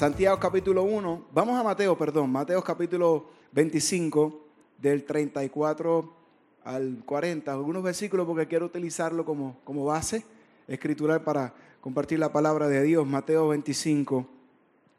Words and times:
Santiago 0.00 0.40
capítulo 0.40 0.82
1, 0.84 1.26
vamos 1.30 1.60
a 1.60 1.62
Mateo, 1.62 1.94
perdón, 1.98 2.32
Mateo 2.32 2.64
capítulo 2.64 3.26
25, 3.52 4.46
del 4.80 5.04
34 5.04 6.14
al 6.64 7.02
40, 7.04 7.52
algunos 7.52 7.82
versículos 7.82 8.26
porque 8.26 8.46
quiero 8.46 8.64
utilizarlo 8.64 9.26
como, 9.26 9.58
como 9.62 9.84
base 9.84 10.24
escritural 10.66 11.20
para 11.20 11.52
compartir 11.82 12.18
la 12.18 12.32
palabra 12.32 12.66
de 12.66 12.82
Dios. 12.82 13.06
Mateo 13.06 13.48
25, 13.48 14.26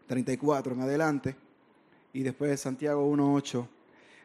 34 0.05 0.73
en 0.75 0.81
adelante, 0.81 1.35
y 2.13 2.21
después 2.21 2.61
Santiago 2.61 3.03
1, 3.07 3.33
8. 3.33 3.67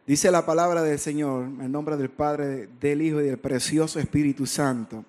Dice 0.06 0.30
la 0.30 0.44
palabra 0.44 0.82
del 0.82 0.98
Señor, 0.98 1.44
en 1.44 1.72
nombre 1.72 1.96
del 1.96 2.10
Padre, 2.10 2.68
del 2.78 3.00
Hijo 3.00 3.22
y 3.22 3.24
del 3.24 3.38
precioso 3.38 3.98
Espíritu 3.98 4.44
Santo. 4.44 5.06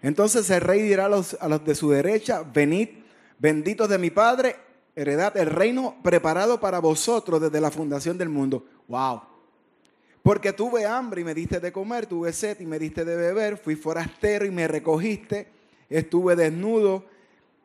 Entonces 0.00 0.48
el 0.50 0.60
rey 0.60 0.80
dirá 0.80 1.06
a 1.06 1.08
los, 1.08 1.36
a 1.40 1.48
los 1.48 1.64
de 1.64 1.74
su 1.74 1.90
derecha, 1.90 2.44
venid, 2.44 2.90
benditos 3.40 3.88
de 3.88 3.98
mi 3.98 4.12
Padre, 4.12 4.67
heredad 4.98 5.36
el 5.36 5.46
reino 5.46 5.96
preparado 6.02 6.60
para 6.60 6.80
vosotros 6.80 7.40
desde 7.40 7.60
la 7.60 7.70
fundación 7.70 8.18
del 8.18 8.28
mundo. 8.28 8.64
Wow. 8.88 9.22
Porque 10.22 10.52
tuve 10.52 10.84
hambre 10.84 11.20
y 11.20 11.24
me 11.24 11.34
diste 11.34 11.60
de 11.60 11.72
comer, 11.72 12.06
tuve 12.06 12.32
sed 12.32 12.60
y 12.60 12.66
me 12.66 12.78
diste 12.78 13.04
de 13.04 13.16
beber, 13.16 13.56
fui 13.56 13.76
forastero 13.76 14.44
y 14.44 14.50
me 14.50 14.66
recogiste, 14.66 15.48
estuve 15.88 16.36
desnudo 16.36 17.04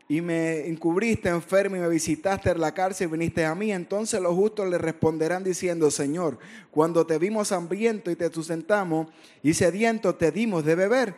y 0.07 0.21
me 0.21 0.67
encubriste 0.67 1.29
enfermo 1.29 1.75
y 1.75 1.79
me 1.79 1.89
visitaste 1.89 2.51
en 2.51 2.61
la 2.61 2.73
cárcel 2.73 3.07
y 3.07 3.11
viniste 3.11 3.45
a 3.45 3.55
mí. 3.55 3.71
Entonces 3.71 4.21
los 4.21 4.35
justos 4.35 4.69
le 4.69 4.77
responderán 4.77 5.43
diciendo, 5.43 5.89
Señor, 5.89 6.37
cuando 6.71 7.05
te 7.05 7.17
vimos 7.17 7.51
hambriento 7.51 8.11
y 8.11 8.15
te 8.15 8.31
sustentamos 8.31 9.07
y 9.41 9.55
sediento 9.55 10.15
te 10.15 10.31
dimos 10.31 10.63
de 10.63 10.75
beber. 10.75 11.15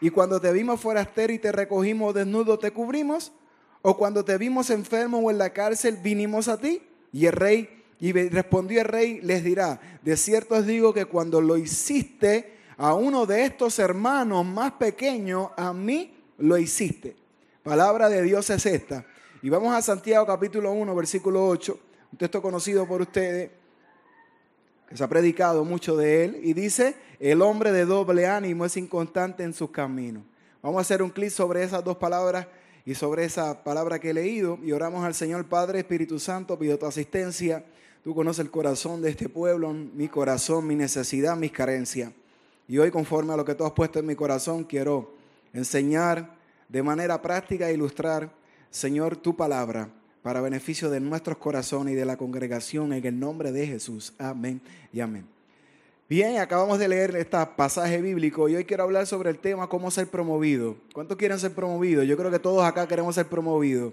Y 0.00 0.10
cuando 0.10 0.40
te 0.40 0.52
vimos 0.52 0.80
forastero 0.80 1.32
y 1.32 1.38
te 1.38 1.50
recogimos 1.50 2.14
desnudo 2.14 2.58
te 2.58 2.70
cubrimos. 2.70 3.32
O 3.88 3.96
cuando 3.96 4.24
te 4.24 4.36
vimos 4.36 4.70
enfermo 4.70 5.20
o 5.20 5.30
en 5.30 5.38
la 5.38 5.50
cárcel, 5.50 5.98
vinimos 6.02 6.48
a 6.48 6.58
ti. 6.58 6.82
Y 7.12 7.26
el 7.26 7.32
rey, 7.32 7.84
y 8.00 8.10
respondió 8.10 8.80
el 8.80 8.88
rey, 8.88 9.20
les 9.22 9.44
dirá, 9.44 9.80
de 10.02 10.16
cierto 10.16 10.56
os 10.56 10.66
digo 10.66 10.92
que 10.92 11.04
cuando 11.04 11.40
lo 11.40 11.56
hiciste 11.56 12.52
a 12.78 12.94
uno 12.94 13.26
de 13.26 13.44
estos 13.44 13.78
hermanos 13.78 14.44
más 14.44 14.72
pequeños, 14.72 15.50
a 15.56 15.72
mí 15.72 16.12
lo 16.38 16.58
hiciste. 16.58 17.14
Palabra 17.62 18.08
de 18.08 18.22
Dios 18.22 18.50
es 18.50 18.66
esta. 18.66 19.06
Y 19.40 19.50
vamos 19.50 19.72
a 19.72 19.80
Santiago 19.80 20.26
capítulo 20.26 20.72
1, 20.72 20.92
versículo 20.92 21.46
8, 21.46 21.78
un 22.10 22.18
texto 22.18 22.42
conocido 22.42 22.88
por 22.88 23.02
ustedes, 23.02 23.52
que 24.88 24.96
se 24.96 25.04
ha 25.04 25.08
predicado 25.08 25.64
mucho 25.64 25.96
de 25.96 26.24
él, 26.24 26.40
y 26.42 26.54
dice, 26.54 26.96
el 27.20 27.40
hombre 27.40 27.70
de 27.70 27.84
doble 27.84 28.26
ánimo 28.26 28.64
es 28.64 28.76
inconstante 28.76 29.44
en 29.44 29.52
sus 29.52 29.70
caminos. 29.70 30.24
Vamos 30.60 30.78
a 30.78 30.80
hacer 30.80 31.04
un 31.04 31.10
clic 31.10 31.30
sobre 31.30 31.62
esas 31.62 31.84
dos 31.84 31.98
palabras 31.98 32.48
y 32.86 32.94
sobre 32.94 33.24
esa 33.24 33.64
palabra 33.64 33.98
que 33.98 34.10
he 34.10 34.14
leído 34.14 34.60
y 34.62 34.70
oramos 34.70 35.04
al 35.04 35.12
Señor 35.12 35.44
Padre 35.46 35.80
Espíritu 35.80 36.20
Santo, 36.20 36.56
pido 36.56 36.78
tu 36.78 36.86
asistencia. 36.86 37.64
Tú 38.04 38.14
conoces 38.14 38.44
el 38.44 38.50
corazón 38.52 39.02
de 39.02 39.10
este 39.10 39.28
pueblo, 39.28 39.72
mi 39.72 40.06
corazón, 40.06 40.68
mi 40.68 40.76
necesidad, 40.76 41.36
mis 41.36 41.50
carencias. 41.50 42.12
Y 42.68 42.78
hoy 42.78 42.92
conforme 42.92 43.32
a 43.32 43.36
lo 43.36 43.44
que 43.44 43.56
tú 43.56 43.64
has 43.64 43.72
puesto 43.72 43.98
en 43.98 44.06
mi 44.06 44.14
corazón, 44.14 44.62
quiero 44.62 45.12
enseñar 45.52 46.36
de 46.68 46.82
manera 46.84 47.20
práctica 47.20 47.68
e 47.68 47.74
ilustrar, 47.74 48.30
Señor, 48.70 49.16
tu 49.16 49.34
palabra 49.36 49.88
para 50.22 50.40
beneficio 50.40 50.88
de 50.88 51.00
nuestros 51.00 51.38
corazones 51.38 51.94
y 51.94 51.96
de 51.96 52.04
la 52.04 52.16
congregación 52.16 52.92
en 52.92 53.04
el 53.04 53.18
nombre 53.18 53.50
de 53.50 53.66
Jesús. 53.66 54.12
Amén 54.16 54.60
y 54.92 55.00
amén. 55.00 55.35
Bien, 56.08 56.38
acabamos 56.38 56.78
de 56.78 56.86
leer 56.86 57.16
este 57.16 57.36
pasaje 57.56 58.00
bíblico 58.00 58.48
y 58.48 58.54
hoy 58.54 58.64
quiero 58.64 58.84
hablar 58.84 59.08
sobre 59.08 59.28
el 59.28 59.40
tema 59.40 59.68
cómo 59.68 59.90
ser 59.90 60.06
promovido. 60.06 60.76
¿Cuántos 60.94 61.16
quieren 61.16 61.36
ser 61.40 61.52
promovidos? 61.52 62.06
Yo 62.06 62.16
creo 62.16 62.30
que 62.30 62.38
todos 62.38 62.64
acá 62.64 62.86
queremos 62.86 63.16
ser 63.16 63.26
promovidos. 63.26 63.92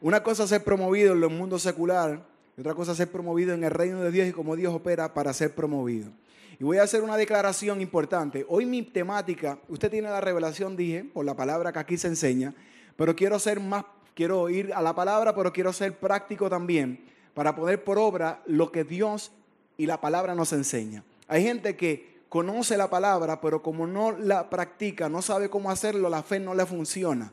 Una 0.00 0.22
cosa 0.22 0.44
es 0.44 0.48
ser 0.48 0.64
promovido 0.64 1.12
en 1.12 1.22
el 1.22 1.28
mundo 1.28 1.58
secular 1.58 2.24
y 2.56 2.62
otra 2.62 2.72
cosa 2.72 2.92
es 2.92 2.96
ser 2.96 3.12
promovido 3.12 3.52
en 3.52 3.62
el 3.62 3.70
reino 3.70 4.00
de 4.00 4.10
Dios 4.10 4.26
y 4.26 4.32
cómo 4.32 4.56
Dios 4.56 4.72
opera 4.72 5.12
para 5.12 5.34
ser 5.34 5.54
promovido. 5.54 6.10
Y 6.58 6.64
voy 6.64 6.78
a 6.78 6.82
hacer 6.82 7.02
una 7.02 7.18
declaración 7.18 7.82
importante. 7.82 8.46
Hoy 8.48 8.64
mi 8.64 8.80
temática, 8.80 9.58
usted 9.68 9.90
tiene 9.90 10.08
la 10.08 10.22
revelación, 10.22 10.78
dije, 10.78 11.04
por 11.04 11.26
la 11.26 11.36
palabra 11.36 11.74
que 11.74 11.78
aquí 11.78 11.98
se 11.98 12.08
enseña, 12.08 12.54
pero 12.96 13.14
quiero 13.14 13.38
ser 13.38 13.60
más, 13.60 13.84
quiero 14.14 14.48
ir 14.48 14.72
a 14.72 14.80
la 14.80 14.94
palabra, 14.94 15.34
pero 15.34 15.52
quiero 15.52 15.74
ser 15.74 15.98
práctico 15.98 16.48
también 16.48 17.04
para 17.34 17.54
poner 17.54 17.84
por 17.84 17.98
obra 17.98 18.40
lo 18.46 18.72
que 18.72 18.82
Dios 18.82 19.30
y 19.76 19.84
la 19.84 20.00
palabra 20.00 20.34
nos 20.34 20.54
enseña. 20.54 21.04
Hay 21.30 21.44
gente 21.44 21.76
que 21.76 22.22
conoce 22.28 22.76
la 22.76 22.90
palabra, 22.90 23.40
pero 23.40 23.62
como 23.62 23.86
no 23.86 24.10
la 24.10 24.50
practica, 24.50 25.08
no 25.08 25.22
sabe 25.22 25.48
cómo 25.48 25.70
hacerlo, 25.70 26.10
la 26.10 26.24
fe 26.24 26.40
no 26.40 26.54
le 26.54 26.66
funciona. 26.66 27.32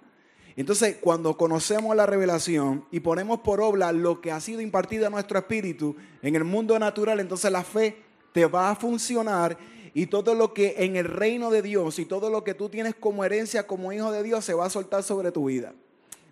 Entonces, 0.55 0.97
cuando 1.01 1.35
conocemos 1.35 1.95
la 1.95 2.05
revelación 2.05 2.85
y 2.91 2.99
ponemos 2.99 3.39
por 3.39 3.59
obra 3.59 3.91
lo 3.91 4.21
que 4.21 4.31
ha 4.31 4.39
sido 4.39 4.61
impartido 4.61 5.07
a 5.07 5.09
nuestro 5.09 5.39
espíritu 5.39 5.95
en 6.21 6.35
el 6.35 6.43
mundo 6.43 6.77
natural, 6.77 7.19
entonces 7.19 7.51
la 7.51 7.63
fe 7.63 7.97
te 8.33 8.45
va 8.45 8.69
a 8.69 8.75
funcionar 8.75 9.57
y 9.95 10.05
todo 10.05 10.35
lo 10.35 10.53
que 10.53 10.75
en 10.77 10.95
el 10.95 11.05
reino 11.05 11.49
de 11.49 11.63
Dios 11.63 11.97
y 11.97 12.05
todo 12.05 12.29
lo 12.29 12.43
que 12.43 12.53
tú 12.53 12.69
tienes 12.69 12.93
como 12.93 13.25
herencia 13.25 13.65
como 13.65 13.91
hijo 13.93 14.11
de 14.11 14.21
Dios 14.21 14.45
se 14.45 14.53
va 14.53 14.67
a 14.67 14.69
soltar 14.69 15.01
sobre 15.01 15.31
tu 15.31 15.45
vida. 15.45 15.73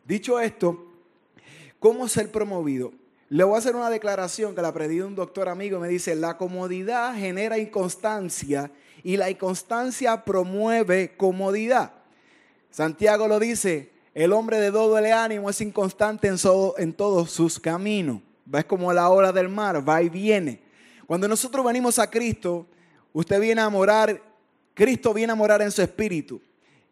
Dicho 0.06 0.40
esto, 0.40 0.86
¿cómo 1.80 2.08
ser 2.08 2.32
promovido? 2.32 2.94
Le 3.30 3.44
voy 3.44 3.56
a 3.56 3.58
hacer 3.58 3.76
una 3.76 3.90
declaración 3.90 4.54
que 4.54 4.62
la 4.62 4.72
predí 4.72 5.02
un 5.02 5.16
doctor 5.16 5.50
amigo. 5.50 5.80
Me 5.80 5.88
dice, 5.88 6.16
la 6.16 6.38
comodidad 6.38 7.16
genera 7.16 7.58
inconstancia 7.58 8.72
y 9.04 9.18
la 9.18 9.30
inconstancia 9.30 10.24
promueve 10.24 11.16
comodidad. 11.18 11.92
Santiago 12.70 13.28
lo 13.28 13.40
dice, 13.40 13.92
el 14.14 14.32
hombre 14.32 14.60
de 14.60 14.70
doble 14.70 15.12
ánimo 15.12 15.50
es 15.50 15.60
inconstante 15.62 16.28
en, 16.28 16.38
en 16.78 16.94
todos 16.94 17.32
sus 17.32 17.60
caminos. 17.60 18.22
Es 18.54 18.66
como 18.66 18.94
la 18.94 19.10
ola 19.10 19.32
del 19.32 19.50
mar, 19.50 19.88
va 19.88 20.04
y 20.04 20.10
viene. 20.10 20.62
Cuando 21.08 21.28
nosotros 21.28 21.66
venimos 21.66 21.98
a 21.98 22.10
Cristo, 22.10 22.68
usted 23.12 23.40
viene 23.40 23.62
a 23.62 23.70
morar, 23.70 24.22
Cristo 24.76 25.14
viene 25.14 25.34
a 25.34 25.36
morar 25.36 25.64
en 25.64 25.72
su 25.72 25.82
espíritu. 25.82 26.40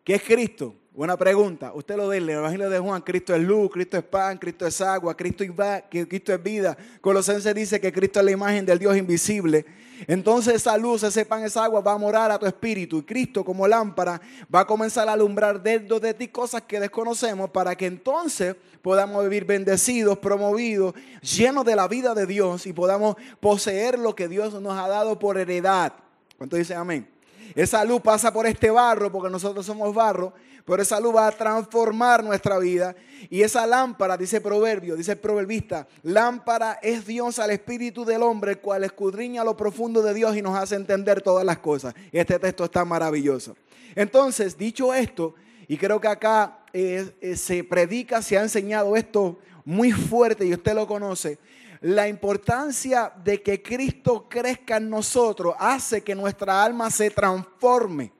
¿Qué 0.03 0.15
es 0.15 0.23
Cristo? 0.23 0.73
Buena 0.95 1.17
pregunta. 1.17 1.71
Usted 1.73 1.95
lo 1.95 2.07
ve 2.07 2.17
en 2.17 2.23
el 2.23 2.29
Evangelio 2.29 2.69
de 2.69 2.77
Juan. 2.77 3.01
Cristo 3.01 3.33
es 3.33 3.41
luz, 3.41 3.71
Cristo 3.71 3.97
es 3.97 4.03
pan, 4.03 4.37
Cristo 4.37 4.67
es 4.67 4.79
agua, 4.79 5.17
Cristo 5.17 5.43
es, 5.43 5.51
Cristo 5.89 6.31
es 6.31 6.43
vida. 6.43 6.77
Colosenses 7.01 7.55
dice 7.55 7.81
que 7.81 7.91
Cristo 7.91 8.19
es 8.19 8.25
la 8.25 8.31
imagen 8.31 8.63
del 8.63 8.77
Dios 8.77 8.95
invisible. 8.95 9.65
Entonces 10.05 10.53
esa 10.53 10.77
luz, 10.77 11.01
ese 11.01 11.25
pan, 11.25 11.43
esa 11.43 11.63
agua 11.63 11.81
va 11.81 11.93
a 11.93 11.97
morar 11.97 12.29
a 12.29 12.37
tu 12.37 12.45
espíritu. 12.45 12.99
Y 12.99 13.01
Cristo 13.01 13.43
como 13.43 13.67
lámpara 13.67 14.21
va 14.53 14.59
a 14.59 14.67
comenzar 14.67 15.09
a 15.09 15.13
alumbrar 15.13 15.63
dentro 15.63 15.99
de 15.99 16.13
ti 16.13 16.27
cosas 16.27 16.61
que 16.61 16.79
desconocemos 16.79 17.49
para 17.49 17.75
que 17.75 17.87
entonces 17.87 18.55
podamos 18.83 19.23
vivir 19.23 19.45
bendecidos, 19.45 20.19
promovidos, 20.19 20.93
llenos 21.21 21.65
de 21.65 21.75
la 21.75 21.87
vida 21.87 22.13
de 22.13 22.27
Dios 22.27 22.67
y 22.67 22.73
podamos 22.73 23.15
poseer 23.39 23.97
lo 23.97 24.15
que 24.15 24.27
Dios 24.27 24.61
nos 24.61 24.77
ha 24.77 24.87
dado 24.87 25.17
por 25.17 25.39
heredad. 25.39 25.91
¿Cuánto 26.37 26.55
dice 26.55 26.75
amén? 26.75 27.09
Esa 27.55 27.83
luz 27.83 27.99
pasa 28.01 28.31
por 28.31 28.45
este 28.45 28.69
barro 28.69 29.11
porque 29.11 29.31
nosotros 29.31 29.65
somos 29.65 29.93
barro 29.93 30.33
pero 30.65 30.81
esa 30.81 30.99
luz 30.99 31.15
va 31.15 31.27
a 31.27 31.31
transformar 31.31 32.23
nuestra 32.23 32.57
vida. 32.59 32.95
Y 33.29 33.41
esa 33.41 33.65
lámpara, 33.65 34.17
dice 34.17 34.41
proverbio, 34.41 34.95
dice 34.95 35.13
el 35.13 35.17
proverbista, 35.17 35.87
lámpara 36.03 36.79
es 36.81 37.05
Dios 37.05 37.39
al 37.39 37.51
espíritu 37.51 38.05
del 38.05 38.21
hombre, 38.21 38.57
cual 38.57 38.83
escudriña 38.83 39.43
lo 39.43 39.55
profundo 39.55 40.01
de 40.01 40.13
Dios 40.13 40.35
y 40.35 40.41
nos 40.41 40.57
hace 40.57 40.75
entender 40.75 41.21
todas 41.21 41.45
las 41.45 41.59
cosas. 41.59 41.93
Este 42.11 42.37
texto 42.39 42.65
está 42.65 42.85
maravilloso. 42.85 43.55
Entonces, 43.95 44.57
dicho 44.57 44.93
esto, 44.93 45.35
y 45.67 45.77
creo 45.77 45.99
que 46.01 46.07
acá 46.07 46.59
eh, 46.73 47.11
eh, 47.21 47.35
se 47.35 47.63
predica, 47.63 48.21
se 48.21 48.37
ha 48.37 48.41
enseñado 48.41 48.95
esto 48.95 49.39
muy 49.65 49.91
fuerte 49.91 50.45
y 50.45 50.53
usted 50.53 50.73
lo 50.73 50.87
conoce, 50.87 51.37
la 51.81 52.07
importancia 52.07 53.11
de 53.23 53.41
que 53.41 53.61
Cristo 53.61 54.27
crezca 54.29 54.77
en 54.77 54.89
nosotros 54.89 55.53
hace 55.59 56.01
que 56.01 56.15
nuestra 56.15 56.63
alma 56.63 56.89
se 56.89 57.09
transforme. 57.09 58.11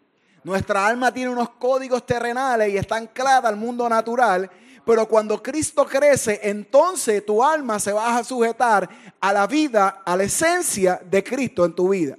Nuestra 0.44 0.86
alma 0.86 1.14
tiene 1.14 1.32
unos 1.32 1.52
códigos 1.52 2.06
terrenales 2.06 2.70
y 2.70 2.78
está 2.78 2.98
anclada 2.98 3.50
al 3.50 3.56
mundo 3.56 3.88
natural. 3.88 4.50
Pero 4.86 5.08
cuando 5.08 5.42
Cristo 5.42 5.86
crece, 5.86 6.40
entonces 6.44 7.26
tu 7.26 7.44
alma 7.44 7.80
se 7.80 7.94
va 7.94 8.18
a 8.18 8.24
sujetar 8.24 8.90
a 9.20 9.32
la 9.32 9.48
vida, 9.48 10.02
a 10.06 10.18
la 10.18 10.24
esencia 10.24 11.02
de 11.04 11.24
Cristo 11.24 11.64
en 11.64 11.74
tu 11.74 11.90
vida. 11.90 12.18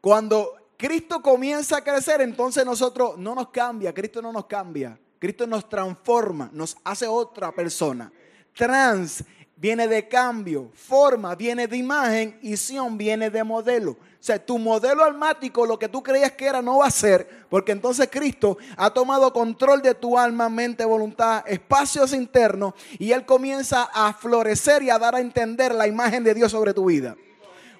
Cuando 0.00 0.54
Cristo 0.76 1.22
comienza 1.22 1.76
a 1.76 1.84
crecer, 1.84 2.20
entonces 2.20 2.64
nosotros 2.64 3.16
no 3.18 3.34
nos 3.34 3.50
cambia, 3.50 3.94
Cristo 3.94 4.20
no 4.20 4.32
nos 4.32 4.46
cambia. 4.46 4.98
Cristo 5.18 5.46
nos 5.46 5.68
transforma, 5.68 6.48
nos 6.52 6.76
hace 6.84 7.06
otra 7.06 7.50
persona. 7.52 8.10
Trans 8.54 9.24
viene 9.60 9.88
de 9.88 10.06
cambio, 10.06 10.70
forma 10.72 11.34
viene 11.34 11.66
de 11.66 11.76
imagen 11.76 12.38
y 12.42 12.56
sion 12.56 12.96
viene 12.96 13.28
de 13.28 13.42
modelo. 13.42 13.92
O 13.92 13.96
sea, 14.20 14.44
tu 14.44 14.58
modelo 14.58 15.04
almático, 15.04 15.66
lo 15.66 15.78
que 15.78 15.88
tú 15.88 16.02
creías 16.02 16.32
que 16.32 16.46
era, 16.46 16.60
no 16.60 16.78
va 16.78 16.86
a 16.86 16.90
ser, 16.90 17.28
porque 17.48 17.72
entonces 17.72 18.08
Cristo 18.10 18.58
ha 18.76 18.90
tomado 18.90 19.32
control 19.32 19.80
de 19.80 19.94
tu 19.94 20.18
alma, 20.18 20.48
mente, 20.48 20.84
voluntad, 20.84 21.44
espacios 21.46 22.12
internos, 22.12 22.74
y 22.98 23.12
Él 23.12 23.24
comienza 23.24 23.88
a 23.92 24.12
florecer 24.12 24.82
y 24.82 24.90
a 24.90 24.98
dar 24.98 25.14
a 25.14 25.20
entender 25.20 25.74
la 25.74 25.86
imagen 25.86 26.24
de 26.24 26.34
Dios 26.34 26.50
sobre 26.50 26.74
tu 26.74 26.86
vida. 26.86 27.16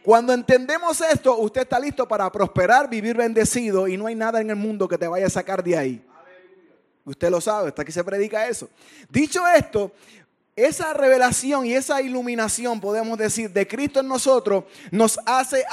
Cuando 0.04 0.32
entendemos 0.32 1.00
esto, 1.00 1.36
usted 1.38 1.62
está 1.62 1.78
listo 1.78 2.06
para 2.06 2.30
prosperar, 2.30 2.88
vivir 2.88 3.16
bendecido, 3.16 3.88
y 3.88 3.96
no 3.96 4.06
hay 4.06 4.14
nada 4.14 4.40
en 4.40 4.50
el 4.50 4.56
mundo 4.56 4.86
que 4.86 4.96
te 4.96 5.08
vaya 5.08 5.26
a 5.26 5.30
sacar 5.30 5.62
de 5.62 5.76
ahí. 5.76 6.04
Usted 7.04 7.30
lo 7.30 7.40
sabe, 7.40 7.68
hasta 7.68 7.82
aquí 7.82 7.90
se 7.90 8.04
predica 8.04 8.46
eso. 8.48 8.68
Dicho 9.08 9.42
esto, 9.48 9.92
esa 10.58 10.92
revelación 10.92 11.66
y 11.66 11.74
esa 11.74 12.02
iluminación, 12.02 12.80
podemos 12.80 13.16
decir, 13.16 13.50
de 13.52 13.66
Cristo 13.66 14.00
en 14.00 14.08
nosotros, 14.08 14.64
nos 14.90 15.18
hace, 15.24 15.64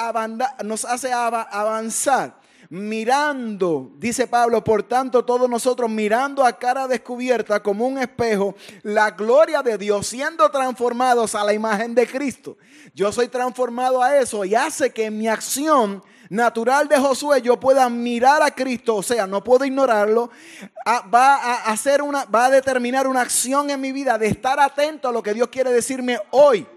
avanzar. 1.51 2.39
Mirando, 2.69 3.91
dice 3.97 4.25
Pablo, 4.25 4.63
por 4.63 4.81
tanto 4.81 5.23
todos 5.23 5.47
nosotros 5.47 5.87
mirando 5.89 6.43
a 6.43 6.57
cara 6.57 6.87
descubierta 6.87 7.61
como 7.61 7.85
un 7.85 7.99
espejo 7.99 8.55
la 8.81 9.11
gloria 9.11 9.61
de 9.61 9.77
Dios, 9.77 10.07
siendo 10.07 10.49
transformados 10.49 11.35
a 11.35 11.43
la 11.43 11.53
imagen 11.53 11.93
de 11.93 12.07
Cristo. 12.07 12.57
Yo 12.95 13.11
soy 13.11 13.27
transformado 13.27 14.01
a 14.01 14.17
eso 14.17 14.43
y 14.45 14.55
hace 14.55 14.91
que 14.91 15.11
mi 15.11 15.27
acción 15.27 16.03
natural 16.29 16.87
de 16.87 16.97
Josué 16.97 17.41
yo 17.41 17.59
pueda 17.59 17.89
mirar 17.89 18.41
a 18.41 18.51
Cristo, 18.51 18.95
o 18.95 19.03
sea, 19.03 19.27
no 19.27 19.43
puedo 19.43 19.65
ignorarlo, 19.65 20.29
va 21.13 21.35
a 21.35 21.71
hacer 21.71 22.01
una, 22.01 22.25
va 22.25 22.45
a 22.45 22.49
determinar 22.49 23.07
una 23.07 23.21
acción 23.21 23.69
en 23.69 23.81
mi 23.81 23.91
vida 23.91 24.17
de 24.17 24.27
estar 24.27 24.59
atento 24.59 25.07
a 25.09 25.11
lo 25.11 25.21
que 25.23 25.33
Dios 25.33 25.49
quiere 25.49 25.71
decirme 25.71 26.19
hoy. 26.31 26.67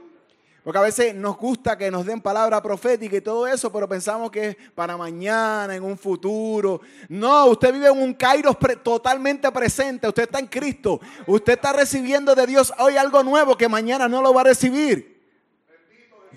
Porque 0.68 0.80
a 0.80 0.82
veces 0.82 1.14
nos 1.14 1.38
gusta 1.38 1.78
que 1.78 1.90
nos 1.90 2.04
den 2.04 2.20
palabra 2.20 2.60
profética 2.62 3.16
y 3.16 3.22
todo 3.22 3.46
eso, 3.46 3.72
pero 3.72 3.88
pensamos 3.88 4.30
que 4.30 4.48
es 4.48 4.56
para 4.74 4.98
mañana, 4.98 5.74
en 5.74 5.82
un 5.82 5.96
futuro. 5.96 6.82
No, 7.08 7.46
usted 7.46 7.72
vive 7.72 7.86
en 7.86 7.98
un 7.98 8.12
Kairos 8.12 8.54
totalmente 8.82 9.50
presente. 9.50 10.06
Usted 10.06 10.24
está 10.24 10.40
en 10.40 10.46
Cristo. 10.46 11.00
Usted 11.26 11.54
está 11.54 11.72
recibiendo 11.72 12.34
de 12.34 12.46
Dios 12.46 12.70
hoy 12.78 12.98
algo 12.98 13.22
nuevo 13.22 13.56
que 13.56 13.66
mañana 13.66 14.08
no 14.08 14.20
lo 14.20 14.34
va 14.34 14.42
a 14.42 14.44
recibir. 14.44 15.18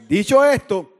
Dicho 0.07 0.45
esto, 0.45 0.90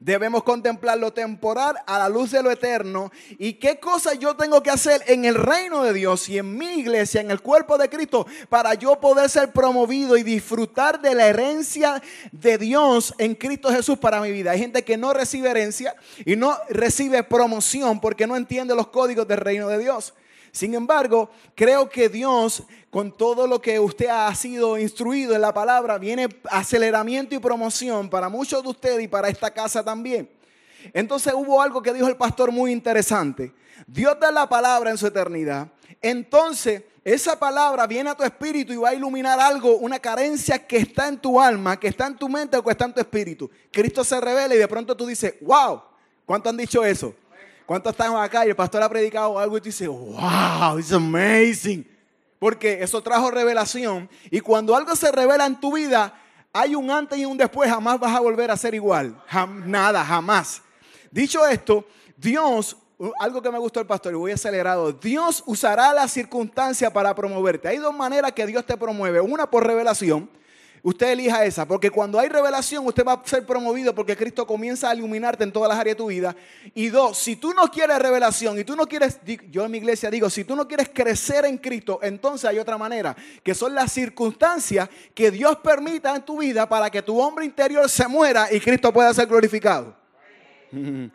Debemos 0.00 0.42
contemplar 0.42 0.98
lo 0.98 1.12
temporal 1.12 1.76
a 1.86 1.98
la 1.98 2.08
luz 2.08 2.30
de 2.30 2.42
lo 2.42 2.50
eterno. 2.50 3.10
¿Y 3.38 3.54
qué 3.54 3.78
cosa 3.80 4.14
yo 4.14 4.36
tengo 4.36 4.62
que 4.62 4.70
hacer 4.70 5.02
en 5.06 5.24
el 5.24 5.34
reino 5.34 5.82
de 5.82 5.92
Dios 5.92 6.28
y 6.28 6.38
en 6.38 6.56
mi 6.56 6.80
iglesia, 6.80 7.20
en 7.20 7.30
el 7.30 7.40
cuerpo 7.40 7.78
de 7.78 7.88
Cristo, 7.88 8.26
para 8.48 8.74
yo 8.74 9.00
poder 9.00 9.28
ser 9.30 9.52
promovido 9.52 10.16
y 10.16 10.22
disfrutar 10.22 11.00
de 11.00 11.14
la 11.14 11.26
herencia 11.26 12.02
de 12.32 12.58
Dios 12.58 13.14
en 13.18 13.34
Cristo 13.34 13.70
Jesús 13.70 13.98
para 13.98 14.20
mi 14.20 14.30
vida? 14.30 14.52
Hay 14.52 14.58
gente 14.58 14.84
que 14.84 14.96
no 14.96 15.12
recibe 15.12 15.50
herencia 15.50 15.96
y 16.24 16.36
no 16.36 16.56
recibe 16.68 17.22
promoción 17.22 18.00
porque 18.00 18.26
no 18.26 18.36
entiende 18.36 18.74
los 18.74 18.88
códigos 18.88 19.26
del 19.26 19.38
reino 19.38 19.68
de 19.68 19.78
Dios. 19.78 20.14
Sin 20.56 20.74
embargo, 20.74 21.28
creo 21.54 21.86
que 21.86 22.08
Dios, 22.08 22.62
con 22.88 23.12
todo 23.12 23.46
lo 23.46 23.60
que 23.60 23.78
usted 23.78 24.06
ha 24.08 24.34
sido 24.34 24.78
instruido 24.78 25.34
en 25.34 25.42
la 25.42 25.52
palabra, 25.52 25.98
viene 25.98 26.30
aceleramiento 26.50 27.34
y 27.34 27.38
promoción 27.38 28.08
para 28.08 28.30
muchos 28.30 28.62
de 28.62 28.70
ustedes 28.70 29.02
y 29.02 29.06
para 29.06 29.28
esta 29.28 29.50
casa 29.50 29.84
también. 29.84 30.30
Entonces 30.94 31.34
hubo 31.36 31.60
algo 31.60 31.82
que 31.82 31.92
dijo 31.92 32.08
el 32.08 32.16
pastor 32.16 32.52
muy 32.52 32.72
interesante. 32.72 33.52
Dios 33.86 34.18
da 34.18 34.32
la 34.32 34.48
palabra 34.48 34.90
en 34.90 34.96
su 34.96 35.06
eternidad. 35.06 35.68
Entonces, 36.00 36.84
esa 37.04 37.38
palabra 37.38 37.86
viene 37.86 38.08
a 38.08 38.14
tu 38.14 38.24
espíritu 38.24 38.72
y 38.72 38.76
va 38.76 38.88
a 38.88 38.94
iluminar 38.94 39.38
algo, 39.38 39.76
una 39.76 39.98
carencia 39.98 40.66
que 40.66 40.78
está 40.78 41.06
en 41.06 41.18
tu 41.18 41.38
alma, 41.38 41.78
que 41.78 41.88
está 41.88 42.06
en 42.06 42.16
tu 42.16 42.30
mente 42.30 42.56
o 42.56 42.64
que 42.64 42.70
está 42.70 42.86
en 42.86 42.94
tu 42.94 43.00
espíritu. 43.00 43.50
Cristo 43.70 44.02
se 44.02 44.18
revela 44.22 44.54
y 44.54 44.58
de 44.58 44.68
pronto 44.68 44.96
tú 44.96 45.04
dices, 45.04 45.34
wow, 45.42 45.82
¿cuánto 46.24 46.48
han 46.48 46.56
dicho 46.56 46.82
eso? 46.82 47.14
¿Cuántos 47.66 47.90
estamos 47.90 48.22
acá 48.22 48.46
y 48.46 48.50
el 48.50 48.56
pastor 48.56 48.80
ha 48.82 48.88
predicado 48.88 49.36
algo 49.38 49.56
y 49.56 49.60
tú 49.60 49.64
dices, 49.64 49.88
wow, 49.88 50.78
it's 50.78 50.92
amazing? 50.92 51.84
Porque 52.38 52.80
eso 52.80 53.02
trajo 53.02 53.28
revelación. 53.28 54.08
Y 54.30 54.40
cuando 54.40 54.76
algo 54.76 54.94
se 54.94 55.10
revela 55.10 55.46
en 55.46 55.58
tu 55.58 55.74
vida, 55.74 56.14
hay 56.52 56.76
un 56.76 56.90
antes 56.92 57.18
y 57.18 57.24
un 57.24 57.36
después, 57.36 57.68
jamás 57.68 57.98
vas 57.98 58.14
a 58.14 58.20
volver 58.20 58.52
a 58.52 58.56
ser 58.56 58.74
igual. 58.74 59.20
nada, 59.64 60.04
jamás. 60.04 60.62
Dicho 61.10 61.44
esto, 61.44 61.84
Dios, 62.16 62.76
algo 63.18 63.42
que 63.42 63.50
me 63.50 63.58
gustó 63.58 63.80
el 63.80 63.86
pastor 63.86 64.12
y 64.12 64.16
voy 64.16 64.30
acelerado, 64.30 64.92
Dios 64.92 65.42
usará 65.44 65.92
la 65.92 66.06
circunstancia 66.06 66.92
para 66.92 67.14
promoverte. 67.16 67.66
Hay 67.66 67.78
dos 67.78 67.94
maneras 67.94 68.30
que 68.30 68.46
Dios 68.46 68.64
te 68.64 68.76
promueve. 68.76 69.20
Una 69.20 69.50
por 69.50 69.66
revelación 69.66 70.30
Usted 70.86 71.08
elija 71.08 71.44
esa, 71.44 71.66
porque 71.66 71.90
cuando 71.90 72.20
hay 72.20 72.28
revelación, 72.28 72.86
usted 72.86 73.04
va 73.04 73.14
a 73.14 73.22
ser 73.24 73.44
promovido 73.44 73.92
porque 73.92 74.16
Cristo 74.16 74.46
comienza 74.46 74.88
a 74.88 74.94
iluminarte 74.94 75.42
en 75.42 75.50
todas 75.50 75.68
las 75.68 75.80
áreas 75.80 75.96
de 75.96 75.98
tu 75.98 76.06
vida. 76.06 76.36
Y 76.76 76.90
dos, 76.90 77.18
si 77.18 77.34
tú 77.34 77.52
no 77.52 77.64
quieres 77.72 77.98
revelación 77.98 78.56
y 78.56 78.62
tú 78.62 78.76
no 78.76 78.86
quieres, 78.86 79.18
yo 79.50 79.64
en 79.64 79.72
mi 79.72 79.78
iglesia 79.78 80.12
digo, 80.12 80.30
si 80.30 80.44
tú 80.44 80.54
no 80.54 80.68
quieres 80.68 80.88
crecer 80.94 81.44
en 81.44 81.58
Cristo, 81.58 81.98
entonces 82.02 82.48
hay 82.48 82.60
otra 82.60 82.78
manera, 82.78 83.16
que 83.42 83.52
son 83.52 83.74
las 83.74 83.90
circunstancias 83.90 84.88
que 85.12 85.32
Dios 85.32 85.56
permita 85.56 86.14
en 86.14 86.22
tu 86.22 86.38
vida 86.38 86.68
para 86.68 86.88
que 86.88 87.02
tu 87.02 87.20
hombre 87.20 87.44
interior 87.44 87.88
se 87.88 88.06
muera 88.06 88.46
y 88.52 88.60
Cristo 88.60 88.92
pueda 88.92 89.12
ser 89.12 89.26
glorificado. 89.26 89.92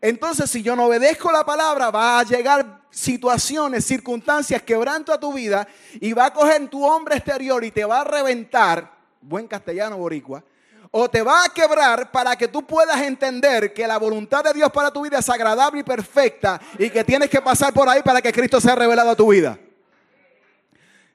Entonces, 0.00 0.48
si 0.48 0.62
yo 0.62 0.76
no 0.76 0.84
obedezco 0.84 1.32
la 1.32 1.44
palabra, 1.44 1.90
va 1.90 2.20
a 2.20 2.22
llegar 2.22 2.82
situaciones, 2.90 3.84
circunstancias, 3.84 4.62
quebranto 4.62 5.12
a 5.12 5.18
tu 5.18 5.32
vida 5.32 5.66
y 6.00 6.12
va 6.12 6.26
a 6.26 6.32
coger 6.32 6.68
tu 6.68 6.84
hombre 6.84 7.16
exterior 7.16 7.64
y 7.64 7.72
te 7.72 7.84
va 7.84 8.02
a 8.02 8.04
reventar 8.04 8.95
buen 9.28 9.46
castellano 9.48 9.98
boricua, 9.98 10.42
o 10.90 11.10
te 11.10 11.20
va 11.20 11.44
a 11.44 11.48
quebrar 11.48 12.10
para 12.10 12.36
que 12.36 12.48
tú 12.48 12.64
puedas 12.66 13.00
entender 13.02 13.74
que 13.74 13.86
la 13.86 13.98
voluntad 13.98 14.44
de 14.44 14.52
Dios 14.52 14.70
para 14.70 14.90
tu 14.90 15.02
vida 15.02 15.18
es 15.18 15.28
agradable 15.28 15.80
y 15.80 15.82
perfecta 15.82 16.60
y 16.78 16.88
que 16.90 17.04
tienes 17.04 17.28
que 17.28 17.40
pasar 17.40 17.72
por 17.72 17.88
ahí 17.88 18.02
para 18.02 18.22
que 18.22 18.32
Cristo 18.32 18.60
sea 18.60 18.74
revelado 18.74 19.10
a 19.10 19.16
tu 19.16 19.30
vida. 19.30 19.58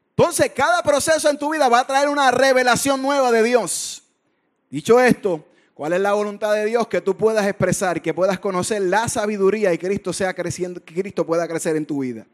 Entonces, 0.09 0.51
cada 0.55 0.83
proceso 0.83 1.29
en 1.29 1.39
tu 1.39 1.51
vida 1.51 1.67
va 1.69 1.79
a 1.79 1.87
traer 1.87 2.09
una 2.09 2.29
revelación 2.31 3.01
nueva 3.01 3.31
de 3.31 3.41
Dios. 3.43 4.03
Dicho 4.69 4.99
esto, 4.99 5.47
¿cuál 5.73 5.93
es 5.93 6.01
la 6.01 6.13
voluntad 6.13 6.53
de 6.53 6.65
Dios 6.65 6.87
que 6.87 7.01
tú 7.01 7.17
puedas 7.17 7.47
expresar 7.47 8.01
que 8.01 8.13
puedas 8.13 8.39
conocer 8.39 8.81
la 8.81 9.07
sabiduría 9.07 9.73
y 9.73 9.77
Cristo 9.77 10.13
sea 10.13 10.33
creciendo, 10.33 10.83
que 10.83 10.93
Cristo 10.93 11.25
pueda 11.25 11.47
crecer 11.47 11.75
en 11.75 11.85
tu 11.85 12.01
vida? 12.01 12.27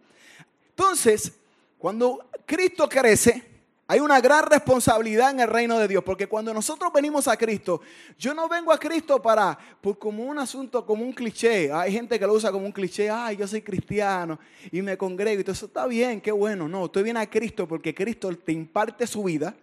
Entonces, 0.69 1.31
cuando 1.77 2.29
Cristo 2.45 2.89
crece, 2.89 3.46
hay 3.89 4.01
una 4.01 4.19
gran 4.19 4.45
responsabilidad 4.45 5.31
en 5.31 5.39
el 5.39 5.47
reino 5.47 5.79
de 5.79 5.87
Dios, 5.87 6.03
porque 6.03 6.27
cuando 6.27 6.53
nosotros 6.53 6.91
venimos 6.93 7.25
a 7.29 7.37
Cristo, 7.37 7.79
yo 8.19 8.33
no 8.33 8.49
vengo 8.49 8.73
a 8.73 8.77
Cristo 8.77 9.21
para, 9.21 9.57
por 9.79 9.97
como 9.97 10.25
un 10.25 10.37
asunto, 10.37 10.85
como 10.85 11.05
un 11.05 11.13
cliché. 11.13 11.71
Hay 11.71 11.93
gente 11.93 12.19
que 12.19 12.27
lo 12.27 12.33
usa 12.33 12.51
como 12.51 12.65
un 12.65 12.73
cliché, 12.73 13.09
ay, 13.09 13.37
yo 13.37 13.47
soy 13.47 13.61
cristiano 13.61 14.37
y 14.73 14.81
me 14.81 14.97
congrego 14.97 15.39
y 15.39 15.43
todo 15.45 15.53
eso 15.53 15.67
está 15.67 15.87
bien, 15.87 16.19
qué 16.19 16.33
bueno. 16.33 16.67
No, 16.67 16.83
usted 16.83 17.01
viene 17.01 17.21
a 17.21 17.29
Cristo 17.29 17.65
porque 17.65 17.95
Cristo 17.95 18.29
te 18.35 18.51
imparte 18.51 19.07
su 19.07 19.23
vida 19.23 19.55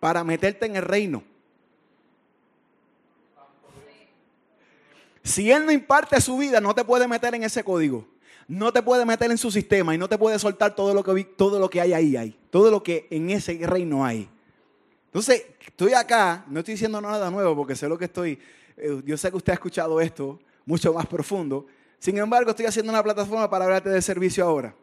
para 0.00 0.24
meterte 0.24 0.66
en 0.66 0.74
el 0.74 0.82
reino. 0.82 1.22
Si 5.22 5.52
Él 5.52 5.66
no 5.66 5.70
imparte 5.70 6.20
su 6.20 6.36
vida, 6.36 6.60
no 6.60 6.74
te 6.74 6.84
puede 6.84 7.06
meter 7.06 7.32
en 7.36 7.44
ese 7.44 7.62
código 7.62 8.08
no 8.48 8.72
te 8.72 8.82
puede 8.82 9.04
meter 9.04 9.30
en 9.30 9.38
su 9.38 9.50
sistema 9.50 9.94
y 9.94 9.98
no 9.98 10.08
te 10.08 10.16
puede 10.18 10.38
soltar 10.38 10.74
todo 10.74 10.94
lo 10.94 11.02
que, 11.02 11.24
todo 11.24 11.58
lo 11.58 11.68
que 11.68 11.80
hay 11.80 11.92
ahí, 11.92 12.16
hay, 12.16 12.38
todo 12.56 12.70
lo 12.70 12.82
que 12.82 13.06
en 13.10 13.28
ese 13.28 13.52
reino 13.66 14.02
hay. 14.02 14.26
Entonces, 15.04 15.44
estoy 15.60 15.92
acá, 15.92 16.42
no 16.48 16.60
estoy 16.60 16.72
diciendo 16.72 16.98
nada 17.02 17.30
nuevo 17.30 17.54
porque 17.54 17.76
sé 17.76 17.86
lo 17.86 17.98
que 17.98 18.06
estoy, 18.06 18.38
eh, 18.78 19.02
yo 19.04 19.18
sé 19.18 19.30
que 19.30 19.36
usted 19.36 19.52
ha 19.52 19.56
escuchado 19.56 20.00
esto 20.00 20.40
mucho 20.64 20.94
más 20.94 21.04
profundo. 21.04 21.66
Sin 21.98 22.16
embargo, 22.16 22.48
estoy 22.48 22.64
haciendo 22.64 22.90
una 22.90 23.02
plataforma 23.02 23.50
para 23.50 23.66
hablarte 23.66 23.90
de 23.90 24.00
servicio 24.00 24.42
ahora. 24.42 24.74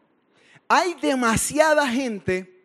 Hay 0.68 0.94
demasiada 1.02 1.88
gente, 1.88 2.62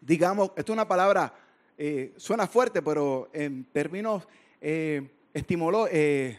digamos, 0.00 0.52
esto 0.54 0.70
es 0.70 0.76
una 0.76 0.86
palabra, 0.86 1.34
eh, 1.76 2.12
suena 2.16 2.46
fuerte, 2.46 2.80
pero 2.82 3.28
en 3.32 3.64
términos 3.72 4.28
eh, 4.60 5.10
eh, 5.34 6.38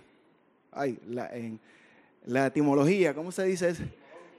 ay, 0.72 0.98
la, 1.10 1.28
en, 1.36 1.60
la 2.26 2.46
etimología, 2.46 3.14
¿cómo 3.14 3.34
se 3.34 3.44
dice? 3.44 3.76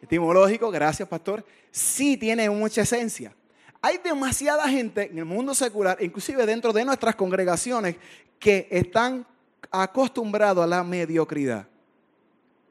Etimológico, 0.01 0.71
gracias 0.71 1.07
pastor, 1.07 1.45
sí 1.71 2.17
tiene 2.17 2.49
mucha 2.49 2.81
esencia. 2.81 3.35
Hay 3.81 3.99
demasiada 3.99 4.69
gente 4.69 5.09
en 5.11 5.19
el 5.19 5.25
mundo 5.25 5.55
secular, 5.55 5.99
inclusive 6.01 6.45
dentro 6.47 6.73
de 6.73 6.85
nuestras 6.85 7.15
congregaciones, 7.15 7.97
que 8.39 8.67
están 8.71 9.27
acostumbrados 9.71 10.65
a 10.65 10.67
la 10.67 10.83
mediocridad. 10.83 11.67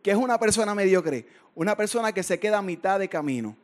¿Qué 0.01 0.11
es 0.11 0.17
una 0.17 0.37
persona 0.37 0.75
mediocre? 0.75 1.25
Una 1.55 1.75
persona 1.75 2.11
que 2.11 2.23
se 2.23 2.39
queda 2.39 2.57
a 2.57 2.61
mitad 2.61 2.99
de 2.99 3.07
camino. 3.07 3.55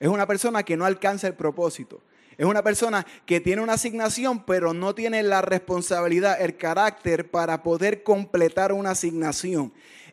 Es 0.00 0.08
una 0.08 0.26
persona 0.26 0.62
que 0.62 0.76
no 0.76 0.84
alcanza 0.84 1.26
el 1.26 1.34
propósito. 1.34 2.00
Es 2.38 2.46
una 2.46 2.62
persona 2.62 3.06
que 3.26 3.40
tiene 3.40 3.62
una 3.62 3.74
asignación, 3.74 4.44
pero 4.44 4.72
no 4.72 4.94
tiene 4.94 5.22
la 5.22 5.42
responsabilidad, 5.42 6.40
el 6.40 6.56
carácter 6.56 7.30
para 7.30 7.62
poder 7.62 8.02
completar 8.02 8.72
una 8.72 8.90
asignación. 8.90 9.72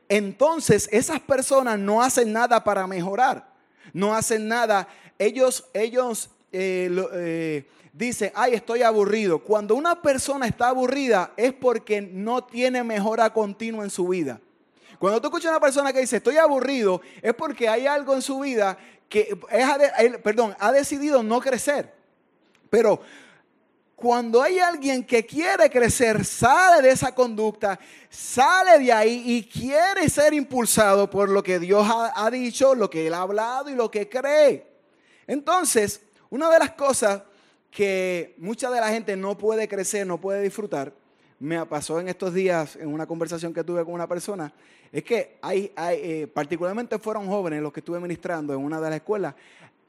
entonces 0.09 0.89
esas 0.91 1.19
personas 1.19 1.79
no 1.79 2.01
hacen 2.01 2.33
nada 2.33 2.63
para 2.63 2.87
mejorar, 2.87 3.53
no 3.93 4.13
hacen 4.13 4.47
nada. 4.47 4.87
Ellos, 5.17 5.69
ellos 5.73 6.29
eh, 6.51 6.89
eh, 7.13 7.67
dicen, 7.93 8.31
ay, 8.35 8.53
estoy 8.53 8.81
aburrido. 8.81 9.39
Cuando 9.39 9.75
una 9.75 10.01
persona 10.01 10.47
está 10.47 10.69
aburrida 10.69 11.33
es 11.37 11.53
porque 11.53 12.01
no 12.01 12.43
tiene 12.43 12.83
mejora 12.83 13.31
continua 13.31 13.83
en 13.83 13.89
su 13.89 14.07
vida. 14.07 14.39
Cuando 14.99 15.21
tú 15.21 15.27
escuchas 15.27 15.47
a 15.47 15.51
una 15.51 15.59
persona 15.61 15.93
que 15.93 16.01
dice, 16.01 16.17
estoy 16.17 16.37
aburrido, 16.37 17.01
es 17.21 17.33
porque 17.33 17.69
hay 17.69 17.87
algo 17.87 18.13
en 18.13 18.21
su 18.21 18.39
vida 18.39 18.77
que, 19.07 19.37
es, 19.49 20.17
perdón, 20.17 20.55
ha 20.59 20.71
decidido 20.71 21.23
no 21.23 21.39
crecer. 21.39 21.93
Pero 22.69 23.01
cuando 23.99 24.41
hay 24.41 24.59
alguien 24.59 25.03
que 25.03 25.25
quiere 25.25 25.69
crecer, 25.69 26.23
sale 26.23 26.81
de 26.81 26.91
esa 26.91 27.13
conducta, 27.13 27.77
sale 28.09 28.79
de 28.79 28.93
ahí 28.93 29.23
y 29.25 29.43
quiere 29.43 30.09
ser 30.09 30.33
impulsado 30.33 31.09
por 31.09 31.29
lo 31.29 31.43
que 31.43 31.59
Dios 31.59 31.85
ha, 31.89 32.31
dicho, 32.31 32.75
lo 32.75 32.89
que 32.89 33.07
Él 33.07 33.13
ha 33.13 33.21
hablado 33.21 33.69
y 33.69 33.75
lo 33.75 33.91
que 33.91 34.07
cree. 34.07 34.65
Entonces, 35.27 36.01
una 36.29 36.49
de 36.49 36.59
las 36.59 36.71
cosas 36.71 37.23
que 37.71 38.35
mucha 38.37 38.69
de 38.69 38.79
la 38.79 38.89
gente 38.89 39.15
no 39.15 39.37
puede 39.37 39.67
crecer, 39.67 40.05
no 40.05 40.19
puede 40.19 40.41
disfrutar, 40.41 40.93
me 41.39 41.65
pasó 41.65 41.99
en 41.99 42.09
estos 42.09 42.33
días 42.33 42.75
en 42.75 42.93
una 42.93 43.05
conversación 43.07 43.53
que 43.53 43.63
tuve 43.63 43.83
con 43.85 43.93
una 43.93 44.07
persona, 44.07 44.53
es 44.91 45.03
que 45.03 45.37
hay, 45.41 45.71
eh, 45.77 46.27
particularmente 46.33 46.97
fueron 46.99 47.27
jóvenes 47.27 47.61
los 47.61 47.71
que 47.71 47.79
estuve 47.79 47.99
ministrando 47.99 48.53
en 48.53 48.59
una 48.59 48.81
de 48.81 48.89
las 48.89 48.95
escuelas, 48.97 49.35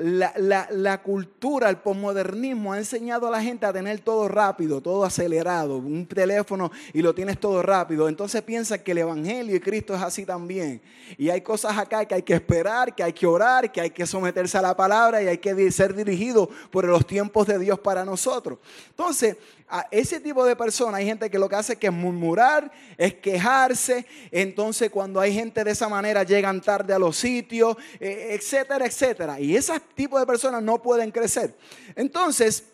la, 0.01 1.03
cultura, 1.03 1.69
el 1.69 1.77
posmodernismo 1.77 2.73
ha 2.73 2.79
enseñado 2.79 3.27
a 3.27 3.31
la 3.31 3.43
gente 3.43 3.67
a 3.67 3.73
tener 3.73 4.01
todo 4.01 4.29
rápido, 4.29 4.81
todo 4.81 5.05
acelerado, 5.05 5.77
un 5.77 6.07
teléfono 6.07 6.71
y 6.95 7.03
lo 7.03 7.15
tienes 7.15 7.39
todo 7.39 7.63
rápido. 7.63 8.09
Entonces 8.09 8.41
piensa 8.43 8.83
que 8.83 8.93
el 8.93 8.99
Evangelio 8.99 9.55
y 9.55 9.61
Cristo 9.61 9.95
es 9.95 10.01
así 10.01 10.25
también. 10.25 10.81
Y 11.19 11.29
hay 11.29 11.43
cosas 11.43 11.77
acá 11.77 12.07
que 12.07 12.15
hay 12.15 12.23
que 12.23 12.35
esperar, 12.35 12.95
que 12.95 13.03
hay 13.03 13.13
que 13.13 13.27
orar, 13.27 13.71
que 13.71 13.81
hay 13.83 13.91
que 13.91 14.07
someterse 14.07 14.57
a 14.57 14.63
la 14.63 14.75
palabra 14.75 15.23
y 15.23 15.27
hay 15.27 15.39
que 15.39 15.71
ser 15.71 15.95
dirigido 15.95 16.49
por 16.71 16.87
los 16.87 17.07
tiempos 17.07 17.47
de 17.47 17.59
Dios 17.59 17.79
para 17.79 18.05
nosotros. 18.05 18.59
Entonces, 18.89 19.37
a 19.71 19.87
ese 19.91 20.21
tipo 20.21 20.45
de 20.45 20.57
personas 20.57 20.99
hay 20.99 21.07
gente 21.07 21.31
que 21.31 21.39
lo 21.39 21.49
que 21.49 21.57
hace 21.57 21.75
es 21.75 21.79
que 21.79 21.91
murmurar, 21.91 22.71
es 22.99 23.15
quejarse. 23.15 24.05
Entonces, 24.31 24.91
cuando 24.91 25.21
hay 25.21 25.33
gente 25.33 25.63
de 25.63 25.71
esa 25.71 25.89
manera, 25.89 26.25
llegan 26.25 26.61
tarde 26.61 26.93
a 26.93 26.99
los 26.99 27.17
sitios, 27.17 27.77
eh, 28.01 28.37
etcétera, 28.39 28.85
etcétera. 28.85 29.41
Y 29.41 29.57
ese 29.57 29.79
tipo 29.95 30.19
de 30.19 30.27
personas 30.27 30.63
no 30.63 30.83
pueden 30.83 31.11
crecer. 31.11 31.55
Entonces, 31.95 32.65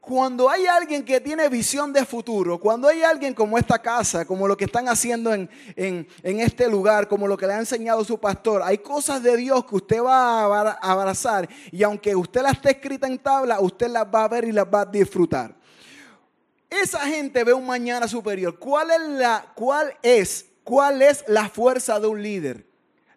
cuando 0.00 0.48
hay 0.48 0.66
alguien 0.66 1.04
que 1.04 1.20
tiene 1.20 1.48
visión 1.50 1.92
de 1.92 2.06
futuro, 2.06 2.58
cuando 2.58 2.88
hay 2.88 3.02
alguien 3.02 3.34
como 3.34 3.58
esta 3.58 3.78
casa, 3.78 4.24
como 4.24 4.48
lo 4.48 4.56
que 4.56 4.64
están 4.64 4.88
haciendo 4.88 5.32
en, 5.34 5.48
en, 5.76 6.40
este 6.40 6.68
lugar, 6.68 7.06
como 7.06 7.28
lo 7.28 7.36
que 7.36 7.46
le 7.46 7.52
ha 7.52 7.58
enseñado 7.58 8.02
su 8.02 8.18
pastor, 8.18 8.62
hay 8.64 8.78
cosas 8.78 9.22
de 9.22 9.36
Dios 9.36 9.64
que 9.66 9.76
usted 9.76 10.02
va 10.02 10.40
a 10.40 10.72
abrazar 10.80 11.48
y 11.70 11.82
aunque 11.82 12.16
usted 12.16 12.40
las 12.40 12.52
esté 12.52 12.70
escrita 12.70 13.06
en 13.06 13.18
tabla, 13.18 13.60
usted 13.60 13.88
las 13.88 14.06
va 14.06 14.24
a 14.24 14.28
ver 14.28 14.44
y 14.44 14.52
las 14.52 14.64
va 14.64 14.80
a 14.80 14.86
disfrutar. 14.86 15.54
Esa 16.70 17.00
gente 17.00 17.44
ve 17.44 17.52
un 17.52 17.66
mañana 17.66 18.08
superior. 18.08 18.58
¿Cuál 18.58 18.92
es 18.92 19.00
la, 19.00 19.52
cuál 19.54 19.92
es, 20.02 20.46
cuál 20.64 21.02
es 21.02 21.24
la 21.26 21.48
fuerza 21.50 22.00
de 22.00 22.06
un 22.06 22.22
líder? 22.22 22.69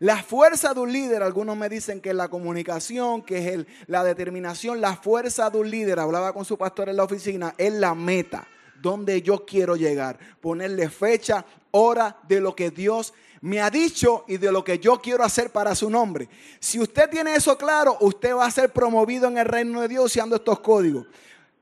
La 0.03 0.21
fuerza 0.21 0.73
de 0.73 0.81
un 0.81 0.91
líder, 0.91 1.23
algunos 1.23 1.55
me 1.55 1.69
dicen 1.69 2.01
que 2.01 2.09
es 2.09 2.15
la 2.15 2.27
comunicación, 2.27 3.21
que 3.21 3.53
es 3.53 3.65
la 3.87 4.03
determinación. 4.03 4.81
La 4.81 4.97
fuerza 4.97 5.49
de 5.49 5.57
un 5.59 5.71
líder, 5.71 5.97
hablaba 5.97 6.33
con 6.33 6.43
su 6.43 6.57
pastor 6.57 6.89
en 6.89 6.97
la 6.97 7.05
oficina, 7.05 7.55
es 7.57 7.71
la 7.71 7.95
meta, 7.95 8.45
donde 8.81 9.21
yo 9.21 9.45
quiero 9.45 9.77
llegar. 9.77 10.19
Ponerle 10.41 10.89
fecha, 10.89 11.45
hora 11.71 12.17
de 12.27 12.41
lo 12.41 12.53
que 12.53 12.69
Dios 12.69 13.13
me 13.39 13.61
ha 13.61 13.69
dicho 13.69 14.25
y 14.27 14.35
de 14.35 14.51
lo 14.51 14.61
que 14.61 14.77
yo 14.77 14.99
quiero 15.01 15.23
hacer 15.23 15.51
para 15.51 15.73
su 15.73 15.89
nombre. 15.89 16.27
Si 16.59 16.81
usted 16.81 17.09
tiene 17.09 17.35
eso 17.35 17.57
claro, 17.57 17.95
usted 18.01 18.35
va 18.35 18.45
a 18.45 18.51
ser 18.51 18.73
promovido 18.73 19.29
en 19.29 19.37
el 19.37 19.45
reino 19.45 19.79
de 19.79 19.87
Dios 19.87 20.03
usando 20.03 20.35
estos 20.35 20.59
códigos. 20.59 21.07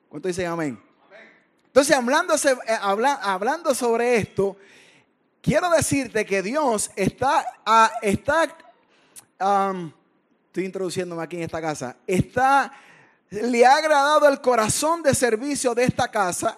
¿Cuánto 0.10 0.28
dicen 0.28 0.48
amén? 0.48 0.82
Entonces, 1.68 1.96
hablando, 1.96 2.34
eh, 2.34 2.80
hablando 2.82 3.76
sobre 3.76 4.18
esto, 4.18 4.58
quiero 5.42 5.70
decirte 5.70 6.26
que 6.26 6.42
Dios 6.42 6.92
está, 6.96 7.46
ah, 7.66 7.92
está 8.02 8.56
estoy 10.48 10.66
introduciéndome 10.66 11.24
aquí 11.24 11.38
en 11.38 11.44
esta 11.44 11.62
casa, 11.62 11.96
está, 12.06 12.72
le 13.30 13.66
ha 13.66 13.76
agradado 13.78 14.28
el 14.28 14.40
corazón 14.40 15.02
de 15.02 15.16
servicio 15.16 15.74
de 15.74 15.86
esta 15.86 16.10
casa 16.10 16.58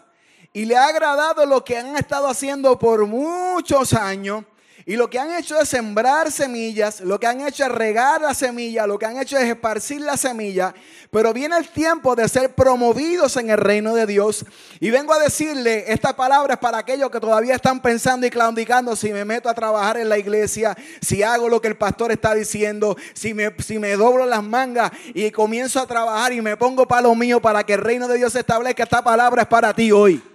y 0.52 0.66
le 0.66 0.76
ha 0.76 0.88
agradado 0.88 1.46
lo 1.46 1.64
que 1.64 1.78
han 1.78 1.96
estado 1.96 2.28
haciendo 2.28 2.78
por 2.78 3.06
muchos 3.06 3.94
años 3.94 4.44
y 4.86 4.98
lo 4.98 5.10
que 5.10 5.18
han 5.18 5.32
hecho 5.32 5.58
es 5.60 5.70
sembrar 5.70 6.30
semillas, 6.30 7.00
lo 7.00 7.18
que 7.18 7.28
han 7.28 7.40
hecho 7.40 7.64
es 7.64 7.72
regar 7.72 8.20
la 8.20 8.34
semilla, 8.34 8.86
lo 8.86 9.00
que 9.00 9.06
han 9.06 9.18
hecho 9.18 9.38
es 9.38 9.46
esparcir 9.46 10.02
la 10.02 10.18
semilla. 10.18 10.74
Pero 11.10 11.32
viene 11.32 11.58
el 11.58 11.70
tiempo 11.70 12.18
de 12.18 12.28
ser 12.28 12.54
promovidos 12.54 13.38
en 13.38 13.50
el 13.50 13.58
reino 13.58 13.96
de 13.96 14.06
Dios. 14.06 14.46
Y 14.82 14.90
vengo 14.90 15.14
a 15.14 15.20
decirle, 15.20 15.86
esta 15.88 16.14
palabra 16.16 16.56
es 16.56 16.60
para 16.60 16.80
aquellos 16.80 17.10
que 17.10 17.22
todavía 17.22 17.56
están 17.56 17.82
pensando 17.82 18.28
y 18.28 18.30
claudicando 18.30 18.94
si 18.98 19.14
me 19.14 19.24
meto 19.24 19.48
a 19.48 19.54
trabajar 19.54 19.98
en 19.98 20.10
la 20.10 20.18
iglesia, 20.18 20.76
si 21.00 21.24
hago 21.24 21.48
lo 21.48 21.62
que 21.62 21.70
el 21.70 21.78
pastor 21.78 22.12
está 22.12 22.34
diciendo, 22.36 22.98
si 23.14 23.34
me, 23.34 23.56
si 23.60 23.80
me 23.80 23.96
doblo 23.96 24.26
las 24.26 24.44
mangas 24.44 24.92
y 25.14 25.32
comienzo 25.32 25.80
a 25.80 25.88
trabajar 25.88 26.34
y 26.34 26.42
me 26.42 26.58
pongo 26.58 26.86
para 26.86 27.04
lo 27.04 27.16
mío 27.16 27.42
para 27.42 27.64
que 27.64 27.76
el 27.76 27.82
reino 27.82 28.10
de 28.10 28.18
Dios 28.18 28.34
se 28.34 28.40
establezca. 28.40 28.84
Esta 28.84 29.02
palabra 29.02 29.44
es 29.44 29.48
para 29.48 29.74
ti 29.74 29.94
hoy. 29.94 30.33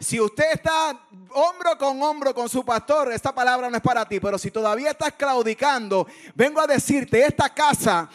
Si 0.00 0.20
usted 0.20 0.52
está 0.52 0.98
hombro 1.30 1.76
con 1.76 2.00
hombro 2.02 2.34
con 2.34 2.48
su 2.48 2.64
pastor, 2.64 3.12
esta 3.12 3.34
palabra 3.34 3.68
no 3.68 3.76
es 3.76 3.82
para 3.82 4.06
ti. 4.06 4.20
Pero 4.20 4.38
si 4.38 4.50
todavía 4.50 4.90
estás 4.90 5.12
claudicando, 5.12 6.06
vengo 6.34 6.60
a 6.60 6.66
decirte, 6.66 7.24
esta 7.24 7.52
casa, 7.52 8.08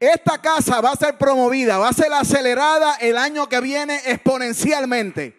esta 0.00 0.40
casa 0.40 0.80
va 0.80 0.92
a 0.92 0.96
ser 0.96 1.16
promovida, 1.16 1.78
va 1.78 1.88
a 1.88 1.92
ser 1.92 2.12
acelerada 2.12 2.96
el 2.96 3.16
año 3.16 3.48
que 3.48 3.60
viene 3.60 4.00
exponencialmente. 4.06 5.36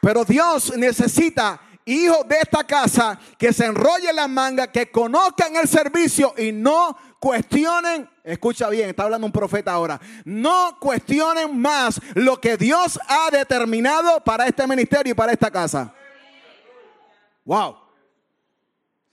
Pero 0.00 0.24
Dios 0.24 0.76
necesita 0.76 1.60
hijos 1.84 2.26
de 2.28 2.38
esta 2.38 2.64
casa 2.64 3.18
que 3.38 3.52
se 3.52 3.64
enrollen 3.64 4.16
las 4.16 4.28
mangas, 4.28 4.68
que 4.68 4.90
conozcan 4.90 5.56
el 5.56 5.68
servicio 5.68 6.34
y 6.36 6.52
no 6.52 6.96
cuestionen, 7.26 8.08
escucha 8.22 8.68
bien, 8.68 8.90
está 8.90 9.02
hablando 9.02 9.26
un 9.26 9.32
profeta 9.32 9.72
ahora, 9.72 10.00
no 10.24 10.78
cuestionen 10.78 11.60
más 11.60 12.00
lo 12.14 12.40
que 12.40 12.56
Dios 12.56 13.00
ha 13.08 13.32
determinado 13.32 14.22
para 14.22 14.46
este 14.46 14.64
ministerio 14.64 15.10
y 15.10 15.14
para 15.14 15.32
esta 15.32 15.50
casa. 15.50 15.92
Wow. 17.44 17.78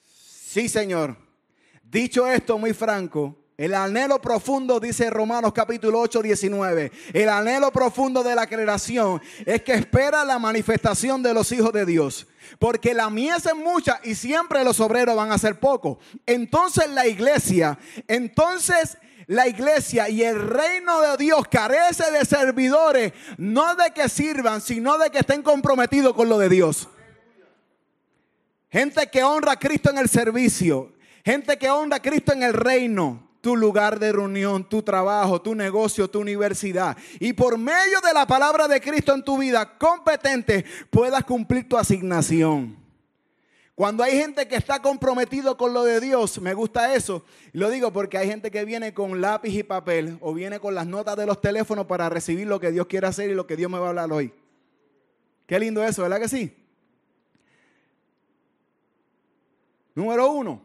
Sí, 0.03 0.69
Señor. 0.69 1.17
Dicho 1.81 2.27
esto 2.27 2.59
muy 2.59 2.71
franco, 2.71 3.35
el 3.57 3.75
anhelo 3.75 4.19
profundo, 4.19 4.79
dice 4.79 5.09
Romanos 5.09 5.53
capítulo 5.53 5.99
8, 5.99 6.21
19, 6.23 6.91
el 7.13 7.29
anhelo 7.29 7.71
profundo 7.71 8.23
de 8.23 8.33
la 8.33 8.47
creación 8.47 9.21
es 9.45 9.61
que 9.61 9.73
espera 9.73 10.25
la 10.25 10.39
manifestación 10.39 11.21
de 11.21 11.33
los 11.33 11.51
hijos 11.51 11.71
de 11.71 11.85
Dios. 11.85 12.27
Porque 12.59 12.93
la 12.93 13.09
mies 13.09 13.45
es 13.45 13.55
mucha 13.55 13.99
y 14.03 14.15
siempre 14.15 14.63
los 14.63 14.79
obreros 14.79 15.15
van 15.15 15.31
a 15.31 15.37
ser 15.37 15.59
pocos. 15.59 15.97
Entonces 16.25 16.89
la 16.89 17.07
iglesia, 17.07 17.77
entonces 18.07 18.97
la 19.27 19.47
iglesia 19.47 20.09
y 20.09 20.23
el 20.23 20.41
reino 20.41 21.01
de 21.01 21.17
Dios 21.17 21.47
carece 21.47 22.11
de 22.11 22.25
servidores, 22.25 23.13
no 23.37 23.75
de 23.75 23.91
que 23.91 24.09
sirvan, 24.09 24.61
sino 24.61 24.97
de 24.97 25.09
que 25.09 25.19
estén 25.19 25.43
comprometidos 25.43 26.13
con 26.13 26.27
lo 26.27 26.37
de 26.37 26.49
Dios. 26.49 26.89
Gente 28.71 29.07
que 29.07 29.23
honra 29.23 29.53
a 29.53 29.59
Cristo 29.59 29.91
en 29.91 29.99
el 29.99 30.09
servicio, 30.09 30.93
gente 31.23 31.57
que 31.57 31.69
honra 31.69 31.97
a 31.97 32.01
Cristo 32.01 32.33
en 32.33 32.41
el 32.41 32.53
reino, 32.53 33.32
tu 33.43 33.57
lugar 33.57 33.99
de 33.99 34.13
reunión, 34.13 34.63
tu 34.63 34.81
trabajo, 34.81 35.41
tu 35.41 35.53
negocio, 35.53 36.09
tu 36.09 36.21
universidad. 36.21 36.95
Y 37.19 37.33
por 37.33 37.57
medio 37.57 37.99
de 37.99 38.13
la 38.13 38.25
palabra 38.25 38.69
de 38.69 38.79
Cristo 38.79 39.13
en 39.13 39.21
tu 39.21 39.37
vida 39.37 39.77
competente, 39.77 40.63
puedas 40.89 41.25
cumplir 41.25 41.67
tu 41.67 41.77
asignación. 41.77 42.77
Cuando 43.75 44.01
hay 44.01 44.17
gente 44.17 44.47
que 44.47 44.55
está 44.55 44.81
comprometido 44.81 45.57
con 45.57 45.73
lo 45.73 45.83
de 45.83 45.99
Dios, 45.99 46.39
me 46.39 46.53
gusta 46.53 46.95
eso. 46.95 47.25
Lo 47.51 47.69
digo 47.69 47.91
porque 47.91 48.17
hay 48.17 48.29
gente 48.29 48.49
que 48.49 48.63
viene 48.63 48.93
con 48.93 49.19
lápiz 49.19 49.53
y 49.53 49.63
papel 49.63 50.17
o 50.21 50.33
viene 50.33 50.61
con 50.61 50.73
las 50.73 50.87
notas 50.87 51.17
de 51.17 51.25
los 51.25 51.41
teléfonos 51.41 51.85
para 51.85 52.07
recibir 52.07 52.47
lo 52.47 52.61
que 52.61 52.71
Dios 52.71 52.87
quiere 52.87 53.07
hacer 53.07 53.29
y 53.29 53.33
lo 53.33 53.45
que 53.45 53.57
Dios 53.57 53.69
me 53.69 53.77
va 53.77 53.87
a 53.87 53.89
hablar 53.89 54.13
hoy. 54.13 54.33
Qué 55.45 55.59
lindo 55.59 55.83
eso, 55.83 56.03
¿verdad 56.03 56.21
que 56.21 56.29
sí? 56.29 56.55
Número 59.95 60.31
uno, 60.31 60.61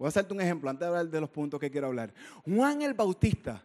Voy 0.00 0.06
a 0.06 0.08
hacerte 0.08 0.32
un 0.32 0.40
ejemplo 0.40 0.70
antes 0.70 0.80
de 0.80 0.86
hablar 0.86 1.08
de 1.10 1.20
los 1.20 1.28
puntos 1.28 1.60
que 1.60 1.70
quiero 1.70 1.88
hablar. 1.88 2.10
Juan 2.46 2.80
el 2.80 2.94
Bautista. 2.94 3.62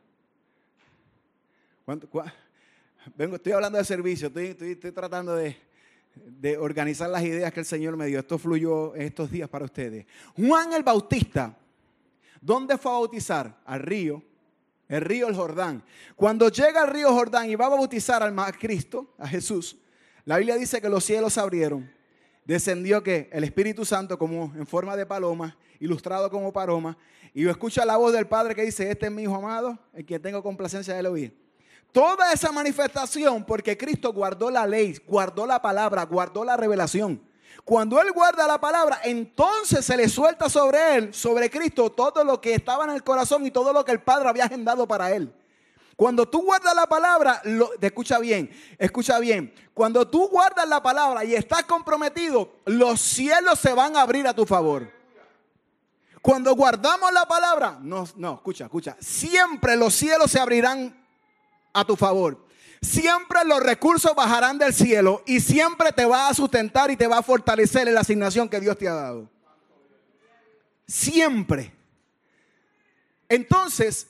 Vengo, 3.15 3.37
estoy 3.37 3.53
hablando 3.53 3.77
de 3.77 3.85
servicio, 3.85 4.29
estoy, 4.35 4.75
tratando 4.91 5.33
de, 5.33 5.55
de, 6.13 6.57
organizar 6.57 7.09
las 7.09 7.23
ideas 7.23 7.53
que 7.53 7.61
el 7.61 7.65
Señor 7.65 7.95
me 7.95 8.07
dio. 8.07 8.19
Esto 8.19 8.37
fluyó 8.37 8.93
estos 8.95 9.31
días 9.31 9.47
para 9.47 9.63
ustedes. 9.63 10.07
Juan 10.35 10.73
el 10.73 10.83
Bautista, 10.83 11.55
¿dónde 12.41 12.77
fue 12.77 12.91
a 12.91 12.95
bautizar? 12.95 13.61
Al 13.63 13.79
río, 13.79 14.21
el 14.89 14.99
río 14.99 15.29
el 15.29 15.35
Jordán. 15.35 15.85
Cuando 16.17 16.49
llega 16.49 16.81
al 16.81 16.89
río 16.89 17.13
Jordán 17.13 17.49
y 17.49 17.55
va 17.55 17.67
a 17.67 17.69
bautizar 17.69 18.21
al 18.21 18.57
Cristo, 18.57 19.13
a 19.17 19.25
Jesús, 19.29 19.77
la 20.25 20.35
Biblia 20.35 20.57
dice 20.57 20.81
que 20.81 20.89
los 20.89 21.05
cielos 21.05 21.31
se 21.31 21.39
abrieron 21.39 21.94
descendió 22.45 23.03
que 23.03 23.29
el 23.33 23.43
Espíritu 23.43 23.83
Santo 23.85 24.17
como 24.17 24.53
en 24.55 24.65
forma 24.65 24.95
de 24.95 25.05
paloma, 25.05 25.57
ilustrado 25.79 26.29
como 26.29 26.53
paloma, 26.53 26.97
y 27.33 27.41
yo 27.41 27.51
escucho 27.51 27.83
la 27.83 27.97
voz 27.97 28.13
del 28.13 28.27
Padre 28.27 28.55
que 28.55 28.63
dice, 28.63 28.89
este 28.89 29.07
es 29.07 29.11
mi 29.11 29.23
Hijo 29.23 29.35
amado, 29.35 29.77
el 29.93 30.05
que 30.05 30.19
tengo 30.19 30.41
complacencia 30.41 30.93
de 30.93 31.07
oír. 31.07 31.45
Toda 31.91 32.31
esa 32.31 32.51
manifestación 32.51 33.43
porque 33.43 33.77
Cristo 33.77 34.11
guardó 34.13 34.49
la 34.49 34.65
ley, 34.67 34.97
guardó 35.07 35.45
la 35.45 35.61
palabra, 35.61 36.03
guardó 36.03 36.43
la 36.43 36.57
revelación. 36.57 37.21
Cuando 37.63 38.01
Él 38.01 38.11
guarda 38.11 38.47
la 38.47 38.59
palabra, 38.59 38.99
entonces 39.03 39.85
se 39.85 39.97
le 39.97 40.07
suelta 40.07 40.49
sobre 40.49 40.95
Él, 40.95 41.13
sobre 41.13 41.49
Cristo, 41.49 41.89
todo 41.89 42.23
lo 42.23 42.39
que 42.39 42.53
estaba 42.53 42.83
en 42.83 42.91
el 42.91 43.03
corazón 43.03 43.45
y 43.45 43.51
todo 43.51 43.73
lo 43.73 43.83
que 43.83 43.91
el 43.91 44.01
Padre 44.01 44.29
había 44.29 44.45
agendado 44.45 44.87
para 44.87 45.13
Él. 45.15 45.33
Cuando 45.95 46.27
tú 46.27 46.43
guardas 46.43 46.75
la 46.75 46.87
palabra, 46.87 47.41
escucha 47.79 48.19
bien, 48.19 48.51
escucha 48.77 49.17
bien. 49.19 49.53
Cuando 49.73 50.07
tú 50.07 50.27
guardas 50.27 50.67
la 50.67 50.83
palabra 50.83 51.23
y 51.23 51.35
estás 51.35 51.63
comprometido, 51.63 52.57
los 52.65 52.99
cielos 52.99 53.59
se 53.59 53.73
van 53.73 53.95
a 53.95 54.01
abrir 54.01 54.27
a 54.27 54.33
tu 54.33 54.45
favor. 54.45 54.91
Cuando 56.21 56.53
guardamos 56.53 57.13
la 57.13 57.25
palabra, 57.25 57.77
no, 57.81 58.05
no, 58.17 58.33
escucha, 58.33 58.65
escucha. 58.65 58.97
Siempre 58.99 59.77
los 59.77 59.93
cielos 59.93 60.31
se 60.31 60.39
abrirán 60.39 61.05
a 61.71 61.85
tu 61.85 61.95
favor. 61.95 62.45
Siempre 62.81 63.45
los 63.45 63.61
recursos 63.61 64.13
bajarán 64.15 64.57
del 64.57 64.73
cielo 64.73 65.23
y 65.25 65.39
siempre 65.39 65.91
te 65.91 66.05
va 66.05 66.27
a 66.27 66.33
sustentar 66.33 66.91
y 66.91 66.97
te 66.97 67.07
va 67.07 67.19
a 67.19 67.23
fortalecer 67.23 67.87
la 67.87 68.01
asignación 68.01 68.49
que 68.49 68.59
Dios 68.59 68.77
te 68.77 68.87
ha 68.89 68.93
dado. 68.93 69.29
Siempre. 70.87 71.73
Entonces, 73.29 74.07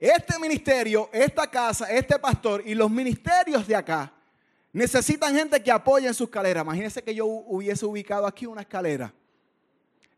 este 0.00 0.38
ministerio, 0.38 1.10
esta 1.12 1.46
casa, 1.46 1.90
este 1.90 2.18
pastor 2.18 2.62
y 2.64 2.74
los 2.74 2.90
ministerios 2.90 3.66
de 3.66 3.76
acá 3.76 4.10
necesitan 4.72 5.34
gente 5.34 5.62
que 5.62 5.70
apoye 5.70 6.06
en 6.06 6.14
su 6.14 6.24
escalera. 6.24 6.62
Imagínense 6.62 7.02
que 7.02 7.14
yo 7.14 7.26
hubiese 7.26 7.84
ubicado 7.84 8.26
aquí 8.26 8.46
una 8.46 8.62
escalera. 8.62 9.12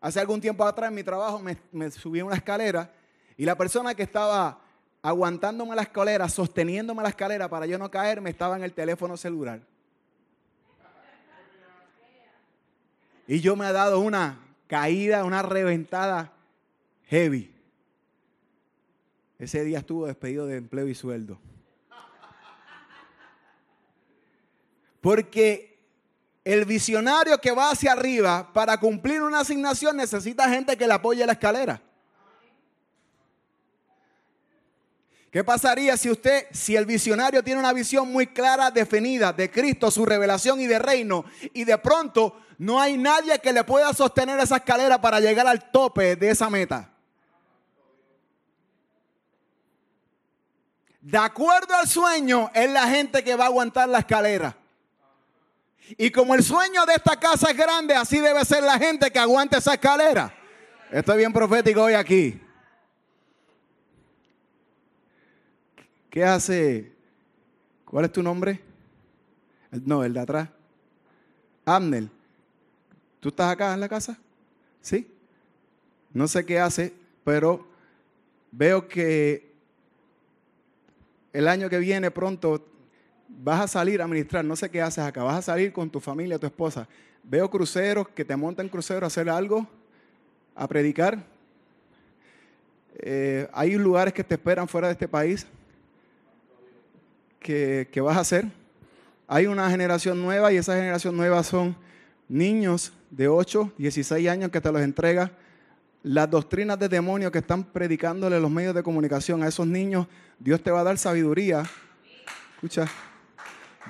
Hace 0.00 0.20
algún 0.20 0.40
tiempo 0.40 0.64
atrás 0.64 0.88
en 0.88 0.94
mi 0.94 1.02
trabajo 1.02 1.40
me, 1.40 1.56
me 1.72 1.90
subí 1.90 2.20
a 2.20 2.24
una 2.24 2.36
escalera 2.36 2.92
y 3.36 3.44
la 3.44 3.56
persona 3.56 3.94
que 3.94 4.04
estaba 4.04 4.60
aguantándome 5.02 5.74
la 5.74 5.82
escalera, 5.82 6.28
sosteniéndome 6.28 7.02
la 7.02 7.08
escalera 7.08 7.48
para 7.48 7.66
yo 7.66 7.76
no 7.76 7.90
caerme, 7.90 8.30
estaba 8.30 8.56
en 8.56 8.62
el 8.62 8.72
teléfono 8.72 9.16
celular. 9.16 9.60
Y 13.26 13.40
yo 13.40 13.56
me 13.56 13.68
he 13.68 13.72
dado 13.72 14.00
una 14.00 14.38
caída, 14.68 15.24
una 15.24 15.42
reventada 15.42 16.32
heavy. 17.06 17.51
Ese 19.42 19.64
día 19.64 19.78
estuvo 19.78 20.06
despedido 20.06 20.46
de 20.46 20.56
empleo 20.56 20.86
y 20.86 20.94
sueldo. 20.94 21.36
Porque 25.00 25.80
el 26.44 26.64
visionario 26.64 27.36
que 27.38 27.50
va 27.50 27.72
hacia 27.72 27.90
arriba 27.90 28.52
para 28.52 28.78
cumplir 28.78 29.20
una 29.20 29.40
asignación 29.40 29.96
necesita 29.96 30.48
gente 30.48 30.76
que 30.76 30.86
le 30.86 30.92
apoye 30.92 31.26
la 31.26 31.32
escalera. 31.32 31.82
¿Qué 35.32 35.42
pasaría 35.42 35.96
si 35.96 36.08
usted, 36.08 36.46
si 36.52 36.76
el 36.76 36.86
visionario 36.86 37.42
tiene 37.42 37.58
una 37.58 37.72
visión 37.72 38.12
muy 38.12 38.28
clara, 38.28 38.70
definida 38.70 39.32
de 39.32 39.50
Cristo, 39.50 39.90
su 39.90 40.06
revelación 40.06 40.60
y 40.60 40.68
de 40.68 40.78
reino, 40.78 41.24
y 41.52 41.64
de 41.64 41.78
pronto 41.78 42.40
no 42.58 42.80
hay 42.80 42.96
nadie 42.96 43.40
que 43.40 43.52
le 43.52 43.64
pueda 43.64 43.92
sostener 43.92 44.38
esa 44.38 44.58
escalera 44.58 45.00
para 45.00 45.18
llegar 45.18 45.48
al 45.48 45.72
tope 45.72 46.14
de 46.14 46.30
esa 46.30 46.48
meta? 46.48 46.91
De 51.02 51.18
acuerdo 51.18 51.74
al 51.74 51.88
sueño, 51.88 52.48
es 52.54 52.70
la 52.70 52.86
gente 52.86 53.24
que 53.24 53.34
va 53.34 53.44
a 53.44 53.46
aguantar 53.48 53.88
la 53.88 53.98
escalera. 53.98 54.56
Y 55.98 56.10
como 56.10 56.34
el 56.36 56.44
sueño 56.44 56.86
de 56.86 56.94
esta 56.94 57.18
casa 57.18 57.50
es 57.50 57.56
grande, 57.56 57.92
así 57.92 58.20
debe 58.20 58.44
ser 58.44 58.62
la 58.62 58.78
gente 58.78 59.10
que 59.10 59.18
aguante 59.18 59.58
esa 59.58 59.74
escalera. 59.74 60.32
Estoy 60.92 61.18
bien 61.18 61.32
profético 61.32 61.82
hoy 61.82 61.94
aquí. 61.94 62.40
¿Qué 66.08 66.24
hace? 66.24 66.92
¿Cuál 67.84 68.04
es 68.04 68.12
tu 68.12 68.22
nombre? 68.22 68.62
No, 69.72 70.04
el 70.04 70.14
de 70.14 70.20
atrás. 70.20 70.48
Amnel. 71.64 72.10
¿Tú 73.18 73.30
estás 73.30 73.50
acá 73.50 73.74
en 73.74 73.80
la 73.80 73.88
casa? 73.88 74.16
¿Sí? 74.80 75.10
No 76.12 76.28
sé 76.28 76.46
qué 76.46 76.60
hace, 76.60 76.94
pero 77.24 77.66
veo 78.52 78.86
que 78.86 79.51
el 81.32 81.48
año 81.48 81.68
que 81.68 81.78
viene 81.78 82.10
pronto 82.10 82.64
vas 83.28 83.60
a 83.60 83.68
salir 83.68 84.02
a 84.02 84.06
ministrar, 84.06 84.44
no 84.44 84.56
sé 84.56 84.70
qué 84.70 84.82
haces 84.82 85.04
acá, 85.04 85.22
vas 85.22 85.38
a 85.38 85.42
salir 85.42 85.72
con 85.72 85.90
tu 85.90 86.00
familia, 86.00 86.38
tu 86.38 86.46
esposa. 86.46 86.86
Veo 87.22 87.50
cruceros 87.50 88.08
que 88.08 88.24
te 88.24 88.36
montan 88.36 88.68
cruceros 88.68 89.04
a 89.04 89.06
hacer 89.06 89.30
algo, 89.30 89.66
a 90.54 90.68
predicar. 90.68 91.24
Eh, 92.98 93.48
hay 93.52 93.74
lugares 93.76 94.12
que 94.12 94.24
te 94.24 94.34
esperan 94.34 94.68
fuera 94.68 94.88
de 94.88 94.92
este 94.92 95.08
país 95.08 95.46
que, 97.40 97.88
que 97.90 98.00
vas 98.00 98.16
a 98.16 98.20
hacer. 98.20 98.46
Hay 99.26 99.46
una 99.46 99.70
generación 99.70 100.20
nueva 100.20 100.52
y 100.52 100.56
esa 100.56 100.76
generación 100.76 101.16
nueva 101.16 101.42
son 101.42 101.74
niños 102.28 102.92
de 103.10 103.28
8, 103.28 103.72
16 103.78 104.28
años 104.28 104.50
que 104.50 104.60
te 104.60 104.70
los 104.70 104.82
entrega 104.82 105.32
las 106.02 106.28
doctrinas 106.28 106.78
de 106.78 106.88
demonios 106.88 107.30
que 107.30 107.38
están 107.38 107.64
predicándole 107.64 108.40
los 108.40 108.50
medios 108.50 108.74
de 108.74 108.82
comunicación 108.82 109.42
a 109.42 109.48
esos 109.48 109.66
niños, 109.66 110.06
Dios 110.38 110.62
te 110.62 110.70
va 110.70 110.80
a 110.80 110.84
dar 110.84 110.98
sabiduría. 110.98 111.62
Escucha. 112.54 112.86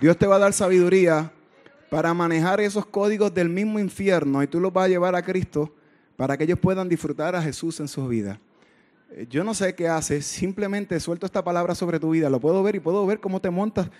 Dios 0.00 0.16
te 0.16 0.26
va 0.26 0.36
a 0.36 0.40
dar 0.40 0.52
sabiduría 0.52 1.32
para 1.90 2.12
manejar 2.14 2.60
esos 2.60 2.86
códigos 2.86 3.32
del 3.34 3.48
mismo 3.48 3.78
infierno 3.78 4.42
y 4.42 4.46
tú 4.46 4.60
los 4.60 4.72
vas 4.72 4.86
a 4.86 4.88
llevar 4.88 5.14
a 5.14 5.22
Cristo 5.22 5.74
para 6.16 6.36
que 6.36 6.44
ellos 6.44 6.58
puedan 6.58 6.88
disfrutar 6.88 7.36
a 7.36 7.42
Jesús 7.42 7.80
en 7.80 7.88
sus 7.88 8.08
vidas. 8.08 8.38
Eh, 9.10 9.26
yo 9.28 9.44
no 9.44 9.52
sé 9.54 9.74
qué 9.74 9.88
haces, 9.88 10.24
simplemente 10.26 10.98
suelto 11.00 11.26
esta 11.26 11.44
palabra 11.44 11.74
sobre 11.74 12.00
tu 12.00 12.10
vida, 12.10 12.30
lo 12.30 12.40
puedo 12.40 12.62
ver 12.62 12.76
y 12.76 12.80
puedo 12.80 13.04
ver 13.06 13.20
cómo 13.20 13.40
te 13.40 13.50
montas 13.50 13.90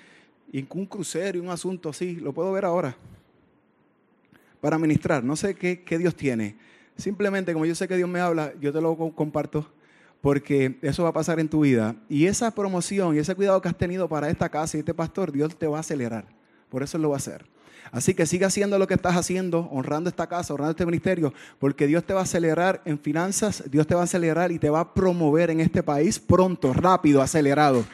en 0.53 0.67
un 0.71 0.87
crucero 0.87 1.39
y 1.39 1.41
un 1.41 1.51
asunto 1.51 1.91
así, 1.91 2.17
lo 2.17 2.33
puedo 2.33 2.53
ver 2.53 2.65
ahora 2.65 2.97
para 4.61 4.79
ministrar. 4.79 5.25
No 5.25 5.37
sé 5.37 5.55
qué, 5.55 5.83
qué 5.83 5.99
Dios 5.99 6.15
tiene. 6.15 6.57
Simplemente, 6.97 7.53
como 7.53 7.67
yo 7.67 7.75
sé 7.75 7.89
que 7.89 7.97
Dios 7.97 8.09
me 8.09 8.21
habla, 8.21 8.53
yo 8.61 8.73
te 8.73 8.81
lo 8.81 8.97
comparto 9.15 9.67
porque 10.21 10.79
eso 10.83 11.03
va 11.03 11.09
a 11.11 11.13
pasar 11.13 11.41
en 11.41 11.49
tu 11.49 11.61
vida. 11.61 11.97
Y 12.09 12.27
esa 12.27 12.51
promoción 12.53 13.15
y 13.15 13.19
ese 13.19 13.35
cuidado 13.35 13.61
que 13.61 13.69
has 13.69 13.77
tenido 13.77 14.09
para 14.09 14.31
esta 14.31 14.49
casa 14.49 14.77
y 14.77 14.81
este 14.81 14.95
pastor, 14.95 15.33
Dios 15.33 15.57
te 15.57 15.67
va 15.67 15.79
a 15.79 15.81
acelerar. 15.81 16.25
Por 16.69 16.83
eso 16.83 16.97
lo 16.97 17.11
va 17.11 17.17
a 17.17 17.19
hacer. 17.19 17.45
Así 17.91 18.15
que 18.15 18.25
sigue 18.25 18.45
haciendo 18.45 18.79
lo 18.79 18.87
que 18.87 18.95
estás 18.95 19.17
haciendo, 19.17 19.69
honrando 19.71 20.09
esta 20.09 20.29
casa, 20.29 20.55
honrando 20.55 20.71
este 20.71 20.87
ministerio, 20.87 21.35
porque 21.59 21.87
Dios 21.87 22.05
te 22.05 22.15
va 22.15 22.21
a 22.21 22.23
acelerar 22.23 22.81
en 22.85 22.99
finanzas, 22.99 23.65
Dios 23.71 23.87
te 23.87 23.95
va 23.95 24.03
a 24.03 24.05
acelerar 24.05 24.53
y 24.53 24.59
te 24.59 24.71
va 24.71 24.81
a 24.81 24.95
promover 24.95 25.51
en 25.51 25.61
este 25.61 25.83
país 25.83 26.19
pronto, 26.19 26.73
rápido, 26.73 27.21
acelerado. 27.21 27.85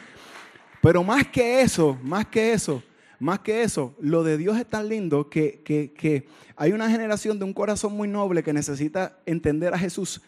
Pero 0.81 1.03
más 1.03 1.27
que 1.27 1.61
eso, 1.61 1.97
más 2.03 2.27
que 2.27 2.53
eso, 2.53 2.81
más 3.19 3.39
que 3.39 3.63
eso, 3.63 3.93
lo 3.99 4.23
de 4.23 4.37
Dios 4.37 4.57
es 4.57 4.65
tan 4.65 4.87
lindo 4.87 5.29
que, 5.29 6.27
hay 6.55 6.71
una 6.71 6.89
generación 6.89 7.37
de 7.37 7.45
un 7.45 7.53
corazón 7.53 7.93
muy 7.93 8.07
noble 8.07 8.43
que 8.43 8.53
necesita 8.53 9.17
entender 9.25 9.73
a 9.73 9.79
Jesús 9.79 10.21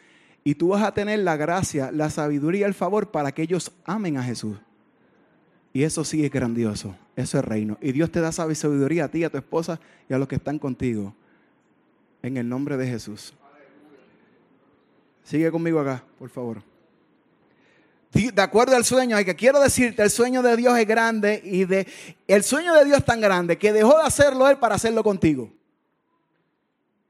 y 0.44 0.56
tú 0.56 0.70
vas 0.70 0.84
a 0.84 0.94
tener 0.94 1.20
la 1.20 1.38
gracia, 1.38 1.92
la 1.92 2.10
sabiduría, 2.10 2.66
el 2.68 2.74
favor 2.74 3.12
para 3.12 3.32
que 3.32 3.44
ellos 3.44 3.72
amen 3.86 4.18
a 4.18 4.24
Jesús. 4.24 4.58
Y 5.74 5.84
eso 5.84 6.04
sí 6.04 6.26
es 6.26 6.32
grandioso, 6.32 6.96
eso 7.16 7.40
es 7.40 7.46
reino. 7.46 7.78
Y 7.82 7.94
Dios 7.94 8.12
te 8.12 8.20
da 8.20 8.32
sabiduría 8.32 9.06
a 9.06 9.08
ti, 9.08 9.24
a 9.24 9.30
tu 9.30 9.38
esposa 9.38 9.80
y 10.10 10.14
a 10.14 10.18
los 10.18 10.28
que 10.28 10.36
están 10.36 10.60
contigo. 10.60 11.16
En 12.22 12.38
el 12.38 12.48
nombre 12.48 12.76
de 12.76 12.88
Jesús. 12.88 13.34
Sigue 15.24 15.50
conmigo 15.50 15.80
acá, 15.80 16.04
por 16.20 16.30
favor 16.30 16.71
de 18.12 18.42
acuerdo 18.42 18.76
al 18.76 18.84
sueño, 18.84 19.16
hay 19.16 19.24
que 19.24 19.36
quiero 19.36 19.60
decirte, 19.60 20.04
el 20.04 20.10
sueño 20.10 20.42
de 20.42 20.58
Dios 20.58 20.78
es 20.78 20.86
grande 20.86 21.42
y 21.44 21.64
de, 21.66 21.88
el 22.28 22.44
sueño 22.44 22.74
de 22.74 22.86
Dios 22.86 23.00
es 23.00 23.06
tan 23.06 23.22
grande 23.22 23.58
que 23.58 23.72
dejó 23.72 23.98
de 23.98 24.04
hacerlo 24.04 24.50
Él 24.50 24.58
para 24.58 24.76
hacerlo 24.76 25.04
contigo. 25.04 25.50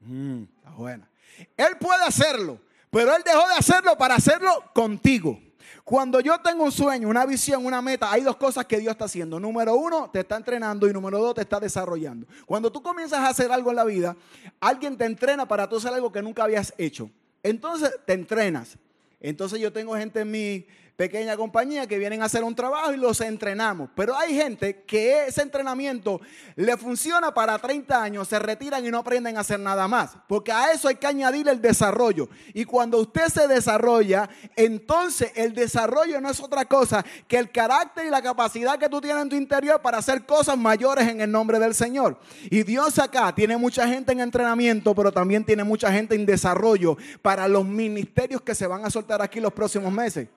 Mm, 0.00 0.44
está 0.58 0.70
buena. 0.70 1.08
Él 1.56 1.76
puede 1.80 2.04
hacerlo, 2.04 2.60
pero 2.90 3.16
Él 3.16 3.22
dejó 3.24 3.48
de 3.48 3.54
hacerlo 3.54 3.96
para 3.98 4.14
hacerlo 4.14 4.50
contigo. 4.72 5.40
Cuando 5.84 6.20
yo 6.20 6.38
tengo 6.40 6.62
un 6.62 6.70
sueño, 6.70 7.08
una 7.08 7.26
visión, 7.26 7.66
una 7.66 7.82
meta, 7.82 8.12
hay 8.12 8.22
dos 8.22 8.36
cosas 8.36 8.66
que 8.66 8.78
Dios 8.78 8.92
está 8.92 9.06
haciendo. 9.06 9.40
Número 9.40 9.74
uno, 9.74 10.08
te 10.12 10.20
está 10.20 10.36
entrenando 10.36 10.88
y 10.88 10.92
número 10.92 11.18
dos, 11.18 11.34
te 11.34 11.40
está 11.40 11.58
desarrollando. 11.58 12.28
Cuando 12.46 12.70
tú 12.70 12.80
comienzas 12.80 13.18
a 13.18 13.28
hacer 13.28 13.50
algo 13.50 13.70
en 13.70 13.76
la 13.76 13.84
vida, 13.84 14.16
alguien 14.60 14.96
te 14.96 15.04
entrena 15.04 15.46
para 15.46 15.68
tú 15.68 15.76
hacer 15.76 15.92
algo 15.92 16.12
que 16.12 16.22
nunca 16.22 16.44
habías 16.44 16.72
hecho. 16.78 17.10
Entonces 17.42 17.90
te 18.06 18.12
entrenas. 18.12 18.78
Entonces 19.18 19.60
yo 19.60 19.72
tengo 19.72 19.96
gente 19.96 20.20
en 20.20 20.30
mi, 20.30 20.66
pequeña 20.96 21.36
compañía 21.36 21.86
que 21.86 21.98
vienen 21.98 22.22
a 22.22 22.26
hacer 22.26 22.44
un 22.44 22.54
trabajo 22.54 22.92
y 22.92 22.96
los 22.96 23.20
entrenamos. 23.20 23.90
Pero 23.94 24.16
hay 24.16 24.34
gente 24.34 24.82
que 24.84 25.26
ese 25.26 25.42
entrenamiento 25.42 26.20
le 26.54 26.76
funciona 26.76 27.32
para 27.32 27.58
30 27.58 28.02
años, 28.02 28.28
se 28.28 28.38
retiran 28.38 28.84
y 28.84 28.90
no 28.90 28.98
aprenden 28.98 29.36
a 29.36 29.40
hacer 29.40 29.58
nada 29.58 29.88
más. 29.88 30.16
Porque 30.28 30.52
a 30.52 30.72
eso 30.72 30.88
hay 30.88 30.96
que 30.96 31.06
añadir 31.06 31.48
el 31.48 31.60
desarrollo. 31.60 32.28
Y 32.54 32.64
cuando 32.64 32.98
usted 32.98 33.28
se 33.28 33.48
desarrolla, 33.48 34.28
entonces 34.56 35.32
el 35.34 35.54
desarrollo 35.54 36.20
no 36.20 36.30
es 36.30 36.40
otra 36.40 36.64
cosa 36.66 37.04
que 37.26 37.38
el 37.38 37.50
carácter 37.50 38.06
y 38.06 38.10
la 38.10 38.22
capacidad 38.22 38.78
que 38.78 38.88
tú 38.88 39.00
tienes 39.00 39.22
en 39.22 39.28
tu 39.28 39.36
interior 39.36 39.80
para 39.80 39.98
hacer 39.98 40.26
cosas 40.26 40.58
mayores 40.58 41.08
en 41.08 41.20
el 41.20 41.30
nombre 41.30 41.58
del 41.58 41.74
Señor. 41.74 42.18
Y 42.50 42.62
Dios 42.62 42.98
acá 42.98 43.34
tiene 43.34 43.56
mucha 43.56 43.88
gente 43.88 44.12
en 44.12 44.20
entrenamiento, 44.20 44.94
pero 44.94 45.12
también 45.12 45.44
tiene 45.44 45.64
mucha 45.64 45.92
gente 45.92 46.14
en 46.14 46.26
desarrollo 46.26 46.96
para 47.22 47.48
los 47.48 47.64
ministerios 47.64 48.42
que 48.42 48.54
se 48.54 48.66
van 48.66 48.84
a 48.84 48.90
soltar 48.90 49.22
aquí 49.22 49.40
los 49.40 49.52
próximos 49.52 49.92
meses. 49.92 50.28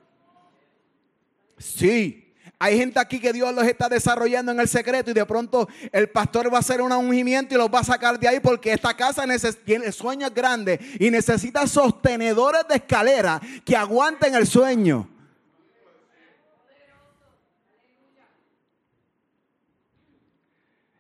Sí. 1.57 2.25
Hay 2.57 2.77
gente 2.77 2.99
aquí 2.99 3.19
que 3.19 3.33
Dios 3.33 3.53
los 3.53 3.65
está 3.65 3.89
desarrollando 3.89 4.51
en 4.51 4.59
el 4.61 4.67
secreto 4.67 5.11
y 5.11 5.13
de 5.13 5.25
pronto 5.25 5.67
el 5.91 6.09
pastor 6.09 6.51
va 6.51 6.57
a 6.57 6.61
hacer 6.61 6.81
un 6.81 6.91
ungimiento 6.91 7.53
y 7.53 7.57
los 7.57 7.69
va 7.69 7.79
a 7.79 7.83
sacar 7.83 8.17
de 8.17 8.29
ahí 8.29 8.39
porque 8.39 8.71
esta 8.71 8.95
casa 8.95 9.25
tiene 9.65 9.91
sueños 9.91 10.33
grandes 10.33 10.79
y 10.99 11.11
necesita 11.11 11.67
sostenedores 11.67 12.65
de 12.69 12.75
escalera 12.75 13.41
que 13.65 13.75
aguanten 13.75 14.35
el 14.35 14.47
sueño. 14.47 15.09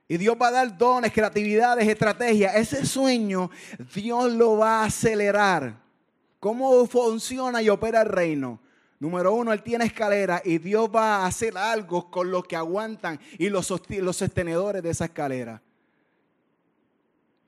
Y 0.07 0.17
Dios 0.17 0.37
va 0.39 0.49
a 0.49 0.51
dar 0.51 0.77
dones, 0.77 1.11
creatividades, 1.11 1.87
estrategias. 1.87 2.55
Ese 2.55 2.85
sueño 2.85 3.49
Dios 3.93 4.31
lo 4.33 4.57
va 4.57 4.81
a 4.81 4.85
acelerar. 4.85 5.73
¿Cómo 6.39 6.85
funciona 6.85 7.61
y 7.61 7.69
opera 7.69 8.01
el 8.01 8.09
reino? 8.09 8.59
Número 8.99 9.33
uno, 9.33 9.51
Él 9.51 9.61
tiene 9.61 9.85
escalera 9.85 10.41
y 10.43 10.57
Dios 10.57 10.89
va 10.93 11.17
a 11.17 11.25
hacer 11.25 11.57
algo 11.57 12.09
con 12.09 12.31
los 12.31 12.45
que 12.45 12.55
aguantan 12.55 13.19
y 13.37 13.49
los, 13.49 13.69
los 13.89 14.15
sostenedores 14.15 14.81
de 14.81 14.89
esa 14.89 15.05
escalera. 15.05 15.61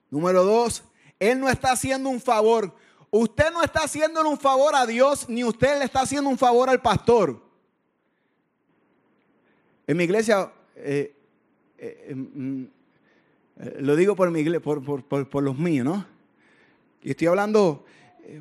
Número 0.10 0.43
dos, 0.43 0.83
Él 1.19 1.39
no 1.39 1.49
está 1.49 1.71
haciendo 1.71 2.10
un 2.10 2.19
favor. 2.19 2.73
Usted 3.10 3.51
no 3.51 3.63
está 3.63 3.83
haciéndole 3.83 4.27
un 4.27 4.38
favor 4.38 4.75
a 4.75 4.86
Dios, 4.86 5.29
ni 5.29 5.43
usted 5.43 5.79
le 5.79 5.86
está 5.86 6.01
haciendo 6.01 6.29
un 6.29 6.38
favor 6.38 6.69
al 6.69 6.81
pastor. 6.81 7.41
En 9.86 9.95
mi 9.95 10.03
iglesia, 10.03 10.51
eh, 10.75 11.15
eh, 11.77 12.13
mm, 12.13 12.63
eh, 13.60 13.77
lo 13.79 13.95
digo 13.95 14.17
por, 14.17 14.29
mi 14.31 14.41
iglesia, 14.41 14.60
por, 14.62 15.43
los 15.43 15.57
míos, 15.57 15.86
¿no? 15.86 16.05
Y 17.01 17.12
estoy 17.12 17.27
hablando 17.27 17.86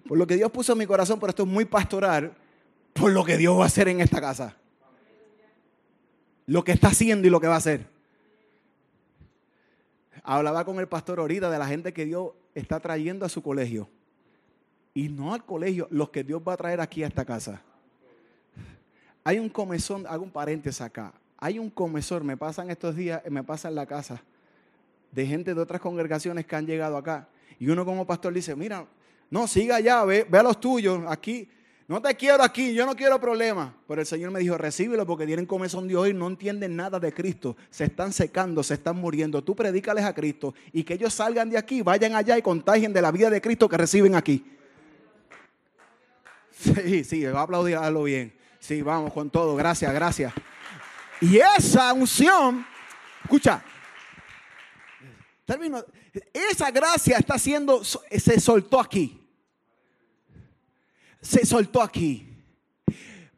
por 0.09 0.19
lo 0.19 0.27
que 0.27 0.35
Dios 0.35 0.51
puso 0.51 0.73
en 0.73 0.79
mi 0.79 0.87
corazón, 0.87 1.21
pero 1.21 1.31
esto 1.31 1.45
es 1.45 1.49
muy 1.49 1.65
pastoral 1.65 2.37
por 2.97 3.13
lo 3.13 3.25
que 3.25 3.37
Dios 3.37 3.59
va 3.59 3.65
a 3.65 3.67
hacer 3.67 3.89
en 3.89 4.01
esta 4.01 4.21
casa. 4.21 4.57
Lo 6.47 6.65
que 6.65 6.73
está 6.73 6.89
haciendo 6.89 7.27
y 7.27 7.31
lo 7.31 7.41
que 7.41 7.47
va 7.47 7.55
a 7.55 7.59
hacer. 7.59 7.87
Hablaba 10.23 10.65
con 10.65 10.79
el 10.81 10.89
pastor 10.89 11.21
ahorita 11.21 11.51
de 11.51 11.59
la 11.59 11.67
gente 11.67 11.93
que 11.93 12.05
Dios 12.05 12.31
está 12.55 12.81
trayendo 12.81 13.25
a 13.25 13.29
su 13.29 13.43
colegio. 13.43 13.89
Y 14.95 15.09
no 15.09 15.35
al 15.35 15.45
colegio, 15.45 15.89
los 15.91 16.11
que 16.11 16.25
Dios 16.25 16.43
va 16.47 16.55
a 16.55 16.57
traer 16.57 16.81
aquí 16.81 17.03
a 17.03 17.07
esta 17.07 17.25
casa. 17.25 17.63
Hay 19.25 19.39
un 19.39 19.49
comezón, 19.49 20.07
hago 20.07 20.25
un 20.25 20.31
paréntesis 20.31 20.81
acá. 20.81 21.13
Hay 21.39 21.59
un 21.59 21.69
comezón, 21.69 22.25
me 22.25 22.37
pasan 22.37 22.71
estos 22.71 22.97
días, 22.97 23.23
me 23.29 23.45
pasa 23.45 23.69
en 23.69 23.75
la 23.75 23.87
casa, 23.87 24.23
de 25.13 25.27
gente 25.27 25.55
de 25.55 25.61
otras 25.61 25.81
congregaciones 25.81 26.47
que 26.47 26.57
han 26.57 26.67
llegado 26.67 26.97
acá. 26.97 27.29
Y 27.59 27.69
uno 27.69 27.85
como 27.85 28.07
pastor 28.07 28.33
dice, 28.33 28.57
mira, 28.57 28.87
no, 29.31 29.47
siga 29.47 29.77
allá, 29.77 30.05
ve, 30.05 30.27
ve 30.29 30.39
a 30.39 30.43
los 30.43 30.59
tuyos. 30.61 31.03
Aquí 31.09 31.49
no 31.89 32.03
te 32.03 32.17
quiero 32.17 32.43
aquí, 32.43 32.75
yo 32.75 32.85
no 32.85 32.97
quiero 32.97 33.21
problemas. 33.21 33.71
Pero 33.87 34.01
el 34.01 34.07
Señor 34.07 34.33
me 34.33 34.41
dijo, 34.41 34.59
recíbelo 34.59 35.07
porque 35.07 35.25
tienen 35.25 35.47
comezón 35.47 35.87
de 35.87 35.97
oír, 35.97 36.17
no 36.17 36.27
entienden 36.27 36.75
nada 36.75 36.99
de 36.99 37.13
Cristo. 37.13 37.57
Se 37.71 37.85
están 37.85 38.13
secando, 38.13 38.63
se 38.65 38.75
están 38.75 38.97
muriendo. 38.97 39.43
Tú 39.43 39.55
predícales 39.55 40.05
a 40.05 40.13
Cristo 40.13 40.53
y 40.73 40.83
que 40.83 40.95
ellos 40.95 41.15
salgan 41.15 41.49
de 41.49 41.59
aquí, 41.59 41.83
vayan 41.83 42.17
allá 42.17 42.37
y 42.37 42.43
contagien 42.43 42.93
de 42.93 43.01
la 43.01 43.13
vida 43.13 43.31
de 43.31 43.41
Cristo 43.41 43.69
que 43.69 43.77
reciben 43.77 44.17
aquí. 44.17 44.45
Sí, 46.51 47.05
sí, 47.05 47.25
va 47.25 47.41
a 47.41 47.43
aplaudirlo 47.43 48.03
bien. 48.03 48.35
Sí, 48.59 48.83
vamos 48.83 49.13
con 49.13 49.31
todo, 49.31 49.55
gracias, 49.55 49.93
gracias. 49.95 50.33
Y 51.21 51.39
esa 51.39 51.93
unción, 51.93 52.67
escucha, 53.23 53.63
termino, 55.45 55.85
esa 56.33 56.71
gracia 56.73 57.19
está 57.19 57.39
siendo, 57.39 57.85
se 57.85 58.41
soltó 58.41 58.81
aquí 58.81 59.26
se 61.27 61.45
soltó 61.45 61.83
aquí. 61.83 62.27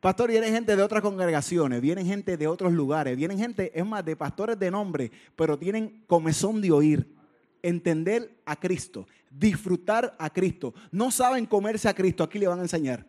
Pastor, 0.01 0.31
vienen 0.31 0.53
gente 0.53 0.77
de 0.77 0.83
otras 0.83 1.03
congregaciones, 1.03 1.81
vienen 1.81 2.07
gente 2.07 2.37
de 2.37 2.47
otros 2.47 2.73
lugares, 2.73 3.17
vienen 3.17 3.39
gente, 3.39 3.73
es 3.75 3.85
más, 3.85 4.05
de 4.05 4.15
pastores 4.15 4.59
de 4.59 4.71
nombre, 4.71 5.11
pero 5.35 5.59
tienen 5.59 6.05
comezón 6.07 6.61
de 6.61 6.71
oír, 6.71 7.17
entender 7.63 8.39
a 8.45 8.55
Cristo, 8.55 9.09
disfrutar 9.31 10.15
a 10.19 10.31
Cristo. 10.31 10.73
No 10.93 11.11
saben 11.11 11.47
comerse 11.47 11.89
a 11.89 11.95
Cristo, 11.95 12.23
aquí 12.23 12.39
le 12.39 12.47
van 12.47 12.61
a 12.61 12.63
enseñar. 12.63 13.05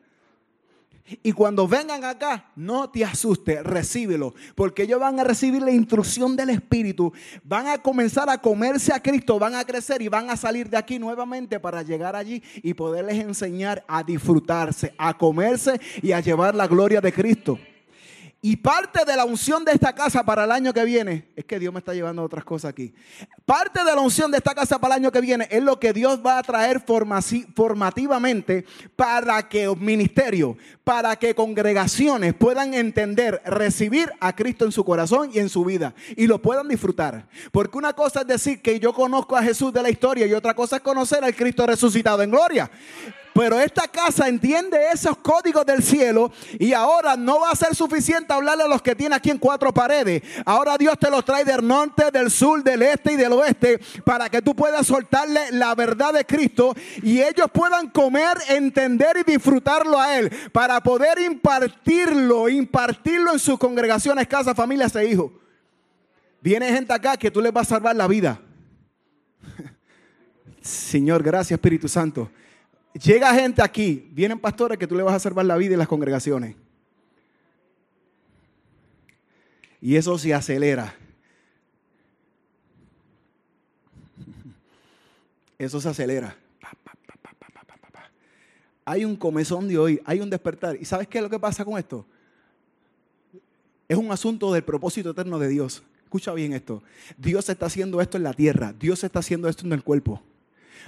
Y 1.24 1.32
cuando 1.32 1.68
vengan 1.68 2.04
acá, 2.04 2.52
no 2.56 2.90
te 2.90 3.04
asustes, 3.04 3.64
recíbelo, 3.64 4.34
porque 4.56 4.84
ellos 4.84 5.00
van 5.00 5.20
a 5.20 5.24
recibir 5.24 5.62
la 5.62 5.72
instrucción 5.72 6.36
del 6.36 6.52
Espíritu, 6.52 7.12
van 7.44 7.68
a 7.68 7.78
comenzar 7.78 8.30
a 8.30 8.38
comerse 8.38 8.94
a 8.94 9.02
Cristo, 9.02 9.40
van 9.40 9.56
a 9.56 9.66
crecer 9.66 10.02
y 10.02 10.08
van 10.08 10.30
a 10.30 10.38
salir 10.38 10.70
de 10.70 10.78
aquí 10.78 11.00
nuevamente 11.00 11.60
para 11.60 11.82
llegar 11.82 12.16
allí 12.16 12.44
y 12.62 12.74
poderles 12.74 13.18
enseñar 13.18 13.84
a 13.88 14.04
disfrutarse, 14.04 14.94
a 14.98 15.18
comerse 15.18 15.80
y 16.02 16.12
a 16.12 16.20
llevar 16.20 16.56
la 16.56 16.68
gloria 16.68 17.02
de 17.02 17.14
Cristo. 17.14 17.60
Y 18.42 18.56
parte 18.56 19.04
de 19.04 19.18
la 19.18 19.26
unción 19.26 19.66
de 19.66 19.74
esta 19.74 19.94
casa 19.94 20.24
para 20.24 20.46
el 20.46 20.52
año 20.52 20.74
que 20.74 20.86
viene, 20.86 21.28
es 21.36 21.44
que 21.44 21.60
Dios 21.60 21.74
me 21.74 21.80
está 21.80 21.94
llevando 21.94 22.24
otras 22.24 22.46
cosas 22.46 22.70
aquí. 22.70 22.94
Parte 23.46 23.84
de 23.84 23.94
la 23.94 24.00
unción 24.00 24.32
de 24.32 24.38
esta 24.38 24.56
casa 24.56 24.80
para 24.80 24.96
el 24.96 25.02
año 25.02 25.12
que 25.12 25.20
viene 25.20 25.46
es 25.52 25.62
lo 25.62 25.78
que 25.78 25.92
Dios 25.92 26.22
va 26.26 26.38
a 26.38 26.44
traer 26.44 26.82
formativamente 26.82 28.66
para 28.96 29.50
que 29.50 29.68
ministerio, 29.76 30.58
para 30.86 31.18
que 31.18 31.36
congregaciones 31.36 32.34
puedan 32.34 32.74
entender, 32.74 33.42
recibir 33.46 34.10
a 34.22 34.34
Cristo 34.34 34.64
en 34.64 34.72
su 34.72 34.86
corazón 34.86 35.32
y 35.34 35.40
en 35.40 35.50
su 35.50 35.66
vida 35.66 35.94
y 36.16 36.26
lo 36.26 36.42
puedan 36.42 36.70
disfrutar. 36.70 37.28
Porque 37.52 37.78
una 37.78 37.92
cosa 37.92 38.22
es 38.22 38.28
decir 38.28 38.62
que 38.62 38.80
yo 38.80 38.94
conozco 38.94 39.36
a 39.36 39.44
Jesús 39.44 39.74
de 39.74 39.84
la 39.84 39.90
historia 39.90 40.26
y 40.26 40.34
otra 40.34 40.54
cosa 40.54 40.78
es 40.78 40.82
conocer 40.82 41.26
al 41.26 41.36
Cristo 41.36 41.68
resucitado 41.68 42.24
en 42.24 42.32
gloria. 42.32 42.72
Pero 43.40 43.58
esta 43.58 43.88
casa 43.88 44.28
entiende 44.28 44.78
esos 44.94 45.16
códigos 45.20 45.66
del 45.66 45.82
cielo 45.82 46.30
y 46.60 46.74
ahora 46.74 47.16
no 47.16 47.40
va 47.40 47.52
a 47.52 47.56
ser 47.56 47.74
suficiente 47.74 48.34
hablarle 48.34 48.66
a 48.66 48.68
los 48.68 48.82
que 48.82 48.96
tiene 48.96 49.16
aquí 49.16 49.30
en 49.30 49.38
cuatro 49.38 49.74
paredes. 49.74 50.22
Ahora 50.46 50.78
Dios 50.78 51.00
te 51.00 51.10
los 51.10 51.24
trae 51.24 51.46
del 51.46 51.66
norte, 51.66 52.12
del 52.12 52.32
sur, 52.32 52.62
del 52.62 52.82
este 52.82 53.14
y 53.14 53.16
del 53.16 53.32
oeste 53.32 53.80
para 54.04 54.28
que 54.28 54.42
tú 54.42 54.54
puedas 54.54 54.86
soltarle 54.86 55.54
la 55.54 55.74
verdad 55.74 56.12
de 56.12 56.26
Cristo 56.26 56.76
y 57.02 57.22
ellos 57.22 57.48
puedan 57.54 57.90
comer, 57.92 58.38
entender 58.50 59.16
y 59.26 59.32
disfrutarlo 59.32 59.98
a 59.98 60.18
Él 60.20 60.30
para 60.52 60.82
poder 60.82 61.18
impartirlo, 61.20 62.50
impartirlo 62.50 63.32
en 63.32 63.40
sus 63.40 63.58
congregaciones, 63.58 64.28
casas, 64.28 64.54
familias 64.54 64.94
e 64.98 65.06
hijos. 65.06 65.32
Viene 66.42 66.74
gente 66.74 66.92
acá 66.92 67.16
que 67.16 67.32
tú 67.32 67.40
les 67.40 67.54
vas 67.54 67.68
a 67.68 67.76
salvar 67.76 67.96
la 67.96 68.08
vida. 68.10 68.42
Señor, 70.62 71.24
gracias 71.24 71.58
Espíritu 71.58 71.88
Santo. 71.88 72.30
Llega 72.94 73.34
gente 73.34 73.62
aquí, 73.62 74.10
vienen 74.12 74.40
pastores 74.40 74.78
que 74.78 74.88
tú 74.88 74.96
le 74.96 75.04
vas 75.04 75.14
a 75.14 75.20
salvar 75.20 75.46
la 75.46 75.58
vida 75.58 75.74
en 75.74 75.80
las 75.80 75.88
congregaciones. 75.88 76.56
Y 79.82 79.96
eso 79.96 80.18
se 80.18 80.34
acelera. 80.34 80.96
Eso 85.58 85.80
se 85.80 85.90
acelera. 85.90 86.36
Hay 88.86 89.06
un 89.06 89.16
comezón 89.16 89.68
de 89.68 89.78
hoy, 89.78 90.02
hay 90.04 90.20
un 90.20 90.30
despertar. 90.30 90.76
¿Y 90.82 90.86
sabes 90.86 91.08
qué 91.08 91.20
es 91.20 91.24
lo 91.24 91.30
que 91.30 91.40
pasa 91.40 91.64
con 91.64 91.78
esto? 91.78 92.06
Es 93.88 93.98
un 93.98 94.12
asunto 94.12 94.52
del 94.52 94.64
propósito 94.64 95.12
eterno 95.12 95.38
de 95.38 95.48
Dios. 95.48 95.84
Escucha 96.04 96.34
bien 96.34 96.54
esto. 96.54 96.82
Dios 97.18 97.48
está 97.50 97.68
haciendo 97.68 98.02
esto 98.02 98.18
en 98.18 98.24
la 98.24 98.34
tierra. 98.34 98.74
Dios 98.74 99.04
está 99.04 99.20
haciendo 99.20 99.48
esto 99.48 99.66
en 99.66 99.74
el 99.74 99.84
cuerpo. 99.84 100.24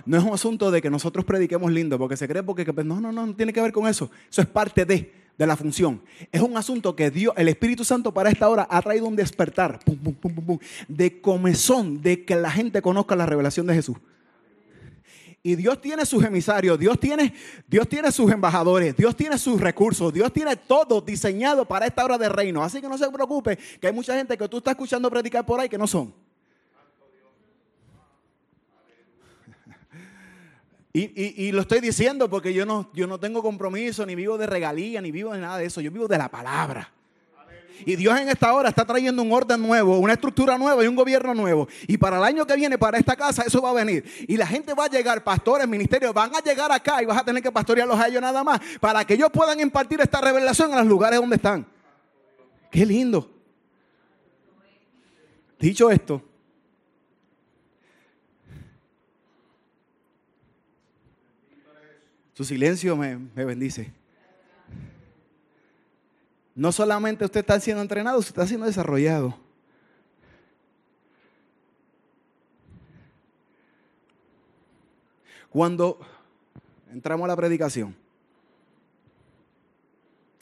No 0.05 0.17
es 0.17 0.23
un 0.23 0.33
asunto 0.33 0.71
de 0.71 0.81
que 0.81 0.89
nosotros 0.89 1.25
prediquemos 1.25 1.71
lindo, 1.71 1.97
porque 1.97 2.17
se 2.17 2.27
cree 2.27 2.43
porque 2.43 2.65
no, 2.65 2.99
no, 2.99 3.11
no, 3.11 3.25
no 3.25 3.35
tiene 3.35 3.53
que 3.53 3.61
ver 3.61 3.71
con 3.71 3.87
eso. 3.87 4.09
Eso 4.29 4.41
es 4.41 4.47
parte 4.47 4.85
de, 4.85 5.13
de 5.37 5.47
la 5.47 5.55
función. 5.55 6.01
Es 6.31 6.41
un 6.41 6.55
asunto 6.57 6.95
que 6.95 7.09
Dios, 7.09 7.33
el 7.37 7.47
Espíritu 7.47 7.83
Santo 7.83 8.13
para 8.13 8.29
esta 8.29 8.49
hora 8.49 8.67
ha 8.69 8.81
traído 8.81 9.07
un 9.07 9.15
despertar 9.15 9.79
de 10.87 11.21
comezón, 11.21 12.01
de 12.01 12.25
que 12.25 12.35
la 12.35 12.51
gente 12.51 12.81
conozca 12.81 13.15
la 13.15 13.25
revelación 13.25 13.67
de 13.67 13.73
Jesús. 13.73 13.97
Y 15.43 15.55
Dios 15.55 15.81
tiene 15.81 16.05
sus 16.05 16.23
emisarios, 16.23 16.77
Dios 16.77 16.99
tiene, 16.99 17.33
Dios 17.67 17.89
tiene 17.89 18.11
sus 18.11 18.31
embajadores, 18.31 18.95
Dios 18.95 19.15
tiene 19.15 19.39
sus 19.39 19.59
recursos, 19.59 20.13
Dios 20.13 20.31
tiene 20.31 20.55
todo 20.55 21.01
diseñado 21.01 21.65
para 21.65 21.87
esta 21.87 22.05
hora 22.05 22.19
de 22.19 22.29
reino. 22.29 22.63
Así 22.63 22.79
que 22.79 22.87
no 22.87 22.97
se 22.97 23.09
preocupe, 23.09 23.57
que 23.79 23.87
hay 23.87 23.93
mucha 23.93 24.15
gente 24.15 24.37
que 24.37 24.47
tú 24.47 24.57
estás 24.57 24.73
escuchando 24.73 25.09
predicar 25.09 25.43
por 25.43 25.59
ahí 25.59 25.67
que 25.67 25.79
no 25.79 25.87
son. 25.87 26.13
Y, 30.93 31.45
y, 31.47 31.51
lo 31.53 31.61
estoy 31.61 31.79
diciendo 31.79 32.29
porque 32.29 32.53
yo 32.53 32.65
no, 32.65 32.89
yo 32.93 33.07
no 33.07 33.17
tengo 33.17 33.41
compromiso, 33.41 34.05
ni 34.05 34.13
vivo 34.13 34.37
de 34.37 34.45
regalía, 34.45 34.99
ni 35.01 35.09
vivo 35.11 35.33
de 35.33 35.39
nada 35.39 35.57
de 35.57 35.65
eso. 35.65 35.79
Yo 35.79 35.89
vivo 35.89 36.07
de 36.07 36.17
la 36.17 36.29
palabra. 36.29 36.91
Y 37.85 37.95
Dios 37.95 38.19
en 38.19 38.29
esta 38.29 38.53
hora 38.53 38.69
está 38.69 38.85
trayendo 38.85 39.21
un 39.21 39.31
orden 39.31 39.61
nuevo, 39.61 39.97
una 39.97 40.13
estructura 40.13 40.57
nueva 40.57 40.83
y 40.83 40.87
un 40.87 40.95
gobierno 40.95 41.33
nuevo. 41.33 41.67
Y 41.87 41.97
para 41.97 42.17
el 42.17 42.23
año 42.23 42.45
que 42.45 42.55
viene, 42.55 42.77
para 42.77 42.97
esta 42.97 43.15
casa, 43.15 43.43
eso 43.43 43.61
va 43.61 43.71
a 43.71 43.73
venir. 43.73 44.03
Y 44.27 44.37
la 44.37 44.45
gente 44.45 44.73
va 44.73 44.85
a 44.85 44.89
llegar, 44.89 45.23
pastores, 45.23 45.67
ministerios, 45.67 46.13
van 46.13 46.35
a 46.35 46.39
llegar 46.39 46.71
acá 46.71 47.01
y 47.01 47.05
vas 47.05 47.17
a 47.17 47.23
tener 47.23 47.41
que 47.41 47.51
pastorearlos 47.51 47.99
a 47.99 48.07
ellos 48.07 48.21
nada 48.21 48.43
más 48.43 48.59
para 48.79 49.05
que 49.05 49.15
ellos 49.15 49.29
puedan 49.31 49.59
impartir 49.59 49.99
esta 50.01 50.21
revelación 50.21 50.71
en 50.71 50.77
los 50.77 50.87
lugares 50.87 51.19
donde 51.19 51.37
están. 51.37 51.65
Qué 52.69 52.85
lindo. 52.85 53.29
Dicho 55.59 55.89
esto, 55.91 56.21
su 62.41 62.45
silencio 62.45 62.97
me, 62.97 63.17
me 63.17 63.45
bendice. 63.45 63.91
No 66.55 66.71
solamente 66.71 67.23
usted 67.23 67.41
está 67.41 67.59
siendo 67.59 67.81
entrenado, 67.83 68.17
usted 68.17 68.31
está 68.31 68.47
siendo 68.47 68.65
desarrollado. 68.65 69.37
Cuando 75.49 75.99
entramos 76.91 77.25
a 77.25 77.27
la 77.27 77.35
predicación, 77.35 77.95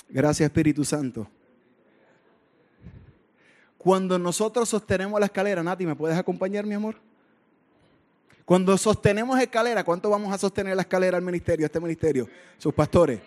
gracias 0.08 0.48
Espíritu 0.48 0.86
Santo. 0.86 1.28
Cuando 3.78 4.18
nosotros 4.18 4.70
sostenemos 4.70 5.20
la 5.20 5.26
escalera, 5.26 5.62
Nati, 5.62 5.86
¿me 5.86 5.96
puedes 5.96 6.18
acompañar, 6.18 6.66
mi 6.66 6.76
amor? 6.76 7.09
Cuando 8.50 8.76
sostenemos 8.80 9.40
escalera, 9.40 9.84
¿cuánto 9.84 10.10
vamos 10.10 10.34
a 10.34 10.38
sostener 10.40 10.76
la 10.76 10.82
escalera 10.82 11.16
al 11.16 11.24
ministerio, 11.24 11.66
a 11.66 11.68
este 11.68 11.80
ministerio? 11.80 12.28
Sus 12.58 12.74
pastores. 12.74 13.22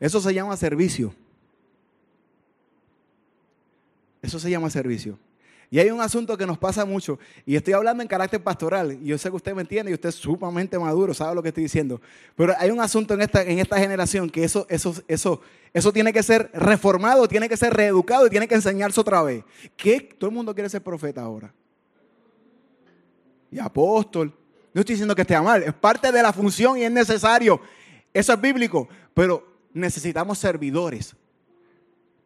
Eso 0.00 0.22
se 0.22 0.32
llama 0.32 0.56
servicio. 0.56 1.14
Eso 4.22 4.40
se 4.40 4.48
llama 4.48 4.70
servicio. 4.70 5.18
Y 5.70 5.78
hay 5.78 5.90
un 5.90 6.00
asunto 6.00 6.36
que 6.36 6.46
nos 6.46 6.58
pasa 6.58 6.84
mucho, 6.84 7.18
y 7.44 7.56
estoy 7.56 7.74
hablando 7.74 8.02
en 8.02 8.08
carácter 8.08 8.42
pastoral, 8.42 8.98
y 9.02 9.06
yo 9.06 9.18
sé 9.18 9.30
que 9.30 9.36
usted 9.36 9.54
me 9.54 9.62
entiende, 9.62 9.90
y 9.90 9.94
usted 9.94 10.10
es 10.10 10.14
sumamente 10.14 10.78
maduro, 10.78 11.14
sabe 11.14 11.34
lo 11.34 11.42
que 11.42 11.48
estoy 11.48 11.64
diciendo. 11.64 12.00
Pero 12.36 12.54
hay 12.58 12.70
un 12.70 12.80
asunto 12.80 13.14
en 13.14 13.22
esta, 13.22 13.42
en 13.42 13.58
esta 13.58 13.78
generación 13.78 14.30
que 14.30 14.44
eso, 14.44 14.66
eso, 14.68 14.94
eso, 15.08 15.40
eso 15.72 15.92
tiene 15.92 16.12
que 16.12 16.22
ser 16.22 16.50
reformado, 16.54 17.26
tiene 17.26 17.48
que 17.48 17.56
ser 17.56 17.74
reeducado 17.74 18.26
y 18.26 18.30
tiene 18.30 18.46
que 18.46 18.54
enseñarse 18.54 19.00
otra 19.00 19.22
vez. 19.22 19.44
Que 19.76 20.00
todo 20.00 20.30
el 20.30 20.36
mundo 20.36 20.54
quiere 20.54 20.68
ser 20.68 20.82
profeta 20.82 21.22
ahora. 21.22 21.52
Y 23.50 23.58
apóstol. 23.58 24.32
No 24.72 24.80
estoy 24.80 24.94
diciendo 24.94 25.14
que 25.14 25.22
esté 25.22 25.40
mal, 25.40 25.62
es 25.62 25.72
parte 25.72 26.10
de 26.10 26.22
la 26.22 26.32
función 26.32 26.76
y 26.76 26.82
es 26.82 26.90
necesario. 26.90 27.60
Eso 28.12 28.32
es 28.32 28.40
bíblico. 28.40 28.88
Pero 29.14 29.46
necesitamos 29.72 30.38
servidores 30.38 31.14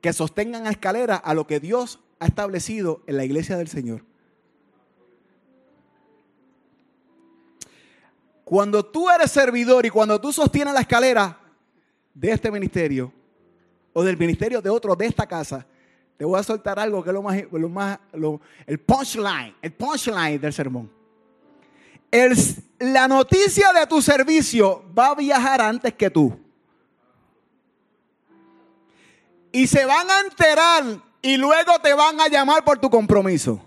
que 0.01 0.12
sostengan 0.12 0.66
a 0.66 0.70
escalera 0.70 1.16
a 1.16 1.35
lo 1.35 1.46
que 1.46 1.61
Dios 1.61 2.01
ha 2.19 2.27
establecido 2.27 3.03
en 3.07 3.17
la 3.17 3.25
iglesia 3.25 3.57
del 3.57 3.69
Señor. 3.69 4.05
Cuando 8.45 8.85
tú 8.85 9.11
eres 9.11 9.31
servidor 9.31 9.85
y 9.85 9.91
cuando 9.91 10.21
tú 10.21 10.33
sostienes 10.33 10.73
la 10.73 10.81
escalera 10.81 11.39
de 12.15 12.31
este 12.31 12.51
ministerio 12.51 13.13
o 13.93 14.03
del 14.03 14.17
ministerio 14.17 14.63
de 14.63 14.71
otro 14.71 14.97
de 14.97 15.07
esta 15.07 15.27
casa, 15.27 15.67
te 16.17 16.25
voy 16.25 16.41
a 16.41 16.43
soltar 16.43 16.79
algo 16.79 17.03
que 17.03 17.11
es 17.11 17.15
lo 17.15 17.23
más, 17.23 17.43
lo 17.53 17.69
más 17.69 17.99
el 18.67 18.81
punchline, 18.81 19.55
el 19.61 19.73
punchline 19.73 20.41
del 20.41 20.53
sermón. 20.53 20.91
la 22.79 23.07
noticia 23.07 23.73
de 23.73 23.87
tu 23.87 24.01
servicio 24.01 24.83
va 24.99 25.09
a 25.09 25.15
viajar 25.15 25.61
antes 25.61 25.93
que 25.95 26.11
tú. 26.11 26.39
y 29.53 29.67
se 29.67 29.85
van 29.85 30.11
a 30.11 30.21
enterar 30.21 31.03
y 31.23 31.37
luego 31.37 31.73
te 31.83 31.95
van 31.95 32.21
a 32.21 32.29
llamar 32.29 32.65
por 32.65 32.79
tu 32.79 32.89
compromiso. 32.91 33.65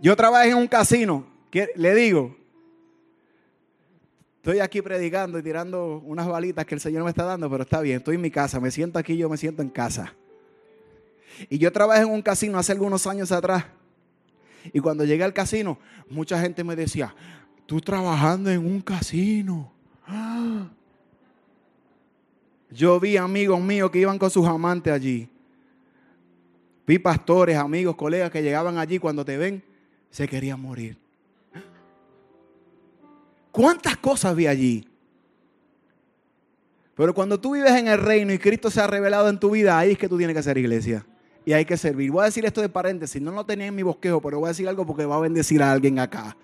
Yo 0.00 0.16
trabajé 0.16 0.50
en 0.50 0.56
un 0.56 0.66
casino, 0.66 1.26
le 1.76 1.94
digo, 1.94 2.36
estoy 4.36 4.58
aquí 4.58 4.82
predicando 4.82 5.38
y 5.38 5.42
tirando 5.42 6.02
unas 6.04 6.26
balitas 6.26 6.66
que 6.66 6.74
el 6.74 6.80
Señor 6.80 7.04
me 7.04 7.10
está 7.10 7.22
dando, 7.22 7.48
pero 7.48 7.62
está 7.62 7.80
bien, 7.80 7.98
estoy 7.98 8.16
en 8.16 8.20
mi 8.20 8.30
casa, 8.30 8.58
me 8.58 8.72
siento 8.72 8.98
aquí, 8.98 9.16
yo 9.16 9.28
me 9.28 9.36
siento 9.36 9.62
en 9.62 9.68
casa. 9.68 10.14
Y 11.48 11.58
yo 11.58 11.70
trabajé 11.70 12.02
en 12.02 12.10
un 12.10 12.22
casino 12.22 12.58
hace 12.58 12.72
algunos 12.72 13.06
años 13.06 13.30
atrás. 13.30 13.64
Y 14.72 14.80
cuando 14.80 15.04
llegué 15.04 15.24
al 15.24 15.32
casino, 15.32 15.78
mucha 16.08 16.40
gente 16.40 16.64
me 16.64 16.76
decía, 16.76 17.14
tú 17.66 17.80
trabajando 17.80 18.50
en 18.50 18.66
un 18.66 18.80
casino. 18.80 19.72
Yo 22.72 22.98
vi 22.98 23.16
amigos 23.16 23.60
míos 23.60 23.90
que 23.90 23.98
iban 23.98 24.18
con 24.18 24.30
sus 24.30 24.46
amantes 24.46 24.92
allí. 24.92 25.28
Vi 26.86 26.98
pastores, 26.98 27.56
amigos, 27.56 27.96
colegas 27.96 28.30
que 28.30 28.42
llegaban 28.42 28.78
allí 28.78 28.98
cuando 28.98 29.24
te 29.24 29.36
ven, 29.36 29.62
se 30.10 30.26
querían 30.26 30.60
morir. 30.60 30.96
¿Cuántas 33.50 33.96
cosas 33.98 34.34
vi 34.34 34.46
allí? 34.46 34.88
Pero 36.94 37.14
cuando 37.14 37.38
tú 37.38 37.52
vives 37.52 37.72
en 37.72 37.88
el 37.88 37.98
reino 37.98 38.32
y 38.32 38.38
Cristo 38.38 38.70
se 38.70 38.80
ha 38.80 38.86
revelado 38.86 39.28
en 39.28 39.38
tu 39.38 39.50
vida, 39.50 39.78
ahí 39.78 39.92
es 39.92 39.98
que 39.98 40.08
tú 40.08 40.16
tienes 40.16 40.34
que 40.34 40.40
hacer 40.40 40.56
iglesia. 40.58 41.04
Y 41.44 41.52
hay 41.52 41.64
que 41.64 41.76
servir. 41.76 42.10
Voy 42.10 42.22
a 42.22 42.26
decir 42.26 42.44
esto 42.44 42.60
de 42.60 42.68
paréntesis, 42.68 43.20
no 43.20 43.32
lo 43.32 43.44
tenía 43.44 43.66
en 43.66 43.74
mi 43.74 43.82
bosquejo, 43.82 44.20
pero 44.20 44.38
voy 44.38 44.46
a 44.46 44.48
decir 44.48 44.68
algo 44.68 44.86
porque 44.86 45.04
va 45.04 45.16
a 45.16 45.20
bendecir 45.20 45.62
a 45.62 45.72
alguien 45.72 45.98
acá. 45.98 46.36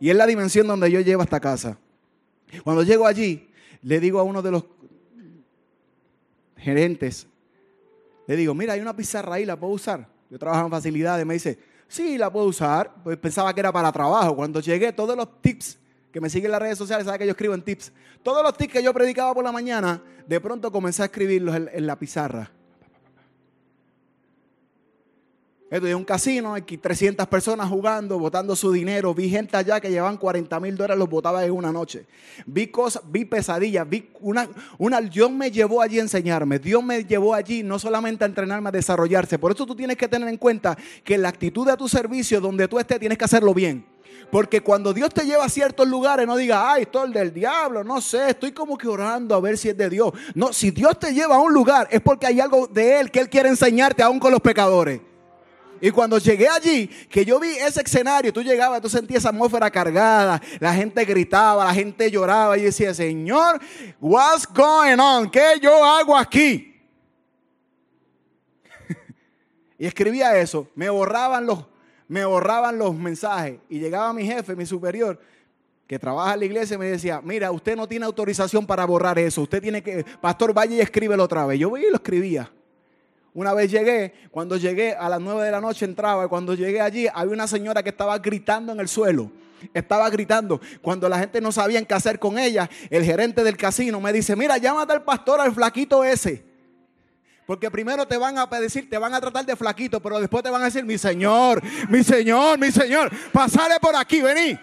Y 0.00 0.10
es 0.10 0.16
la 0.16 0.26
dimensión 0.26 0.66
donde 0.66 0.90
yo 0.90 1.00
llevo 1.00 1.22
esta 1.22 1.40
casa. 1.40 1.78
Cuando 2.62 2.82
llego 2.82 3.06
allí, 3.06 3.45
le 3.86 4.00
digo 4.00 4.18
a 4.18 4.24
uno 4.24 4.42
de 4.42 4.50
los 4.50 4.64
gerentes, 6.56 7.28
le 8.26 8.34
digo, 8.34 8.52
mira, 8.52 8.72
hay 8.72 8.80
una 8.80 8.96
pizarra 8.96 9.34
ahí, 9.34 9.44
¿la 9.44 9.56
puedo 9.56 9.74
usar? 9.74 10.08
Yo 10.28 10.40
trabajo 10.40 10.64
en 10.64 10.72
facilidades, 10.72 11.24
me 11.24 11.34
dice, 11.34 11.56
sí, 11.86 12.18
la 12.18 12.32
puedo 12.32 12.46
usar. 12.46 12.92
Pues 13.04 13.16
pensaba 13.16 13.54
que 13.54 13.60
era 13.60 13.70
para 13.70 13.92
trabajo. 13.92 14.34
Cuando 14.34 14.58
llegué, 14.58 14.92
todos 14.92 15.16
los 15.16 15.40
tips 15.40 15.78
que 16.10 16.20
me 16.20 16.28
siguen 16.28 16.46
en 16.46 16.52
las 16.52 16.62
redes 16.62 16.78
sociales, 16.78 17.06
sabe 17.06 17.20
que 17.20 17.26
yo 17.26 17.30
escribo 17.30 17.54
en 17.54 17.62
tips. 17.62 17.92
Todos 18.24 18.42
los 18.42 18.56
tips 18.56 18.72
que 18.72 18.82
yo 18.82 18.92
predicaba 18.92 19.32
por 19.32 19.44
la 19.44 19.52
mañana, 19.52 20.02
de 20.26 20.40
pronto 20.40 20.72
comencé 20.72 21.02
a 21.02 21.04
escribirlos 21.04 21.54
en 21.54 21.86
la 21.86 21.96
pizarra. 21.96 22.50
Esto 25.76 25.88
es 25.88 25.94
un 25.94 26.04
casino, 26.04 26.54
aquí 26.54 26.78
300 26.78 27.26
personas 27.26 27.68
jugando, 27.68 28.18
botando 28.18 28.56
su 28.56 28.72
dinero. 28.72 29.12
Vi 29.14 29.28
gente 29.28 29.58
allá 29.58 29.78
que 29.78 29.90
llevaban 29.90 30.16
40 30.16 30.58
mil 30.58 30.74
dólares, 30.74 30.98
los 30.98 31.10
botaba 31.10 31.44
en 31.44 31.52
una 31.52 31.70
noche. 31.70 32.06
Vi 32.46 32.68
cosas, 32.68 33.02
vi 33.06 33.26
pesadillas, 33.26 33.86
vi 33.86 34.08
una, 34.20 34.48
una, 34.78 35.02
Dios 35.02 35.30
me 35.30 35.50
llevó 35.50 35.82
allí 35.82 35.98
a 35.98 36.02
enseñarme. 36.02 36.58
Dios 36.58 36.82
me 36.82 37.04
llevó 37.04 37.34
allí 37.34 37.62
no 37.62 37.78
solamente 37.78 38.24
a 38.24 38.26
entrenarme, 38.26 38.70
a 38.70 38.72
desarrollarse. 38.72 39.38
Por 39.38 39.52
eso 39.52 39.66
tú 39.66 39.76
tienes 39.76 39.98
que 39.98 40.08
tener 40.08 40.30
en 40.30 40.38
cuenta 40.38 40.78
que 41.04 41.18
la 41.18 41.28
actitud 41.28 41.66
de 41.66 41.76
tu 41.76 41.90
servicio, 41.90 42.40
donde 42.40 42.68
tú 42.68 42.78
estés, 42.78 42.98
tienes 42.98 43.18
que 43.18 43.26
hacerlo 43.26 43.52
bien. 43.52 43.84
Porque 44.30 44.62
cuando 44.62 44.94
Dios 44.94 45.10
te 45.12 45.26
lleva 45.26 45.44
a 45.44 45.50
ciertos 45.50 45.86
lugares, 45.86 46.26
no 46.26 46.38
diga, 46.38 46.72
ay, 46.72 46.84
esto 46.84 47.04
es 47.04 47.12
del 47.12 47.34
diablo, 47.34 47.84
no 47.84 48.00
sé, 48.00 48.30
estoy 48.30 48.52
como 48.52 48.78
que 48.78 48.88
orando 48.88 49.34
a 49.34 49.40
ver 49.40 49.58
si 49.58 49.68
es 49.68 49.76
de 49.76 49.90
Dios. 49.90 50.14
No, 50.34 50.54
si 50.54 50.70
Dios 50.70 50.98
te 50.98 51.12
lleva 51.12 51.36
a 51.36 51.40
un 51.40 51.52
lugar, 51.52 51.86
es 51.90 52.00
porque 52.00 52.26
hay 52.26 52.40
algo 52.40 52.66
de 52.66 52.98
Él 52.98 53.10
que 53.10 53.20
Él 53.20 53.28
quiere 53.28 53.50
enseñarte 53.50 54.02
aún 54.02 54.18
con 54.18 54.32
los 54.32 54.40
pecadores. 54.40 55.02
Y 55.80 55.90
cuando 55.90 56.18
llegué 56.18 56.48
allí, 56.48 56.86
que 57.08 57.24
yo 57.24 57.38
vi 57.38 57.48
ese 57.48 57.82
escenario, 57.82 58.32
tú 58.32 58.42
llegabas, 58.42 58.80
tú 58.80 58.88
sentías 58.88 59.18
esa 59.18 59.28
atmósfera 59.28 59.70
cargada, 59.70 60.40
la 60.58 60.74
gente 60.74 61.04
gritaba, 61.04 61.64
la 61.64 61.74
gente 61.74 62.10
lloraba 62.10 62.56
y 62.56 62.62
decía, 62.62 62.94
Señor, 62.94 63.60
what's 64.00 64.46
going 64.46 64.98
on? 64.98 65.30
¿Qué 65.30 65.58
yo 65.60 65.84
hago 65.84 66.16
aquí? 66.16 66.74
y 69.78 69.86
escribía 69.86 70.38
eso, 70.38 70.68
me 70.74 70.88
borraban 70.88 71.46
los, 71.46 71.64
me 72.08 72.24
borraban 72.24 72.78
los 72.78 72.94
mensajes 72.94 73.58
y 73.68 73.78
llegaba 73.78 74.12
mi 74.12 74.26
jefe, 74.26 74.56
mi 74.56 74.66
superior, 74.66 75.20
que 75.86 75.98
trabaja 75.98 76.34
en 76.34 76.40
la 76.40 76.46
iglesia 76.46 76.74
y 76.74 76.78
me 76.78 76.86
decía, 76.86 77.20
mira, 77.22 77.52
usted 77.52 77.76
no 77.76 77.86
tiene 77.86 78.06
autorización 78.06 78.66
para 78.66 78.84
borrar 78.84 79.18
eso, 79.18 79.42
usted 79.42 79.62
tiene 79.62 79.82
que, 79.82 80.04
pastor, 80.20 80.52
vaya 80.52 80.76
y 80.76 80.80
escríbelo 80.80 81.22
otra 81.22 81.46
vez. 81.46 81.58
Yo 81.60 81.70
veía 81.70 81.88
y 81.88 81.90
lo 81.90 81.96
escribía. 81.96 82.50
Una 83.36 83.52
vez 83.52 83.70
llegué, 83.70 84.14
cuando 84.30 84.56
llegué 84.56 84.94
a 84.94 85.10
las 85.10 85.20
9 85.20 85.44
de 85.44 85.50
la 85.50 85.60
noche 85.60 85.84
entraba 85.84 86.24
y 86.24 86.28
cuando 86.28 86.54
llegué 86.54 86.80
allí 86.80 87.06
había 87.12 87.34
una 87.34 87.46
señora 87.46 87.82
que 87.82 87.90
estaba 87.90 88.18
gritando 88.18 88.72
en 88.72 88.80
el 88.80 88.88
suelo. 88.88 89.30
Estaba 89.74 90.08
gritando. 90.08 90.58
Cuando 90.80 91.06
la 91.06 91.18
gente 91.18 91.42
no 91.42 91.52
sabía 91.52 91.84
qué 91.84 91.92
hacer 91.92 92.18
con 92.18 92.38
ella, 92.38 92.70
el 92.88 93.04
gerente 93.04 93.44
del 93.44 93.58
casino 93.58 94.00
me 94.00 94.10
dice, 94.10 94.34
mira, 94.36 94.56
llámate 94.56 94.94
al 94.94 95.04
pastor, 95.04 95.38
al 95.38 95.52
flaquito 95.52 96.02
ese. 96.02 96.46
Porque 97.46 97.70
primero 97.70 98.08
te 98.08 98.16
van 98.16 98.38
a 98.38 98.46
decir, 98.58 98.88
te 98.88 98.96
van 98.96 99.12
a 99.12 99.20
tratar 99.20 99.44
de 99.44 99.54
flaquito, 99.54 100.00
pero 100.00 100.18
después 100.18 100.42
te 100.42 100.48
van 100.48 100.62
a 100.62 100.64
decir, 100.64 100.86
mi 100.86 100.96
señor, 100.96 101.62
mi 101.90 102.02
señor, 102.02 102.58
mi 102.58 102.72
señor, 102.72 103.10
pasale 103.34 103.74
por 103.82 103.94
aquí, 103.96 104.22
vení. 104.22 104.58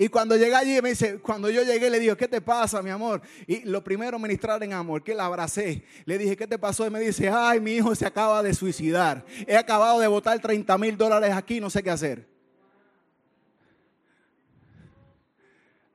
Y 0.00 0.08
cuando 0.08 0.36
llegué 0.36 0.54
allí, 0.54 0.80
me 0.80 0.90
dice, 0.90 1.18
cuando 1.18 1.50
yo 1.50 1.64
llegué, 1.64 1.90
le 1.90 1.98
digo, 1.98 2.16
¿qué 2.16 2.28
te 2.28 2.40
pasa, 2.40 2.80
mi 2.82 2.90
amor? 2.90 3.20
Y 3.48 3.64
lo 3.64 3.82
primero, 3.82 4.16
ministrar 4.20 4.62
en 4.62 4.72
amor, 4.72 5.02
que 5.02 5.12
la 5.12 5.26
abracé. 5.26 5.82
Le 6.04 6.16
dije, 6.16 6.36
¿qué 6.36 6.46
te 6.46 6.56
pasó? 6.56 6.86
Y 6.86 6.90
me 6.90 7.00
dice, 7.00 7.28
ay, 7.28 7.58
mi 7.60 7.72
hijo 7.72 7.92
se 7.96 8.06
acaba 8.06 8.40
de 8.40 8.54
suicidar. 8.54 9.24
He 9.44 9.56
acabado 9.56 9.98
de 9.98 10.06
botar 10.06 10.38
30 10.38 10.78
mil 10.78 10.96
dólares 10.96 11.32
aquí, 11.32 11.60
no 11.60 11.68
sé 11.68 11.82
qué 11.82 11.90
hacer. 11.90 12.28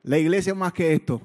La 0.04 0.18
iglesia 0.18 0.52
es 0.52 0.58
más 0.58 0.74
que 0.74 0.94
esto. 0.94 1.22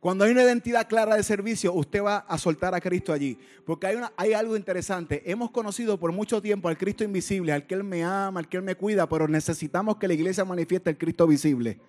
Cuando 0.00 0.24
hay 0.24 0.30
una 0.30 0.44
identidad 0.44 0.86
clara 0.86 1.16
de 1.16 1.24
servicio, 1.24 1.72
usted 1.72 2.02
va 2.02 2.18
a 2.18 2.38
soltar 2.38 2.72
a 2.74 2.80
Cristo 2.80 3.12
allí. 3.12 3.36
Porque 3.64 3.88
hay, 3.88 3.96
una, 3.96 4.12
hay 4.16 4.32
algo 4.32 4.56
interesante. 4.56 5.22
Hemos 5.26 5.50
conocido 5.50 5.98
por 5.98 6.12
mucho 6.12 6.40
tiempo 6.40 6.68
al 6.68 6.78
Cristo 6.78 7.02
invisible, 7.02 7.52
al 7.52 7.66
que 7.66 7.74
Él 7.74 7.82
me 7.82 8.04
ama, 8.04 8.38
al 8.38 8.48
que 8.48 8.58
Él 8.58 8.62
me 8.62 8.76
cuida, 8.76 9.08
pero 9.08 9.26
necesitamos 9.26 9.96
que 9.96 10.06
la 10.06 10.14
iglesia 10.14 10.44
manifieste 10.44 10.90
el 10.90 10.98
Cristo 10.98 11.26
visible. 11.26 11.80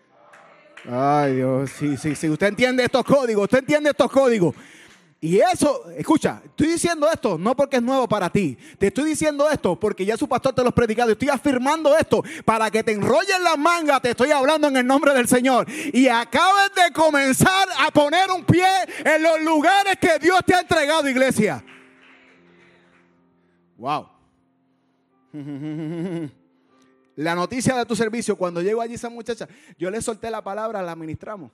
Ay 0.89 1.35
Dios, 1.35 1.69
sí, 1.71 1.97
sí, 1.97 2.15
sí. 2.15 2.29
Usted 2.29 2.47
entiende 2.47 2.83
estos 2.83 3.03
códigos, 3.03 3.43
usted 3.43 3.59
entiende 3.59 3.89
estos 3.89 4.09
códigos. 4.09 4.55
Y 5.21 5.39
eso, 5.39 5.89
escucha, 5.97 6.41
estoy 6.45 6.67
diciendo 6.67 7.09
esto 7.11 7.37
no 7.37 7.53
porque 7.53 7.75
es 7.75 7.83
nuevo 7.83 8.07
para 8.07 8.29
ti. 8.29 8.57
Te 8.77 8.87
estoy 8.87 9.03
diciendo 9.03 9.49
esto 9.49 9.77
porque 9.77 10.05
ya 10.05 10.15
su 10.15 10.29
pastor 10.29 10.55
te 10.55 10.63
lo 10.63 10.69
ha 10.69 10.75
predicado. 10.75 11.11
Estoy 11.11 11.27
afirmando 11.27 11.97
esto 11.97 12.23
para 12.45 12.71
que 12.71 12.81
te 12.83 12.93
enrollen 12.93 13.43
la 13.43 13.57
manga. 13.57 13.99
Te 13.99 14.11
estoy 14.11 14.31
hablando 14.31 14.69
en 14.69 14.77
el 14.77 14.87
nombre 14.87 15.13
del 15.13 15.27
Señor. 15.27 15.67
Y 15.91 16.07
acabes 16.07 16.71
de 16.73 16.93
comenzar 16.93 17.67
a 17.79 17.91
poner 17.91 18.31
un 18.31 18.45
pie 18.45 18.65
en 19.03 19.21
los 19.21 19.41
lugares 19.41 19.97
que 19.99 20.19
Dios 20.19 20.39
te 20.45 20.55
ha 20.55 20.61
entregado, 20.61 21.09
iglesia. 21.09 21.65
Wow. 23.75 24.07
La 27.17 27.35
noticia 27.35 27.75
de 27.75 27.85
tu 27.85 27.97
servicio, 27.97 28.37
cuando 28.37 28.61
llegó 28.61 28.79
allí 28.79 28.93
esa 28.93 29.09
muchacha, 29.09 29.49
yo 29.77 29.91
le 29.91 30.01
solté 30.01 30.31
la 30.31 30.41
palabra, 30.41 30.81
la 30.81 30.93
administramos. 30.93 31.51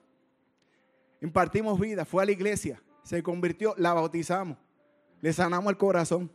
Impartimos 1.19 1.79
vida, 1.79 2.05
fue 2.05 2.21
a 2.21 2.27
la 2.27 2.31
iglesia 2.31 2.79
se 3.05 3.23
convirtió, 3.23 3.73
la 3.77 3.93
bautizamos, 3.93 4.57
le 5.21 5.31
sanamos 5.31 5.69
el 5.69 5.77
corazón. 5.77 6.29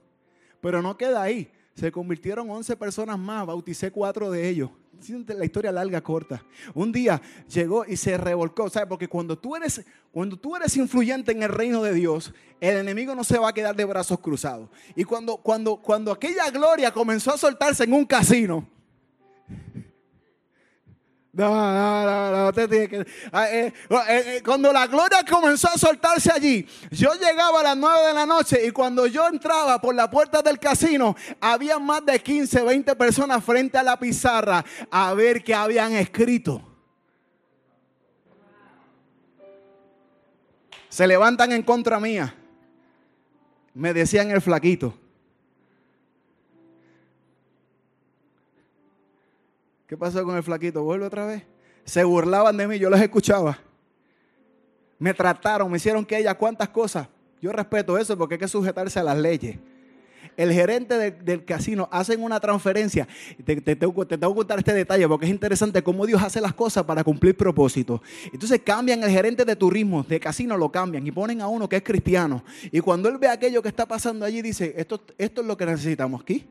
Pero 0.61 0.80
no 0.80 0.96
queda 0.96 1.20
ahí. 1.22 1.50
Se 1.74 1.90
convirtieron 1.90 2.48
11 2.50 2.76
personas 2.76 3.18
más, 3.18 3.46
bauticé 3.46 3.90
cuatro 3.90 4.30
de 4.30 4.48
ellos. 4.48 4.70
La 5.28 5.44
historia 5.46 5.72
larga, 5.72 6.02
corta. 6.02 6.44
Un 6.74 6.92
día 6.92 7.22
llegó 7.48 7.87
y 7.87 7.96
se 7.96 8.18
revolcó, 8.18 8.68
¿sabes? 8.68 8.88
Porque 8.88 9.09
cuando 9.09 9.38
tú 9.38 9.56
eres, 9.56 9.83
cuando 10.12 10.37
tú 10.37 10.54
eres 10.56 10.76
influyente 10.76 11.33
en 11.33 11.42
el 11.42 11.48
reino 11.48 11.83
de 11.83 11.94
Dios, 11.94 12.35
el 12.61 12.76
enemigo 12.76 13.14
no 13.14 13.24
se 13.24 13.38
va 13.38 13.48
a 13.48 13.54
quedar 13.54 13.74
de 13.74 13.87
brazos 13.87 14.20
cruzados. 14.20 14.68
Y 14.94 15.04
cuando, 15.04 15.38
cuando, 15.38 15.76
cuando 15.78 16.12
aquella 16.12 16.50
gloria 16.50 16.92
comenzó 16.92 17.33
a 17.33 17.38
soltarse 17.38 17.85
en 17.85 17.94
un 17.94 18.04
casino, 18.04 18.68
cuando 24.45 24.73
la 24.73 24.87
gloria 24.88 25.19
comenzó 25.29 25.69
a 25.69 25.79
soltarse 25.79 26.33
allí, 26.33 26.66
yo 26.90 27.12
llegaba 27.14 27.61
a 27.61 27.62
las 27.62 27.77
9 27.77 28.09
de 28.09 28.14
la 28.14 28.27
noche 28.27 28.66
y 28.66 28.73
cuando 28.73 29.07
yo 29.07 29.29
entraba 29.29 29.81
por 29.81 29.95
la 29.95 30.11
puerta 30.11 30.43
del 30.43 30.59
casino, 30.59 31.14
había 31.40 31.79
más 31.79 32.05
de 32.05 32.21
15, 32.21 32.62
20 32.62 32.97
personas 32.97 33.45
frente 33.45 33.79
a 33.79 33.85
la 33.85 33.97
pizarra 33.97 34.64
a 34.90 35.14
ver 35.14 35.45
qué 35.45 35.55
habían 35.55 35.93
escrito. 35.93 36.62
Se 40.88 41.07
levantan 41.07 41.53
en 41.53 41.62
contra 41.62 42.01
mía. 42.01 42.35
Me 43.73 43.95
decían 43.95 44.33
el 44.33 44.40
flaquito. 44.40 45.00
¿Qué 49.90 49.96
pasó 49.96 50.24
con 50.24 50.37
el 50.37 50.44
flaquito? 50.44 50.85
Vuelve 50.85 51.05
otra 51.05 51.26
vez. 51.26 51.42
Se 51.85 52.05
burlaban 52.05 52.57
de 52.57 52.68
mí, 52.68 52.79
yo 52.79 52.88
los 52.88 53.00
escuchaba. 53.00 53.59
Me 55.00 55.12
trataron, 55.12 55.68
me 55.68 55.79
hicieron 55.79 56.07
que 56.07 56.16
ella 56.16 56.33
cuántas 56.35 56.68
cosas. 56.68 57.09
Yo 57.42 57.50
respeto 57.50 57.98
eso 57.98 58.16
porque 58.16 58.35
hay 58.35 58.38
que 58.38 58.46
sujetarse 58.46 59.00
a 59.00 59.03
las 59.03 59.18
leyes. 59.18 59.59
El 60.37 60.53
gerente 60.53 61.11
del 61.11 61.44
casino 61.44 61.88
hacen 61.90 62.22
una 62.22 62.38
transferencia. 62.38 63.09
Te, 63.44 63.61
te, 63.61 63.74
tengo 63.74 64.07
que 64.07 64.16
contar 64.16 64.61
este 64.61 64.74
detalle 64.74 65.09
porque 65.09 65.26
es 65.26 65.33
interesante 65.33 65.83
cómo 65.83 66.07
Dios 66.07 66.22
hace 66.22 66.40
las 66.40 66.55
cosas 66.55 66.85
para 66.85 67.03
cumplir 67.03 67.37
propósitos. 67.37 68.00
Entonces 68.33 68.61
cambian 68.64 69.03
el 69.03 69.11
gerente 69.11 69.44
de 69.44 69.57
turismo, 69.57 70.05
de 70.05 70.20
casino 70.20 70.57
lo 70.57 70.70
cambian 70.70 71.05
y 71.05 71.11
ponen 71.11 71.40
a 71.40 71.48
uno 71.48 71.68
que 71.68 71.74
es 71.74 71.83
cristiano. 71.83 72.44
Y 72.70 72.79
cuando 72.79 73.09
él 73.09 73.18
ve 73.18 73.26
aquello 73.26 73.61
que 73.61 73.68
está 73.68 73.87
pasando 73.87 74.24
allí, 74.24 74.40
dice, 74.40 74.72
esto, 74.76 75.03
esto 75.18 75.40
es 75.40 75.46
lo 75.48 75.57
que 75.57 75.66
necesitamos 75.66 76.20
aquí. 76.20 76.46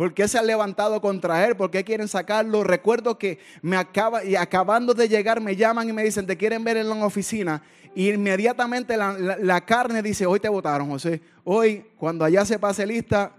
¿Por 0.00 0.14
qué 0.14 0.26
se 0.28 0.38
han 0.38 0.46
levantado 0.46 0.98
contra 1.02 1.46
él? 1.46 1.56
¿Por 1.56 1.70
qué 1.70 1.84
quieren 1.84 2.08
sacarlo? 2.08 2.64
Recuerdo 2.64 3.18
que 3.18 3.38
me 3.60 3.76
acaba 3.76 4.24
y 4.24 4.34
acabando 4.34 4.94
de 4.94 5.10
llegar 5.10 5.42
me 5.42 5.56
llaman 5.56 5.90
y 5.90 5.92
me 5.92 6.02
dicen, 6.02 6.26
"Te 6.26 6.38
quieren 6.38 6.64
ver 6.64 6.78
en 6.78 6.88
la 6.88 7.04
oficina." 7.04 7.62
Y 7.94 8.08
inmediatamente 8.08 8.96
la, 8.96 9.60
carne 9.66 10.00
dice, 10.00 10.24
"Hoy 10.24 10.40
te 10.40 10.48
votaron, 10.48 10.88
José. 10.88 11.20
Hoy 11.44 11.84
cuando 11.98 12.24
allá 12.24 12.46
se 12.46 12.58
pase 12.58 12.86
lista, 12.86 13.30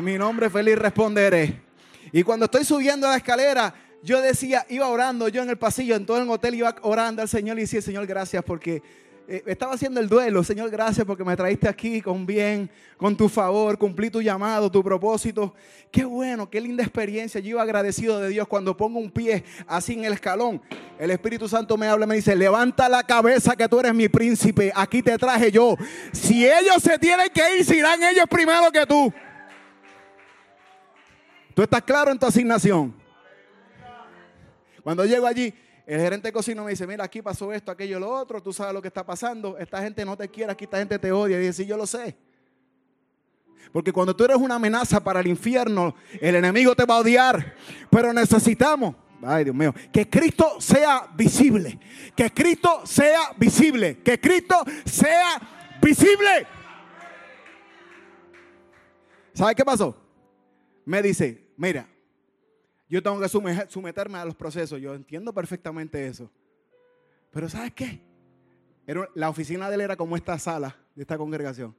mi 0.00 0.16
nombre 0.16 0.48
feliz 0.48 0.78
responderé." 0.78 1.60
Y 2.10 2.22
cuando 2.22 2.46
estoy 2.46 2.64
subiendo 2.64 3.06
la 3.06 3.18
escalera, 3.18 3.74
yo 4.02 4.22
decía, 4.22 4.64
iba 4.70 4.88
orando 4.88 5.28
yo 5.28 5.42
en 5.42 5.50
el 5.50 5.58
pasillo, 5.58 5.94
en 5.94 6.06
todo 6.06 6.22
el 6.22 6.30
hotel 6.30 6.54
iba 6.54 6.74
orando 6.80 7.20
al 7.20 7.28
Señor 7.28 7.58
y 7.58 7.62
decía, 7.62 7.82
"Señor, 7.82 8.06
gracias 8.06 8.42
porque 8.44 8.82
eh, 9.28 9.42
estaba 9.46 9.74
haciendo 9.74 10.00
el 10.00 10.08
duelo. 10.08 10.42
Señor, 10.42 10.70
gracias 10.70 11.06
porque 11.06 11.24
me 11.24 11.36
traíste 11.36 11.68
aquí 11.68 12.00
con 12.00 12.26
bien, 12.26 12.70
con 12.96 13.16
tu 13.16 13.28
favor, 13.28 13.78
cumplí 13.78 14.10
tu 14.10 14.20
llamado, 14.20 14.70
tu 14.70 14.82
propósito. 14.82 15.54
Qué 15.90 16.04
bueno, 16.04 16.50
qué 16.50 16.60
linda 16.60 16.82
experiencia. 16.82 17.40
Yo 17.40 17.50
iba 17.50 17.62
agradecido 17.62 18.18
de 18.18 18.28
Dios 18.28 18.48
cuando 18.48 18.76
pongo 18.76 18.98
un 18.98 19.10
pie 19.10 19.44
así 19.66 19.94
en 19.94 20.04
el 20.04 20.14
escalón. 20.14 20.60
El 20.98 21.10
Espíritu 21.10 21.48
Santo 21.48 21.76
me 21.76 21.86
habla 21.86 22.06
y 22.06 22.08
me 22.08 22.14
dice, 22.16 22.34
levanta 22.34 22.88
la 22.88 23.02
cabeza 23.02 23.54
que 23.54 23.68
tú 23.68 23.80
eres 23.80 23.94
mi 23.94 24.08
príncipe. 24.08 24.72
Aquí 24.74 25.02
te 25.02 25.16
traje 25.16 25.50
yo. 25.50 25.76
Si 26.12 26.46
ellos 26.46 26.82
se 26.82 26.98
tienen 26.98 27.28
que 27.30 27.58
ir, 27.58 27.64
se 27.64 27.76
irán 27.76 28.02
ellos 28.02 28.26
primero 28.28 28.70
que 28.72 28.84
tú. 28.86 29.12
¿Tú 31.54 31.62
estás 31.62 31.82
claro 31.82 32.10
en 32.10 32.18
tu 32.18 32.26
asignación? 32.26 32.94
Cuando 34.82 35.04
llego 35.04 35.26
allí, 35.26 35.54
el 35.92 36.00
gerente 36.00 36.28
de 36.28 36.32
cocina 36.32 36.62
me 36.62 36.70
dice, 36.70 36.86
mira, 36.86 37.04
aquí 37.04 37.20
pasó 37.20 37.52
esto, 37.52 37.70
aquello, 37.70 38.00
lo 38.00 38.10
otro, 38.10 38.42
tú 38.42 38.50
sabes 38.50 38.72
lo 38.72 38.80
que 38.80 38.88
está 38.88 39.04
pasando, 39.04 39.58
esta 39.58 39.82
gente 39.82 40.06
no 40.06 40.16
te 40.16 40.26
quiere, 40.26 40.50
aquí 40.50 40.64
esta 40.64 40.78
gente 40.78 40.98
te 40.98 41.12
odia. 41.12 41.38
Y 41.38 41.46
dice, 41.46 41.66
yo 41.66 41.76
lo 41.76 41.86
sé. 41.86 42.16
Porque 43.70 43.92
cuando 43.92 44.16
tú 44.16 44.24
eres 44.24 44.38
una 44.38 44.54
amenaza 44.54 45.04
para 45.04 45.20
el 45.20 45.26
infierno, 45.26 45.94
el 46.18 46.34
enemigo 46.34 46.74
te 46.74 46.86
va 46.86 46.94
a 46.94 47.00
odiar. 47.00 47.56
Pero 47.90 48.10
necesitamos, 48.14 48.94
ay 49.22 49.44
Dios 49.44 49.54
mío, 49.54 49.74
que 49.92 50.08
Cristo 50.08 50.58
sea 50.60 51.08
visible. 51.14 51.78
Que 52.16 52.30
Cristo 52.30 52.86
sea 52.86 53.32
visible. 53.36 53.98
Que 53.98 54.18
Cristo 54.18 54.64
sea 54.86 55.40
visible. 55.82 56.46
¿Sabe 59.34 59.54
qué 59.54 59.64
pasó? 59.64 59.94
Me 60.86 61.02
dice, 61.02 61.48
mira, 61.58 61.86
yo 62.92 63.02
tengo 63.02 63.18
que 63.20 63.28
someterme 63.70 64.18
a 64.18 64.24
los 64.26 64.34
procesos. 64.34 64.78
Yo 64.78 64.94
entiendo 64.94 65.32
perfectamente 65.32 66.06
eso. 66.06 66.30
Pero 67.30 67.48
¿sabes 67.48 67.72
qué? 67.72 68.02
la 69.14 69.30
oficina 69.30 69.70
de 69.70 69.76
él 69.76 69.80
era 69.80 69.96
como 69.96 70.14
esta 70.14 70.38
sala 70.38 70.76
de 70.94 71.00
esta 71.00 71.16
congregación. 71.16 71.74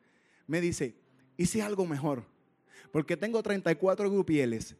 Me 0.47 0.59
dice, 0.59 0.95
hice 1.37 1.61
algo 1.61 1.85
mejor. 1.85 2.23
Porque 2.91 3.15
tengo 3.15 3.43
34 3.43 4.09
grupieles. 4.09 4.75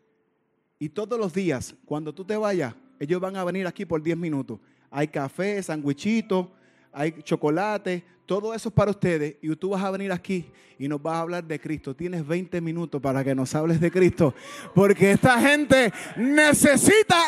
Y 0.79 0.89
todos 0.89 1.19
los 1.19 1.35
días, 1.35 1.75
cuando 1.85 2.15
tú 2.15 2.25
te 2.25 2.35
vayas, 2.35 2.73
ellos 2.99 3.21
van 3.21 3.35
a 3.35 3.43
venir 3.43 3.67
aquí 3.67 3.85
por 3.85 4.01
10 4.01 4.17
minutos. 4.17 4.59
Hay 4.89 5.09
café, 5.09 5.61
sandwichito, 5.61 6.51
hay 6.91 7.21
chocolate, 7.21 8.03
todo 8.25 8.53
eso 8.53 8.69
es 8.69 8.75
para 8.75 8.91
ustedes 8.91 9.35
y 9.41 9.55
tú 9.55 9.69
vas 9.69 9.83
a 9.83 9.91
venir 9.91 10.11
aquí 10.11 10.45
y 10.79 10.87
nos 10.87 11.01
vas 11.01 11.15
a 11.15 11.19
hablar 11.21 11.43
de 11.43 11.59
Cristo. 11.59 11.95
Tienes 11.95 12.25
20 12.25 12.61
minutos 12.61 13.01
para 13.01 13.23
que 13.23 13.35
nos 13.35 13.53
hables 13.55 13.79
de 13.79 13.91
Cristo, 13.91 14.33
porque 14.73 15.11
esta 15.11 15.39
gente 15.39 15.91
necesita 16.15 17.21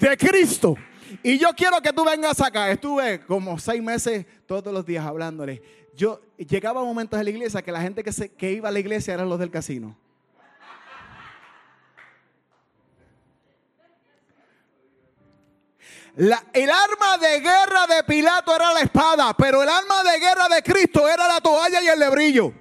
de 0.00 0.16
Cristo. 0.16 0.76
Y 1.22 1.38
yo 1.38 1.48
quiero 1.56 1.80
que 1.80 1.92
tú 1.92 2.04
vengas 2.04 2.40
acá. 2.40 2.70
Estuve 2.70 3.20
como 3.20 3.58
seis 3.58 3.82
meses 3.82 4.26
todos 4.46 4.72
los 4.72 4.84
días 4.84 5.04
hablándole. 5.04 5.62
Yo 5.96 6.20
llegaba 6.36 6.80
a 6.80 6.84
momentos 6.84 7.18
en 7.18 7.24
la 7.24 7.30
iglesia 7.30 7.62
que 7.62 7.72
la 7.72 7.80
gente 7.80 8.04
que, 8.04 8.12
se, 8.12 8.28
que 8.28 8.52
iba 8.52 8.68
a 8.68 8.72
la 8.72 8.78
iglesia 8.78 9.14
eran 9.14 9.28
los 9.28 9.38
del 9.38 9.50
casino. 9.50 9.96
El 16.18 16.70
arma 16.70 17.18
de 17.20 17.40
guerra 17.40 17.86
de 17.86 18.02
Pilato 18.02 18.54
era 18.54 18.72
la 18.72 18.80
espada, 18.80 19.32
pero 19.34 19.62
el 19.62 19.68
arma 19.68 20.02
de 20.02 20.18
guerra 20.18 20.48
de 20.52 20.62
Cristo 20.62 21.08
era 21.08 21.28
la 21.28 21.40
toalla 21.40 21.80
y 21.80 21.86
el 21.86 21.98
lebrillo. 21.98 22.52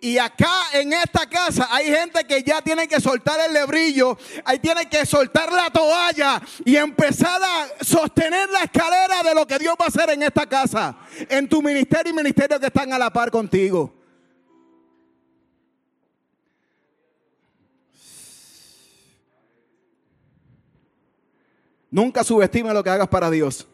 Y, 0.00 0.18
acá 0.18 0.70
en 0.72 0.92
esta 0.92 1.28
casa 1.28 1.68
hay 1.70 1.86
gente 1.86 2.24
que 2.24 2.42
ya 2.42 2.62
tiene 2.62 2.88
que 2.88 3.00
soltar 3.00 3.38
el 3.40 3.52
lebrillo, 3.52 4.16
ahí 4.44 4.58
tiene 4.58 4.88
que 4.88 5.04
soltar 5.04 5.52
la 5.52 5.68
toalla 5.68 6.40
y 6.64 6.76
empezar 6.76 7.40
a 7.42 7.84
sostener 7.84 8.48
la 8.50 8.60
escalera 8.60 9.22
de 9.22 9.34
lo 9.34 9.46
que 9.46 9.58
Dios 9.58 9.74
va 9.78 9.86
a 9.86 9.88
hacer 9.88 10.10
en 10.10 10.22
esta 10.22 10.46
casa, 10.46 10.96
en 11.28 11.48
tu 11.48 11.60
ministerio 11.60 12.12
y 12.12 12.16
ministerio 12.16 12.58
que 12.58 12.66
están 12.66 12.92
a 12.92 12.98
la 12.98 13.10
par 13.10 13.30
contigo. 13.30 14.03
Nunca 21.94 22.24
subestime 22.24 22.74
lo 22.74 22.82
que 22.82 22.90
hagas 22.90 23.06
para 23.06 23.30
Dios. 23.30 23.68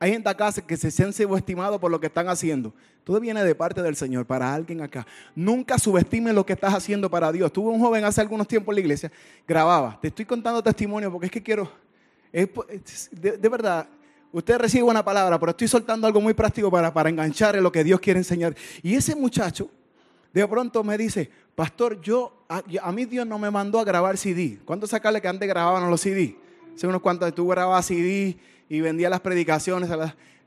Hay 0.00 0.10
gente 0.10 0.28
acá 0.28 0.52
que 0.52 0.76
se 0.76 0.90
siente 0.90 1.22
subestimado 1.22 1.78
por 1.78 1.88
lo 1.88 2.00
que 2.00 2.08
están 2.08 2.28
haciendo. 2.28 2.74
Todo 3.04 3.20
viene 3.20 3.44
de 3.44 3.54
parte 3.54 3.80
del 3.80 3.94
Señor 3.94 4.26
para 4.26 4.52
alguien 4.52 4.80
acá. 4.80 5.06
Nunca 5.36 5.78
subestime 5.78 6.32
lo 6.32 6.44
que 6.44 6.54
estás 6.54 6.74
haciendo 6.74 7.08
para 7.08 7.30
Dios. 7.30 7.52
Tuve 7.52 7.70
un 7.70 7.78
joven 7.78 8.04
hace 8.04 8.20
algunos 8.20 8.48
tiempos 8.48 8.72
en 8.72 8.74
la 8.74 8.80
iglesia, 8.80 9.12
grababa. 9.46 10.00
Te 10.02 10.08
estoy 10.08 10.24
contando 10.24 10.60
testimonio 10.64 11.12
porque 11.12 11.26
es 11.26 11.32
que 11.32 11.44
quiero, 11.44 11.70
de, 12.32 13.48
verdad, 13.48 13.86
usted 14.32 14.58
recibe 14.58 14.82
una 14.82 15.04
palabra, 15.04 15.38
pero 15.38 15.50
estoy 15.50 15.68
soltando 15.68 16.08
algo 16.08 16.20
muy 16.20 16.34
práctico 16.34 16.72
para, 16.72 16.92
para 16.92 17.08
enganchar 17.08 17.54
en 17.54 17.62
lo 17.62 17.70
que 17.70 17.84
Dios 17.84 18.00
quiere 18.00 18.18
enseñar. 18.18 18.52
Y 18.82 18.96
ese 18.96 19.14
muchacho 19.14 19.70
de 20.32 20.48
pronto 20.48 20.84
me 20.84 20.98
dice, 20.98 21.30
pastor, 21.56 22.00
yo 22.00 22.44
a, 22.48 22.92
mí 22.92 23.06
Dios 23.06 23.26
no 23.26 23.38
me 23.38 23.50
mandó 23.50 23.80
a 23.80 23.84
grabar 23.84 24.16
CD. 24.16 24.60
¿Cuántos 24.64 24.90
sacarle 24.90 25.20
que 25.20 25.26
antes 25.26 25.48
grababan 25.48 25.90
los 25.90 26.00
CD? 26.00 26.36
Hace 26.74 26.86
unos 26.86 27.00
cuantos, 27.00 27.34
tú 27.34 27.48
grababas 27.48 27.86
CD 27.86 28.36
y 28.68 28.80
vendías 28.80 29.10
las 29.10 29.20
predicaciones. 29.20 29.90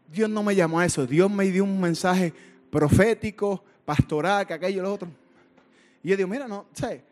Dios 0.10 0.30
no 0.30 0.44
me 0.44 0.56
llamó 0.56 0.80
a 0.80 0.86
eso. 0.86 1.06
Dios 1.06 1.30
me 1.30 1.46
dio 1.46 1.64
un 1.66 1.82
mensaje 1.82 2.34
profético, 2.72 3.62
pastoral, 3.84 4.48
que 4.48 4.54
aquello 4.54 4.80
y 4.80 4.84
lo 4.84 4.94
otro. 4.94 5.10
Y 6.04 6.10
yo 6.10 6.16
digo, 6.16 6.30
mira, 6.30 6.48
no, 6.48 6.68
sé. 6.74 7.04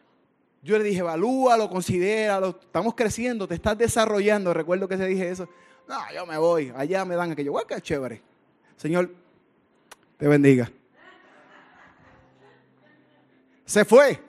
Yo 0.63 0.77
le 0.77 0.83
dije, 0.83 0.99
evalúalo, 0.99 1.69
considéralo. 1.69 2.59
Estamos 2.61 2.93
creciendo, 2.95 3.47
te 3.47 3.55
estás 3.55 3.77
desarrollando. 3.77 4.53
Recuerdo 4.53 4.87
que 4.87 4.97
se 4.97 5.05
dije 5.07 5.29
eso. 5.29 5.49
No, 5.87 5.99
yo 6.13 6.25
me 6.25 6.37
voy. 6.37 6.71
Allá 6.75 7.03
me 7.03 7.15
dan 7.15 7.31
aquello. 7.31 7.51
Guau, 7.51 7.65
qué 7.65 7.81
chévere. 7.81 8.21
Señor, 8.75 9.09
te 10.17 10.27
bendiga. 10.27 10.71
Se 13.67 13.83
fue. 13.83 14.19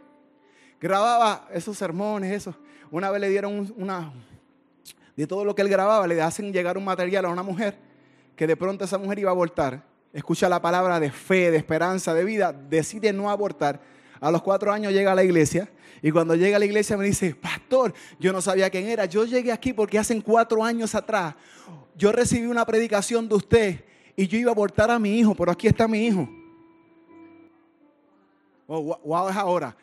Grababa 0.81 1.49
esos 1.55 1.79
sermones, 1.79 2.33
eso. 2.33 2.55
Una 2.91 3.11
vez 3.11 3.21
le 3.21 3.31
dieron 3.31 3.73
una, 3.77 4.13
de 5.17 5.27
todo 5.27 5.45
lo 5.45 5.55
que 5.55 5.63
él 5.63 5.69
grababa, 5.69 6.07
le 6.07 6.21
hacen 6.21 6.53
llegar 6.53 6.77
un 6.77 6.85
material 6.85 7.25
a 7.25 7.29
una 7.29 7.43
mujer 7.43 7.79
que 8.35 8.47
de 8.47 8.57
pronto 8.57 8.85
esa 8.85 8.99
mujer 8.99 9.21
iba 9.21 9.31
a 9.31 9.33
abortar. 9.33 9.85
Escucha 10.13 10.49
la 10.49 10.61
palabra 10.61 10.99
de 10.99 11.11
fe, 11.13 11.53
de 11.53 11.57
esperanza, 11.57 12.15
de 12.15 12.25
vida, 12.25 12.53
decide 12.53 13.13
no 13.13 13.31
abortar. 13.31 13.81
A 14.21 14.33
los 14.33 14.43
cuatro 14.43 14.73
años 14.73 14.93
llega 14.93 15.13
a 15.13 15.15
la 15.15 15.23
iglesia 15.23 15.71
y 16.03 16.11
cuando 16.11 16.35
llega 16.35 16.57
a 16.57 16.59
la 16.59 16.65
iglesia 16.65 16.97
me 16.97 17.05
dice, 17.05 17.37
pastor, 17.37 17.95
yo 18.19 18.33
no 18.33 18.41
sabía 18.41 18.71
quién 18.71 18.87
era. 18.87 19.05
Yo 19.05 19.25
llegué 19.25 19.53
aquí 19.53 19.73
porque 19.73 19.99
hace 19.99 20.21
cuatro 20.21 20.65
años 20.65 20.97
atrás 20.97 21.37
yo 21.97 22.11
recibí 22.11 22.47
una 22.47 22.67
predicación 22.67 23.29
de 23.29 23.35
usted 23.37 23.85
y 24.17 24.27
yo 24.27 24.37
iba 24.37 24.51
a 24.51 24.55
abortar 24.55 24.91
a 24.91 24.99
mi 24.99 25.17
hijo, 25.17 25.35
pero 25.37 25.53
aquí 25.53 25.69
está 25.69 25.87
mi 25.87 26.07
hijo. 26.07 26.29
Oh, 28.71 28.99
wow, 29.03 29.31
es 29.31 29.37
ahora. 29.37 29.75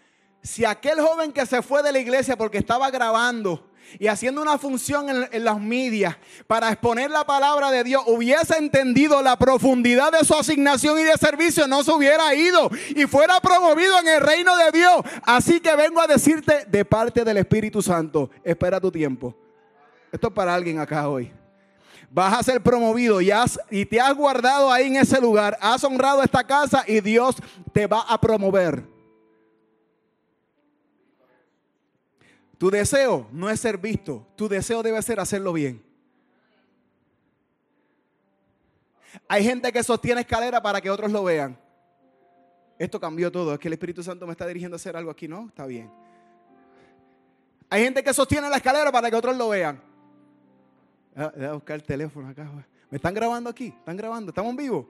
Si 0.44 0.64
aquel 0.64 1.02
joven 1.02 1.32
que 1.32 1.48
se 1.48 1.64
fue 1.64 1.82
de 1.82 1.92
la 1.92 1.98
iglesia 1.98 2.38
porque 2.38 2.60
estaba 2.60 2.92
grabando 2.92 3.68
y 3.98 4.06
haciendo 4.06 4.44
una 4.44 4.60
función 4.60 5.10
en, 5.10 5.28
en, 5.32 5.44
las 5.44 5.60
medias 5.60 6.16
para 6.46 6.72
exponer 6.72 7.10
la 7.10 7.26
palabra 7.26 7.72
de 7.72 7.84
Dios, 7.84 8.04
hubiese 8.06 8.56
entendido 8.58 9.24
la 9.24 9.38
profundidad 9.38 10.12
de 10.12 10.24
su 10.24 10.36
asignación 10.36 11.00
y 11.00 11.04
de 11.04 11.14
servicio, 11.14 11.68
no 11.68 11.84
se 11.84 11.92
hubiera 11.92 12.36
ido 12.36 12.70
y 12.96 13.08
fuera 13.08 13.42
promovido 13.42 13.98
en 14.00 14.08
el 14.08 14.22
reino 14.22 14.56
de 14.56 14.72
Dios. 14.72 15.02
Así 15.24 15.60
que 15.60 15.76
vengo 15.76 16.00
a 16.00 16.06
decirte 16.06 16.66
de 16.66 16.86
parte 16.86 17.24
del 17.24 17.38
Espíritu 17.38 17.82
Santo, 17.82 18.30
espera 18.44 18.80
tu 18.80 18.92
tiempo. 18.92 19.36
Esto 20.12 20.28
es 20.28 20.34
para 20.34 20.54
alguien 20.54 20.78
acá 20.78 21.10
hoy 21.10 21.34
vas 22.16 22.34
a 22.34 22.44
ser 22.44 22.64
promovido 22.64 23.20
y, 23.20 23.30
y 23.70 23.86
te 23.86 24.00
has 24.00 24.16
guardado 24.16 24.72
ahí 24.72 24.88
en 24.88 24.96
ese 24.96 25.20
lugar, 25.20 25.58
has 25.60 25.84
honrado 25.84 26.24
esta 26.24 26.46
casa 26.46 26.86
y 26.88 27.02
Dios 27.02 27.36
te 27.74 27.88
va 27.88 28.04
a 28.08 28.20
promover. 28.20 28.86
Tu 32.58 32.72
deseo 32.72 33.28
no 33.34 33.50
es 33.50 33.60
ser 33.60 33.78
visto, 33.78 34.26
tu 34.38 34.48
deseo 34.48 34.82
debe 34.82 35.02
ser 35.02 35.20
hacerlo 35.20 35.52
bien. 35.52 35.84
Hay 39.28 39.44
gente 39.44 39.74
que 39.74 39.84
sostiene 39.84 40.22
escalera 40.22 40.62
para 40.62 40.80
que 40.80 40.90
otros 40.90 41.12
lo 41.12 41.26
vean. 41.26 41.60
Esto 42.80 42.98
cambió 42.98 43.30
todo. 43.30 43.54
Es 43.54 43.60
que 43.60 43.68
el 43.68 43.74
Espíritu 43.74 44.04
Santo 44.04 44.26
me 44.26 44.32
está 44.32 44.48
dirigiendo 44.48 44.76
a 44.76 44.78
hacer 44.78 44.96
algo 44.96 45.12
aquí, 45.12 45.28
¿no? 45.28 45.48
Está 45.48 45.66
bien. 45.66 45.92
Hay 47.70 47.84
gente 47.84 48.04
que 48.04 48.14
sostiene 48.14 48.50
la 48.50 48.58
escalera 48.58 48.92
para 48.92 49.10
que 49.10 49.18
otros 49.18 49.36
lo 49.36 49.50
vean. 49.50 49.82
Voy 51.16 51.46
a 51.46 51.54
buscar 51.54 51.78
el 51.78 51.84
teléfono 51.84 52.28
acá. 52.28 52.50
¿Me 52.90 52.98
están 52.98 53.14
grabando 53.14 53.50
aquí? 53.50 53.68
¿Están 53.68 53.96
grabando? 53.96 54.30
¿Estamos 54.32 54.50
en 54.52 54.58
vivo? 54.58 54.90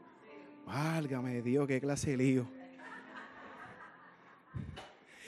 Válgame 0.66 1.44
Dios, 1.44 1.68
qué 1.68 1.80
clase 1.80 2.12
de 2.12 2.18
lío. 2.18 2.48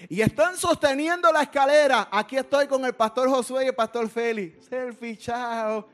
Y 0.09 0.21
están 0.21 0.57
sosteniendo 0.57 1.31
la 1.31 1.43
escalera. 1.43 2.07
Aquí 2.11 2.37
estoy 2.37 2.67
con 2.67 2.83
el 2.85 2.93
pastor 2.93 3.29
Josué 3.29 3.65
y 3.65 3.67
el 3.67 3.75
pastor 3.75 4.09
Félix. 4.09 4.65
Selfie, 4.65 5.17
chao. 5.17 5.87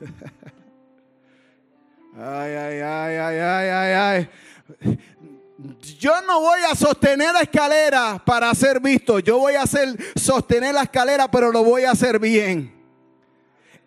Ay, 2.12 2.52
ay, 2.52 2.80
ay, 2.80 3.16
ay, 3.16 3.38
ay, 3.38 3.68
ay, 3.68 4.28
ay 4.82 4.98
yo 5.98 6.12
no 6.22 6.40
voy 6.40 6.60
a 6.70 6.74
sostener 6.74 7.32
la 7.32 7.40
escalera 7.40 8.22
para 8.24 8.54
ser 8.54 8.80
visto. 8.80 9.18
Yo 9.18 9.38
voy 9.38 9.54
a 9.54 9.62
hacer, 9.62 9.96
sostener 10.16 10.74
la 10.74 10.82
escalera, 10.82 11.30
pero 11.30 11.50
lo 11.50 11.62
voy 11.62 11.84
a 11.84 11.90
hacer 11.90 12.18
bien. 12.18 12.72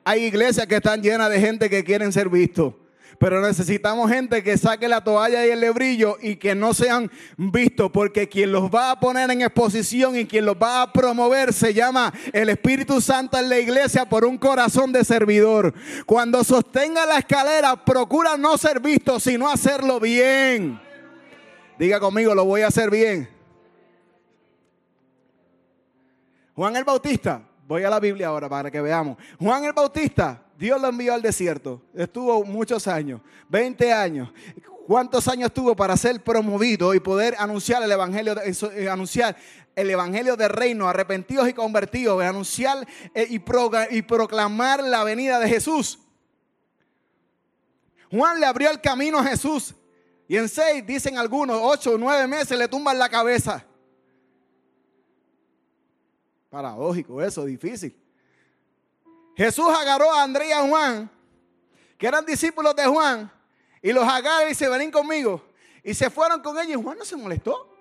Hay 0.04 0.26
iglesias 0.26 0.68
que 0.68 0.76
están 0.76 1.02
llenas 1.02 1.30
de 1.30 1.40
gente 1.40 1.70
que 1.70 1.84
quieren 1.84 2.12
ser 2.12 2.30
vistos. 2.30 2.74
Pero 3.20 3.42
necesitamos 3.42 4.12
gente 4.12 4.44
que 4.44 4.58
saque 4.58 4.88
la 4.88 5.04
toalla 5.04 5.46
y 5.46 5.52
el 5.52 5.62
lebrillo 5.62 6.18
y 6.22 6.36
que 6.36 6.56
no 6.56 6.74
sean 6.74 7.10
vistos, 7.38 7.90
porque 7.92 8.28
quien 8.28 8.52
los 8.52 8.70
va 8.70 8.92
a 8.92 9.00
poner 9.00 9.30
en 9.32 9.42
exposición 9.42 10.18
y 10.18 10.26
quien 10.26 10.46
los 10.46 10.56
va 10.56 10.82
a 10.82 10.92
promover 10.92 11.54
se 11.54 11.74
llama 11.74 12.14
el 12.34 12.50
Espíritu 12.50 13.00
Santo 13.00 13.38
en 13.38 13.50
la 13.50 13.60
iglesia 13.60 14.06
por 14.06 14.26
un 14.26 14.38
corazón 14.38 14.92
de 14.92 15.06
servidor. 15.06 15.74
Cuando 16.06 16.44
sostenga 16.44 17.06
la 17.06 17.20
escalera, 17.20 17.86
procura 17.86 18.36
no 18.36 18.58
ser 18.58 18.80
visto, 18.80 19.20
sino 19.20 19.48
hacerlo 19.48 20.00
bien. 20.00 20.82
Diga 21.78 22.00
conmigo, 22.00 22.36
lo 22.36 22.46
voy 22.46 22.62
a 22.62 22.68
hacer 22.68 22.90
bien. 22.90 23.30
Juan 26.56 26.76
el 26.76 26.84
Bautista, 26.84 27.42
voy 27.68 27.84
a 27.84 27.90
la 27.90 28.00
Biblia 28.00 28.28
ahora 28.28 28.48
para 28.48 28.70
que 28.70 28.80
veamos. 28.80 29.18
Juan 29.40 29.64
el 29.66 29.74
Bautista, 29.74 30.44
Dios 30.58 30.80
lo 30.80 30.88
envió 30.88 31.14
al 31.14 31.22
desierto. 31.22 31.82
Estuvo 31.96 32.44
muchos 32.44 32.88
años, 32.88 33.22
20 33.50 33.92
años. 33.92 34.32
¿Cuántos 34.86 35.28
años 35.28 35.52
tuvo 35.52 35.76
para 35.76 35.96
ser 35.98 36.22
promovido 36.22 36.94
y 36.94 37.00
poder 37.00 37.36
anunciar 37.40 37.82
el 37.82 37.92
evangelio, 37.92 38.36
eh, 38.42 38.90
anunciar 38.90 39.36
el 39.76 39.90
evangelio 39.90 40.36
del 40.36 40.50
reino, 40.50 40.88
arrepentidos 40.88 41.48
y 41.48 41.54
convertidos, 41.54 42.22
anunciar 42.22 42.86
eh, 43.16 43.28
y 43.30 44.02
proclamar 44.02 44.84
la 44.84 45.04
venida 45.04 45.40
de 45.40 45.48
Jesús? 45.48 46.00
Juan 48.12 48.40
le 48.40 48.46
abrió 48.46 48.70
el 48.70 48.80
camino 48.80 49.18
a 49.18 49.24
Jesús. 49.24 49.74
Y 50.34 50.38
en 50.38 50.50
seis, 50.50 50.84
dicen 50.84 51.16
algunos, 51.16 51.60
ocho 51.62 51.92
o 51.92 51.98
nueve 52.00 52.26
meses 52.26 52.58
le 52.58 52.68
tumban 52.68 52.98
la 52.98 53.08
cabeza. 53.08 53.64
Paradójico 56.50 57.22
eso, 57.22 57.46
difícil. 57.46 57.96
Jesús 59.38 59.68
agarró 59.70 60.12
a 60.12 60.24
Andrés 60.24 60.50
y 60.50 60.52
a 60.52 60.68
Juan, 60.68 61.08
que 62.00 62.08
eran 62.08 62.26
discípulos 62.26 62.76
de 62.76 62.84
Juan, 62.88 63.32
y 63.80 63.94
los 63.94 64.04
agarró 64.06 64.48
y 64.48 64.50
dice, 64.50 64.68
vení 64.68 64.90
conmigo. 64.90 65.40
Y 65.84 65.94
se 65.94 66.10
fueron 66.10 66.42
con 66.42 66.58
ellos 66.58 66.80
y 66.80 66.84
Juan 66.84 66.98
no 66.98 67.06
se 67.06 67.16
molestó. 67.16 67.72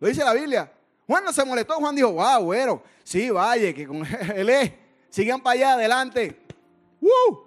Lo 0.00 0.08
dice 0.08 0.24
la 0.24 0.32
Biblia. 0.32 0.72
Juan 1.06 1.22
no 1.22 1.32
se 1.32 1.44
molestó, 1.44 1.74
Juan 1.74 1.94
dijo, 1.94 2.10
wow, 2.10 2.42
bueno, 2.42 2.82
sí, 3.04 3.30
vaya, 3.30 3.72
que 3.72 3.86
con 3.86 4.04
él 4.34 4.50
es. 4.50 4.72
Sigan 5.10 5.40
para 5.40 5.54
allá 5.54 5.72
adelante. 5.74 6.44
¡Woo! 7.00 7.45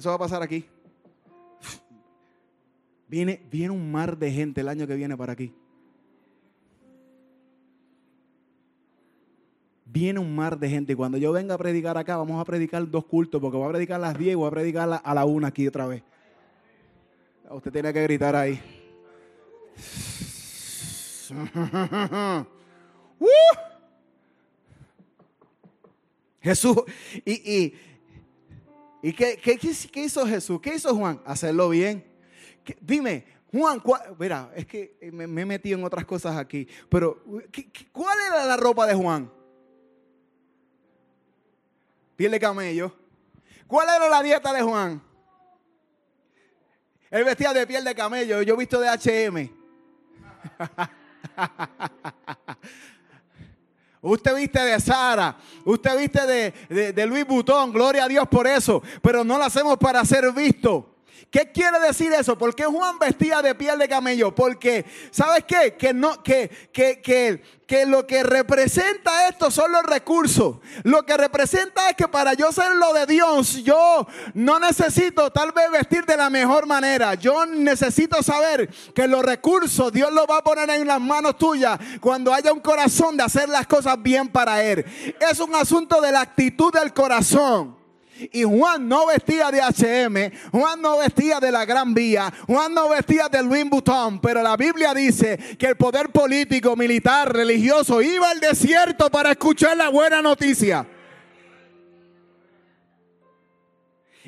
Eso 0.00 0.08
va 0.08 0.14
a 0.14 0.18
pasar 0.18 0.42
aquí. 0.42 0.64
Viene, 3.06 3.46
viene 3.50 3.68
un 3.68 3.92
mar 3.92 4.16
de 4.16 4.32
gente 4.32 4.62
el 4.62 4.68
año 4.68 4.86
que 4.86 4.94
viene 4.94 5.14
para 5.14 5.34
aquí. 5.34 5.52
Viene 9.84 10.18
un 10.18 10.34
mar 10.34 10.58
de 10.58 10.70
gente. 10.70 10.94
Y 10.94 10.96
cuando 10.96 11.18
yo 11.18 11.32
venga 11.32 11.54
a 11.54 11.58
predicar 11.58 11.98
acá, 11.98 12.16
vamos 12.16 12.40
a 12.40 12.46
predicar 12.46 12.90
dos 12.90 13.04
cultos, 13.04 13.42
porque 13.42 13.58
voy 13.58 13.68
a 13.68 13.72
predicar 13.72 13.96
a 13.96 14.08
las 14.08 14.18
10 14.18 14.32
y 14.32 14.36
voy 14.36 14.48
a 14.48 14.50
predicar 14.50 15.02
a 15.04 15.14
la 15.14 15.24
1 15.26 15.46
aquí 15.46 15.68
otra 15.68 15.86
vez. 15.86 16.02
Usted 17.50 17.70
tiene 17.70 17.92
que 17.92 18.02
gritar 18.02 18.34
ahí. 18.34 18.58
¡Uh! 23.18 23.26
Jesús, 26.40 26.78
y, 27.22 27.32
y, 27.32 27.74
y 29.02 29.12
¿qué, 29.12 29.36
qué, 29.36 29.58
hizo 30.00 30.26
Jesús? 30.26 30.60
¿Qué 30.60 30.74
hizo 30.74 30.94
Juan? 30.94 31.20
Hacerlo 31.24 31.70
bien. 31.70 32.04
Dime, 32.80 33.24
Juan, 33.50 33.82
mira, 34.18 34.50
es 34.54 34.66
que 34.66 34.98
me, 35.12 35.26
me, 35.26 35.42
he 35.42 35.46
metido 35.46 35.78
en 35.78 35.84
otras 35.84 36.04
cosas 36.04 36.36
aquí, 36.36 36.68
pero 36.88 37.24
¿cuál 37.92 38.18
era 38.26 38.44
la 38.44 38.56
ropa 38.56 38.86
de 38.86 38.94
Juan? 38.94 39.30
Piel 42.16 42.32
de 42.32 42.38
camello. 42.38 42.94
¿Cuál 43.66 43.88
era 43.88 44.08
la 44.08 44.22
dieta 44.22 44.52
de 44.52 44.62
Juan? 44.62 45.02
Él 47.10 47.24
vestía 47.24 47.52
de 47.52 47.66
piel 47.66 47.82
de 47.82 47.94
camello, 47.94 48.42
yo 48.42 48.54
he 48.54 48.58
visto 48.58 48.78
de 48.78 48.88
HM. 48.88 49.50
Usted 54.02 54.34
viste 54.34 54.58
de 54.58 54.80
Sara, 54.80 55.36
usted 55.64 55.98
viste 55.98 56.26
de, 56.26 56.92
de, 56.92 57.06
Luis 57.06 57.26
Butón, 57.26 57.70
gloria 57.70 58.04
a 58.04 58.08
Dios 58.08 58.26
por 58.28 58.46
eso, 58.46 58.82
pero 59.02 59.24
no 59.24 59.36
lo 59.36 59.44
hacemos 59.44 59.76
para 59.76 60.02
ser 60.06 60.32
visto. 60.32 60.89
¿Qué 61.30 61.52
quiere 61.52 61.78
decir 61.80 62.12
eso? 62.12 62.36
¿Por 62.38 62.54
qué 62.54 62.64
Juan 62.64 62.98
vestía 62.98 63.42
de 63.42 63.54
piel 63.54 63.78
de 63.78 63.88
camello? 63.88 64.34
Porque, 64.34 64.84
¿sabes 65.10 65.44
qué? 65.46 65.76
Que, 65.76 65.92
no, 65.92 66.22
que, 66.22 66.48
que, 66.72 67.00
que, 67.00 67.42
que 67.66 67.86
lo 67.86 68.06
que 68.06 68.22
representa 68.22 69.28
esto 69.28 69.50
son 69.50 69.70
los 69.70 69.84
recursos. 69.84 70.56
Lo 70.82 71.04
que 71.04 71.16
representa 71.16 71.88
es 71.88 71.96
que 71.96 72.08
para 72.08 72.34
yo 72.34 72.50
ser 72.50 72.74
lo 72.74 72.92
de 72.92 73.06
Dios, 73.06 73.62
yo 73.62 74.06
no 74.34 74.58
necesito 74.58 75.30
tal 75.30 75.52
vez 75.52 75.70
vestir 75.70 76.04
de 76.04 76.16
la 76.16 76.30
mejor 76.30 76.66
manera. 76.66 77.14
Yo 77.14 77.46
necesito 77.46 78.22
saber 78.22 78.68
que 78.94 79.06
los 79.06 79.24
recursos 79.24 79.92
Dios 79.92 80.12
los 80.12 80.26
va 80.26 80.38
a 80.38 80.44
poner 80.44 80.68
en 80.70 80.86
las 80.86 81.00
manos 81.00 81.38
tuyas 81.38 81.78
cuando 82.00 82.34
haya 82.34 82.52
un 82.52 82.60
corazón 82.60 83.16
de 83.16 83.22
hacer 83.22 83.48
las 83.48 83.66
cosas 83.66 84.02
bien 84.02 84.28
para 84.28 84.62
Él. 84.62 84.84
Es 85.20 85.38
un 85.38 85.54
asunto 85.54 86.00
de 86.00 86.12
la 86.12 86.22
actitud 86.22 86.72
del 86.72 86.92
corazón. 86.92 87.79
Y 88.32 88.44
Juan 88.44 88.88
no 88.88 89.06
vestía 89.06 89.50
de 89.50 89.60
HM, 89.60 90.50
Juan 90.50 90.82
no 90.82 90.98
vestía 90.98 91.40
de 91.40 91.50
la 91.50 91.64
Gran 91.64 91.94
Vía, 91.94 92.32
Juan 92.46 92.74
no 92.74 92.88
vestía 92.90 93.28
de 93.28 93.42
Louis 93.42 93.68
Vuitton, 93.68 94.20
pero 94.20 94.42
la 94.42 94.56
Biblia 94.56 94.92
dice 94.92 95.38
que 95.58 95.66
el 95.66 95.76
poder 95.76 96.10
político, 96.10 96.76
militar, 96.76 97.32
religioso 97.32 98.02
iba 98.02 98.30
al 98.30 98.40
desierto 98.40 99.10
para 99.10 99.30
escuchar 99.30 99.76
la 99.76 99.88
buena 99.88 100.20
noticia. 100.20 100.86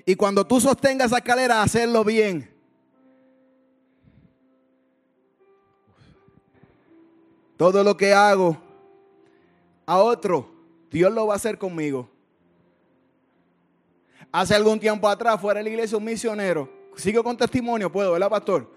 Y 0.05 0.17
cuando 0.17 0.47
tú 0.47 0.61
sostengas 0.61 1.09
esa 1.09 1.19
escalera, 1.19 1.63
hacerlo 1.63 2.05
bien. 2.05 2.51
Todo 7.57 7.85
lo 7.85 7.97
que 7.97 8.13
hago 8.13 8.57
a 9.87 9.99
otro, 9.99 10.51
Dios 10.91 11.13
lo 11.13 11.29
va 11.29 11.35
a 11.35 11.37
hacer 11.37 11.59
conmigo. 11.59 12.12
Hace 14.33 14.55
algún 14.55 14.81
tiempo 14.81 15.07
atrás, 15.07 15.39
fuera 15.39 15.59
de 15.59 15.65
la 15.65 15.71
iglesia, 15.71 15.99
un 15.99 16.05
misionero. 16.05 16.69
Sigo 16.97 17.23
con 17.23 17.37
testimonio, 17.37 17.93
puedo, 17.93 18.13
¿verdad, 18.13 18.31
pastor? 18.31 18.71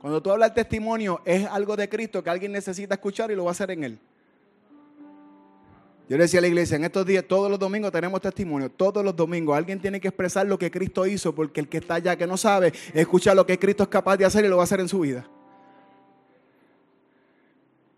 Cuando 0.00 0.20
tú 0.20 0.30
hablas 0.30 0.52
testimonio, 0.52 1.22
es 1.24 1.46
algo 1.46 1.76
de 1.76 1.88
Cristo 1.88 2.22
que 2.22 2.30
alguien 2.30 2.50
necesita 2.50 2.94
escuchar 2.94 3.30
y 3.30 3.36
lo 3.36 3.44
va 3.44 3.50
a 3.50 3.52
hacer 3.52 3.70
en 3.70 3.84
él. 3.84 3.98
Yo 6.08 6.18
le 6.18 6.24
decía 6.24 6.38
a 6.38 6.42
la 6.42 6.48
iglesia, 6.48 6.76
en 6.76 6.84
estos 6.84 7.06
días, 7.06 7.24
todos 7.26 7.48
los 7.48 7.58
domingos 7.58 7.90
tenemos 7.90 8.20
testimonio, 8.20 8.70
todos 8.70 9.02
los 9.02 9.16
domingos. 9.16 9.56
Alguien 9.56 9.80
tiene 9.80 10.00
que 10.00 10.08
expresar 10.08 10.46
lo 10.46 10.58
que 10.58 10.70
Cristo 10.70 11.06
hizo, 11.06 11.34
porque 11.34 11.60
el 11.60 11.68
que 11.68 11.78
está 11.78 11.94
allá 11.94 12.16
que 12.16 12.26
no 12.26 12.36
sabe, 12.36 12.72
escucha 12.92 13.34
lo 13.34 13.46
que 13.46 13.58
Cristo 13.58 13.84
es 13.84 13.88
capaz 13.88 14.16
de 14.16 14.26
hacer 14.26 14.44
y 14.44 14.48
lo 14.48 14.56
va 14.56 14.62
a 14.62 14.64
hacer 14.64 14.80
en 14.80 14.88
su 14.88 15.00
vida. 15.00 15.24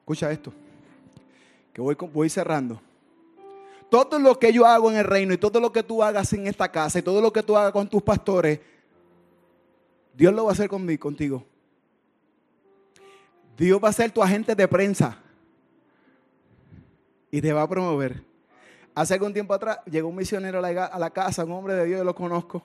Escucha 0.01 0.31
esto, 0.31 0.53
que 1.73 1.81
voy, 1.81 1.97
voy 2.13 2.29
cerrando. 2.29 2.81
Todo 3.91 4.19
lo 4.19 4.39
que 4.39 4.53
yo 4.53 4.67
hago 4.67 4.91
en 4.91 4.97
el 4.97 5.05
reino 5.05 5.33
y 5.33 5.39
todo 5.39 5.61
lo 5.61 5.73
que 5.73 5.83
tú 5.83 6.03
hagas 6.03 6.33
en 6.33 6.47
esta 6.47 6.71
casa 6.71 6.99
y 6.99 7.03
todo 7.03 7.21
lo 7.21 7.33
que 7.33 7.43
tú 7.43 7.57
hagas 7.57 7.73
con 7.73 7.89
tus 7.89 8.03
pastores, 8.03 8.61
Dios 10.15 10.35
lo 10.35 10.45
va 10.45 10.51
a 10.51 10.53
hacer 10.53 10.69
conmigo, 10.69 11.01
contigo. 11.01 11.45
Dios 13.57 13.81
va 13.83 13.89
a 13.89 13.93
ser 13.93 14.11
tu 14.11 14.23
agente 14.23 14.55
de 14.55 14.69
prensa 14.69 15.19
y 17.31 17.41
te 17.41 17.53
va 17.53 17.63
a 17.63 17.69
promover. 17.69 18.23
Hace 18.95 19.15
algún 19.15 19.33
tiempo 19.33 19.55
atrás 19.55 19.79
llegó 19.87 20.09
un 20.09 20.17
misionero 20.17 20.59
a 20.59 20.99
la, 20.99 21.11
casa, 21.11 21.45
un 21.45 21.53
hombre 21.53 21.75
de 21.75 21.85
Dios, 21.85 21.99
yo 21.99 22.05
lo 22.05 22.15
conozco. 22.15 22.63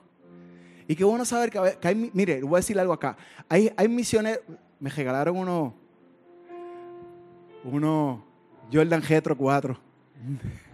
Y 0.88 0.96
qué 0.96 1.04
bueno 1.04 1.24
saber 1.24 1.50
que, 1.50 1.58
hay, 1.82 2.10
mire, 2.12 2.42
voy 2.42 2.54
a 2.54 2.56
decir 2.56 2.78
algo 2.80 2.92
acá. 2.92 3.16
Hay, 3.48 3.72
hay 3.76 3.88
misioneros, 3.88 4.42
me 4.80 4.90
regalaron 4.90 5.36
uno, 5.36 5.74
uno 7.64 8.24
Jordan 8.72 9.02
Getro 9.02 9.36
4. 9.36 9.78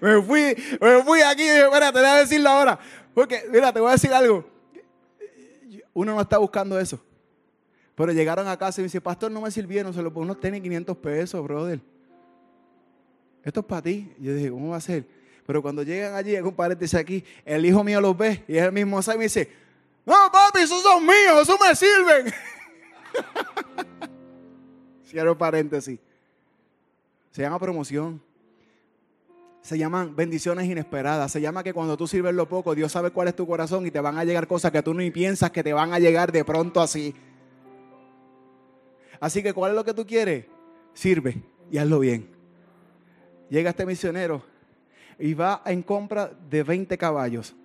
me 0.00 0.22
fui, 0.22 0.56
me 0.80 1.02
fui 1.02 1.20
aquí 1.20 1.42
y 1.42 1.50
dije, 1.50 1.62
te 1.62 1.90
voy 1.92 2.04
a 2.04 2.14
decirlo 2.16 2.48
ahora. 2.48 2.78
Porque, 3.14 3.44
mira, 3.50 3.72
te 3.72 3.80
voy 3.80 3.88
a 3.88 3.92
decir 3.92 4.12
algo. 4.12 4.44
Uno 5.94 6.14
no 6.14 6.20
está 6.20 6.38
buscando 6.38 6.78
eso. 6.78 7.00
Pero 7.94 8.12
llegaron 8.12 8.46
a 8.46 8.58
casa 8.58 8.80
y 8.80 8.82
me 8.82 8.86
dice, 8.86 9.00
pastor, 9.00 9.30
no 9.30 9.40
me 9.40 9.50
sirvieron, 9.50 9.94
se 9.94 10.02
lo 10.02 10.12
pongo 10.12 10.24
unos 10.24 10.40
tenis 10.40 10.60
500 10.60 10.96
pesos, 10.98 11.42
brother. 11.42 11.80
Esto 13.42 13.60
es 13.60 13.66
para 13.66 13.82
ti. 13.82 14.12
yo 14.18 14.34
dije, 14.34 14.50
¿cómo 14.50 14.70
va 14.70 14.76
a 14.76 14.80
ser? 14.80 15.06
Pero 15.46 15.62
cuando 15.62 15.82
llegan 15.82 16.14
allí, 16.14 16.34
hay 16.34 16.42
un 16.42 16.54
paréntesis 16.54 16.98
aquí, 16.98 17.24
el 17.44 17.64
hijo 17.64 17.84
mío 17.84 18.00
los 18.00 18.16
ve 18.16 18.44
y 18.48 18.56
es 18.56 18.64
el 18.64 18.72
mismo 18.72 19.00
y 19.00 19.16
me 19.16 19.24
dice, 19.24 19.48
no, 20.04 20.14
papi, 20.30 20.60
esos 20.60 20.82
son 20.82 21.04
míos, 21.06 21.42
esos 21.42 21.56
me 21.60 21.74
sirven. 21.74 22.34
Cierro 25.08 25.38
paréntesis. 25.38 25.98
Se 27.30 27.42
llama 27.42 27.58
promoción 27.58 28.20
se 29.66 29.76
llaman 29.76 30.14
bendiciones 30.14 30.66
inesperadas. 30.66 31.32
Se 31.32 31.40
llama 31.40 31.64
que 31.64 31.74
cuando 31.74 31.96
tú 31.96 32.06
sirves 32.06 32.32
lo 32.32 32.48
poco, 32.48 32.76
Dios 32.76 32.92
sabe 32.92 33.10
cuál 33.10 33.26
es 33.26 33.34
tu 33.34 33.48
corazón 33.48 33.84
y 33.84 33.90
te 33.90 33.98
van 33.98 34.16
a 34.16 34.22
llegar 34.22 34.46
cosas 34.46 34.70
que 34.70 34.80
tú 34.80 34.94
ni 34.94 35.10
piensas 35.10 35.50
que 35.50 35.64
te 35.64 35.72
van 35.72 35.92
a 35.92 35.98
llegar 35.98 36.30
de 36.30 36.44
pronto 36.44 36.80
así. 36.80 37.12
Así 39.18 39.42
que, 39.42 39.52
¿cuál 39.52 39.72
es 39.72 39.76
lo 39.76 39.84
que 39.84 39.92
tú 39.92 40.06
quieres? 40.06 40.44
Sirve 40.94 41.42
y 41.68 41.78
hazlo 41.78 41.98
bien. 41.98 42.30
Llega 43.50 43.70
este 43.70 43.84
misionero 43.84 44.44
y 45.18 45.34
va 45.34 45.62
en 45.66 45.82
compra 45.82 46.30
de 46.48 46.62
20 46.62 46.96
caballos. 46.96 47.56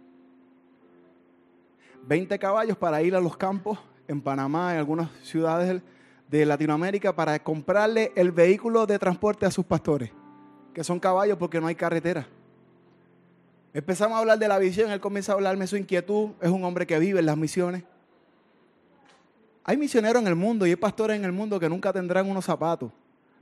20 2.08 2.40
caballos 2.40 2.78
para 2.78 3.04
ir 3.04 3.16
a 3.16 3.22
los 3.22 3.38
campos 3.38 3.78
en 4.08 4.22
Panamá, 4.22 4.74
en 4.74 4.80
algunas 4.80 5.12
ciudades 5.22 5.84
de 6.28 6.46
Latinoamérica, 6.48 7.16
para 7.16 7.38
comprarle 7.44 8.12
el 8.16 8.32
vehículo 8.32 8.88
de 8.88 8.98
transporte 8.98 9.46
a 9.46 9.52
sus 9.52 9.66
pastores 9.66 10.12
que 10.74 10.84
son 10.84 11.00
caballos 11.00 11.38
porque 11.38 11.60
no 11.60 11.68
hay 11.68 11.76
carretera. 11.76 12.28
Empezamos 13.74 14.18
a 14.18 14.20
hablar 14.20 14.38
de 14.38 14.48
la 14.48 14.60
visión, 14.60 14.92
él 14.92 15.00
comienza 15.00 15.32
a 15.32 15.36
hablarme 15.36 15.66
su 15.66 15.78
inquietud, 15.78 16.32
es 16.42 16.50
un 16.50 16.64
hombre 16.64 16.86
que 16.86 17.00
vive 17.00 17.20
en 17.20 17.26
las 17.26 17.38
misiones. 17.38 17.84
Hay 19.64 19.78
misioneros 19.78 20.22
en 20.22 20.28
el 20.28 20.36
mundo 20.36 20.66
y 20.66 20.72
hay 20.72 20.76
pastores 20.76 21.18
en 21.18 21.24
el 21.24 21.32
mundo 21.32 21.60
que 21.60 21.70
nunca 21.70 21.94
tendrán 21.94 22.30
unos 22.30 22.44
zapatos, 22.44 22.92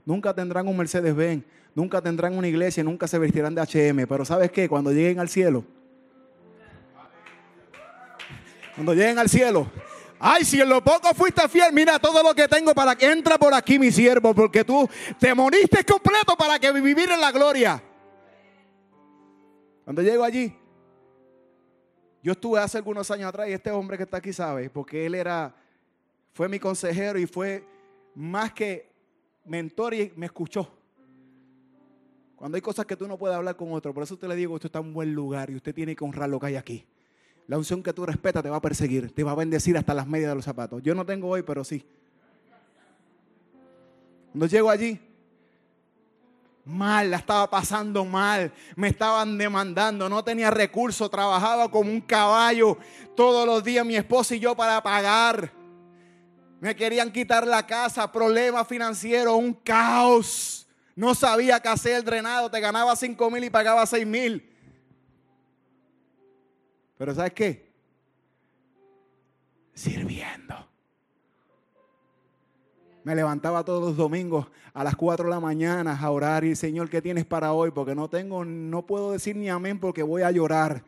nunca 0.04 0.34
tendrán 0.34 0.68
un 0.68 0.76
Mercedes-Benz, 0.76 1.44
nunca 1.74 2.00
tendrán 2.00 2.36
una 2.36 2.46
iglesia, 2.46 2.84
nunca 2.84 3.08
se 3.08 3.18
vestirán 3.18 3.54
de 3.54 3.62
HM, 3.62 4.06
pero 4.06 4.24
¿sabes 4.24 4.52
qué? 4.52 4.68
Cuando 4.68 4.92
lleguen 4.92 5.18
al 5.18 5.28
cielo, 5.28 5.64
cuando 8.74 8.94
lleguen 8.94 9.18
al 9.18 9.28
cielo, 9.28 9.66
Ay, 10.22 10.44
si 10.44 10.60
en 10.60 10.68
lo 10.68 10.84
poco 10.84 11.14
fuiste 11.14 11.48
fiel, 11.48 11.72
mira 11.72 11.98
todo 11.98 12.22
lo 12.22 12.34
que 12.34 12.46
tengo 12.46 12.74
para 12.74 12.94
que 12.94 13.10
entra 13.10 13.38
por 13.38 13.54
aquí 13.54 13.78
mi 13.78 13.90
siervo, 13.90 14.34
porque 14.34 14.62
tú 14.64 14.86
te 15.18 15.34
moriste 15.34 15.82
completo 15.82 16.36
para 16.36 16.58
que 16.58 16.70
vivir 16.72 17.10
en 17.10 17.18
la 17.18 17.32
gloria. 17.32 17.82
Cuando 19.82 20.02
llego 20.02 20.22
allí, 20.22 20.54
yo 22.22 22.32
estuve 22.32 22.60
hace 22.60 22.76
algunos 22.76 23.10
años 23.10 23.30
atrás 23.30 23.48
y 23.48 23.52
este 23.52 23.70
hombre 23.70 23.96
que 23.96 24.02
está 24.02 24.18
aquí 24.18 24.30
sabe, 24.30 24.68
porque 24.68 25.06
él 25.06 25.14
era, 25.14 25.54
fue 26.34 26.50
mi 26.50 26.58
consejero 26.58 27.18
y 27.18 27.26
fue 27.26 27.64
más 28.14 28.52
que 28.52 28.92
mentor 29.46 29.94
y 29.94 30.12
me 30.16 30.26
escuchó. 30.26 30.70
Cuando 32.36 32.56
hay 32.56 32.62
cosas 32.62 32.84
que 32.84 32.94
tú 32.96 33.08
no 33.08 33.16
puedes 33.16 33.34
hablar 33.34 33.56
con 33.56 33.72
otro, 33.72 33.94
por 33.94 34.02
eso 34.02 34.18
te 34.18 34.28
le 34.28 34.36
digo, 34.36 34.56
esto 34.56 34.68
está 34.68 34.80
en 34.80 34.88
un 34.88 34.92
buen 34.92 35.14
lugar 35.14 35.48
y 35.48 35.56
usted 35.56 35.74
tiene 35.74 35.96
que 35.96 36.04
honrar 36.04 36.28
lo 36.28 36.38
que 36.38 36.46
hay 36.46 36.56
aquí. 36.56 36.86
La 37.50 37.58
unción 37.58 37.82
que 37.82 37.92
tú 37.92 38.06
respetas 38.06 38.44
te 38.44 38.48
va 38.48 38.58
a 38.58 38.62
perseguir, 38.62 39.12
te 39.12 39.24
va 39.24 39.32
a 39.32 39.34
bendecir 39.34 39.76
hasta 39.76 39.92
las 39.92 40.06
medias 40.06 40.28
de 40.28 40.36
los 40.36 40.44
zapatos. 40.44 40.80
Yo 40.84 40.94
no 40.94 41.04
tengo 41.04 41.26
hoy, 41.26 41.42
pero 41.42 41.64
sí. 41.64 41.84
Cuando 44.30 44.46
llego 44.46 44.70
allí, 44.70 45.00
mal, 46.64 47.10
la 47.10 47.16
estaba 47.16 47.50
pasando 47.50 48.04
mal, 48.04 48.52
me 48.76 48.86
estaban 48.86 49.36
demandando, 49.36 50.08
no 50.08 50.22
tenía 50.22 50.52
recursos, 50.52 51.10
trabajaba 51.10 51.68
como 51.68 51.90
un 51.90 52.00
caballo 52.00 52.78
todos 53.16 53.44
los 53.44 53.64
días 53.64 53.84
mi 53.84 53.96
esposa 53.96 54.36
y 54.36 54.38
yo 54.38 54.54
para 54.54 54.80
pagar. 54.80 55.50
Me 56.60 56.76
querían 56.76 57.10
quitar 57.10 57.44
la 57.48 57.66
casa, 57.66 58.12
problemas 58.12 58.68
financieros, 58.68 59.34
un 59.34 59.54
caos. 59.54 60.68
No 60.94 61.16
sabía 61.16 61.58
qué 61.58 61.68
hacer 61.68 61.96
el 61.96 62.04
drenado, 62.04 62.48
te 62.48 62.60
ganaba 62.60 62.94
5 62.94 63.28
mil 63.28 63.42
y 63.42 63.50
pagaba 63.50 63.84
6 63.86 64.06
mil. 64.06 64.50
Pero 67.00 67.14
¿sabes 67.14 67.32
qué? 67.32 67.72
Sirviendo. 69.72 70.54
Me 73.04 73.14
levantaba 73.14 73.64
todos 73.64 73.82
los 73.82 73.96
domingos 73.96 74.46
a 74.74 74.84
las 74.84 74.96
4 74.96 75.24
de 75.24 75.30
la 75.30 75.40
mañana 75.40 75.98
a 75.98 76.10
orar 76.10 76.44
y 76.44 76.54
Señor, 76.54 76.90
¿qué 76.90 77.00
tienes 77.00 77.24
para 77.24 77.54
hoy? 77.54 77.70
Porque 77.70 77.94
no 77.94 78.10
tengo, 78.10 78.44
no 78.44 78.84
puedo 78.84 79.12
decir 79.12 79.34
ni 79.34 79.48
amén 79.48 79.80
porque 79.80 80.02
voy 80.02 80.20
a 80.20 80.30
llorar. 80.30 80.84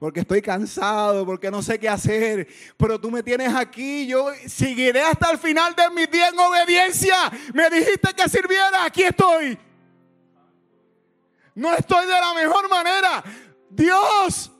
Porque 0.00 0.18
estoy 0.18 0.42
cansado, 0.42 1.24
porque 1.24 1.52
no 1.52 1.62
sé 1.62 1.78
qué 1.78 1.88
hacer. 1.88 2.48
Pero 2.76 3.00
tú 3.00 3.12
me 3.12 3.22
tienes 3.22 3.54
aquí, 3.54 4.08
yo 4.08 4.26
seguiré 4.48 5.02
hasta 5.02 5.30
el 5.30 5.38
final 5.38 5.72
de 5.76 5.88
mi 5.90 6.06
día 6.06 6.30
en 6.30 6.38
obediencia. 6.40 7.14
Me 7.54 7.70
dijiste 7.70 8.12
que 8.12 8.28
sirviera, 8.28 8.84
aquí 8.84 9.04
estoy. 9.04 9.56
No 11.54 11.72
estoy 11.74 12.06
de 12.06 12.12
la 12.12 12.34
mejor 12.34 12.68
manera. 12.68 13.22
Dios, 13.70 14.52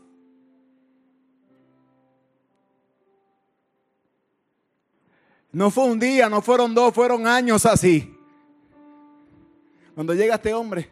No 5.54 5.70
fue 5.70 5.84
un 5.84 6.00
día, 6.00 6.28
no 6.28 6.42
fueron 6.42 6.74
dos, 6.74 6.92
fueron 6.92 7.28
años 7.28 7.64
así. 7.64 8.12
Cuando 9.94 10.12
llega 10.12 10.34
este 10.34 10.52
hombre, 10.52 10.90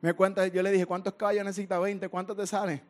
me 0.00 0.12
cuenta, 0.14 0.48
yo 0.48 0.64
le 0.64 0.72
dije, 0.72 0.84
¿cuántos 0.84 1.14
caballos 1.14 1.44
necesita? 1.44 1.78
20, 1.78 2.08
¿cuántos 2.08 2.36
te 2.36 2.44
salen? 2.44 2.82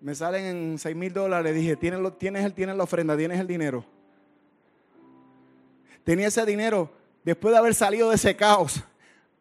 Me 0.00 0.14
salen 0.14 0.44
en 0.44 0.78
6 0.78 0.94
mil 0.94 1.12
dólares. 1.12 1.52
Le 1.52 1.58
dije, 1.58 1.74
¿tienes, 1.74 2.00
tienes, 2.18 2.44
el, 2.44 2.54
tienes 2.54 2.76
la 2.76 2.84
ofrenda, 2.84 3.16
tienes 3.16 3.40
el 3.40 3.48
dinero. 3.48 3.84
Tenía 6.04 6.28
ese 6.28 6.46
dinero 6.46 6.88
después 7.24 7.50
de 7.50 7.58
haber 7.58 7.74
salido 7.74 8.10
de 8.10 8.14
ese 8.14 8.36
caos 8.36 8.80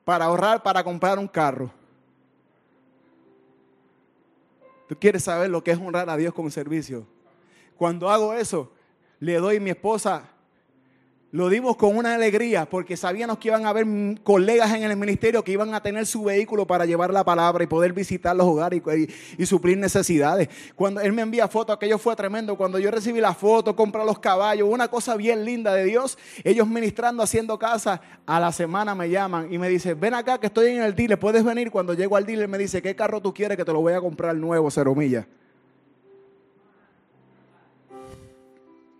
para 0.03 0.25
ahorrar, 0.25 0.63
para 0.63 0.83
comprar 0.83 1.19
un 1.19 1.27
carro. 1.27 1.71
Tú 4.93 4.99
quieres 4.99 5.23
saber 5.23 5.49
lo 5.49 5.63
que 5.63 5.71
es 5.71 5.79
honrar 5.79 6.07
a 6.07 6.15
Dios 6.15 6.35
con 6.35 6.51
servicio. 6.51 7.07
Cuando 7.77 8.11
hago 8.11 8.31
eso, 8.35 8.71
le 9.19 9.37
doy 9.37 9.57
a 9.57 9.59
mi 9.59 9.71
esposa 9.71 10.29
lo 11.33 11.49
dimos 11.49 11.77
con 11.77 11.97
una 11.97 12.13
alegría 12.13 12.69
porque 12.69 12.95
sabíamos 12.95 13.39
que 13.39 13.47
iban 13.47 13.65
a 13.65 13.69
haber 13.69 13.87
colegas 14.21 14.71
en 14.71 14.83
el 14.83 14.95
ministerio 14.95 15.43
que 15.43 15.51
iban 15.51 15.73
a 15.73 15.81
tener 15.81 16.05
su 16.05 16.25
vehículo 16.25 16.67
para 16.67 16.85
llevar 16.85 17.11
la 17.11 17.23
palabra 17.23 17.63
y 17.63 17.67
poder 17.67 17.91
visitar 17.91 18.35
los 18.35 18.45
hogares 18.45 18.83
y, 19.39 19.45
suplir 19.47 19.79
necesidades. 19.79 20.47
Cuando 20.75 21.01
él 21.01 21.11
me 21.11 21.23
envía 21.23 21.47
fotos, 21.47 21.75
aquello 21.75 21.97
fue 21.97 22.15
tremendo. 22.15 22.55
Cuando 22.55 22.77
yo 22.77 22.91
recibí 22.91 23.19
la 23.19 23.33
foto, 23.33 23.75
compra 23.75 24.05
los 24.05 24.19
caballos, 24.19 24.69
una 24.69 24.89
cosa 24.89 25.15
bien 25.15 25.43
linda 25.43 25.73
de 25.73 25.85
Dios. 25.85 26.19
Ellos 26.43 26.67
ministrando, 26.67 27.23
haciendo 27.23 27.57
casa, 27.57 27.99
a 28.27 28.39
la 28.39 28.51
semana 28.51 28.93
me 28.93 29.09
llaman 29.09 29.51
y 29.51 29.57
me 29.57 29.69
dicen, 29.69 29.99
ven 29.99 30.13
acá 30.13 30.39
que 30.39 30.45
estoy 30.45 30.73
en 30.73 30.83
el 30.83 30.93
dealer, 30.93 31.17
puedes 31.17 31.43
venir. 31.43 31.71
Cuando 31.71 31.95
llego 31.95 32.15
al 32.15 32.27
dealer 32.27 32.47
me 32.47 32.59
dice, 32.59 32.79
¿qué 32.79 32.95
carro 32.95 33.19
tú 33.19 33.33
quieres 33.33 33.57
que 33.57 33.65
te 33.65 33.73
lo 33.73 33.81
voy 33.81 33.93
a 33.93 34.01
comprar 34.01 34.35
nuevo, 34.35 34.69
cero 34.69 34.93
millas? 34.93 35.25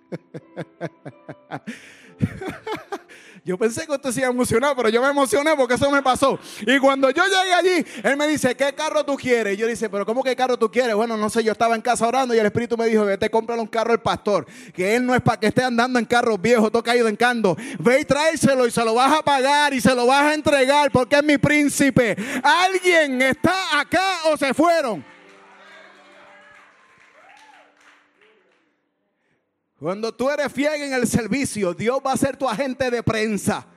Yo 3.46 3.58
pensé 3.58 3.86
que 3.86 3.92
usted 3.92 4.12
se 4.12 4.22
iba 4.22 4.70
a 4.70 4.76
pero 4.76 4.88
yo 4.88 5.02
me 5.02 5.10
emocioné 5.10 5.52
porque 5.58 5.74
eso 5.74 5.92
me 5.92 6.02
pasó. 6.02 6.40
Y 6.62 6.80
cuando 6.80 7.10
yo 7.10 7.24
llegué 7.26 7.54
allí, 7.54 7.86
él 8.02 8.16
me 8.16 8.26
dice, 8.26 8.56
¿qué 8.56 8.72
carro 8.74 9.04
tú 9.04 9.18
quieres? 9.18 9.56
Y 9.56 9.58
yo 9.58 9.68
dice, 9.68 9.90
¿pero 9.90 10.06
cómo 10.06 10.24
que 10.24 10.34
carro 10.34 10.58
tú 10.58 10.72
quieres? 10.72 10.96
Bueno, 10.96 11.18
no 11.18 11.30
sé, 11.30 11.44
yo 11.44 11.52
estaba 11.52 11.76
en 11.76 11.82
casa 11.82 12.08
orando 12.08 12.34
y 12.34 12.40
el 12.40 12.46
Espíritu 12.46 12.78
me 12.78 12.86
dijo 12.86 13.06
que 13.06 13.18
te 13.18 13.30
compre 13.30 13.58
un 13.58 13.68
carro 13.68 13.92
el 13.92 14.00
pastor. 14.00 14.46
Que 14.74 14.96
él 14.96 15.06
no 15.06 15.14
es 15.14 15.22
para 15.22 15.42
que 15.42 15.48
esté 15.48 15.62
andando 15.62 16.00
en 16.00 16.06
carros 16.06 16.42
viejos, 16.42 16.72
todo 16.72 16.84
caído 16.84 17.10
en 17.10 17.18
cando. 17.18 17.58
Ve 17.80 18.00
y 18.00 18.06
tráeselo 18.06 18.66
y 18.66 18.72
se 18.72 18.86
lo 18.86 18.94
vas 18.94 19.20
a 19.20 19.22
pagar 19.22 19.74
y 19.74 19.82
se 19.82 19.94
lo 19.94 20.06
vas 20.06 20.24
a 20.24 20.34
entregar 20.34 20.90
porque 20.90 21.18
es 21.18 21.24
mi 21.24 21.38
príncipe. 21.38 22.16
¿Alguien 22.42 23.22
está 23.24 23.78
acá 23.78 24.20
o 24.32 24.38
se 24.38 24.54
fueron? 24.54 25.04
Cuando 29.84 30.14
tú 30.14 30.30
eres 30.30 30.50
fiel 30.50 30.82
en 30.82 30.94
el 30.94 31.06
servicio, 31.06 31.74
Dios 31.74 32.00
va 32.08 32.14
a 32.14 32.18
ser 32.18 32.38
tu 32.38 32.48
agente 32.48 32.90
de 32.90 33.04
prensa. 33.04 33.68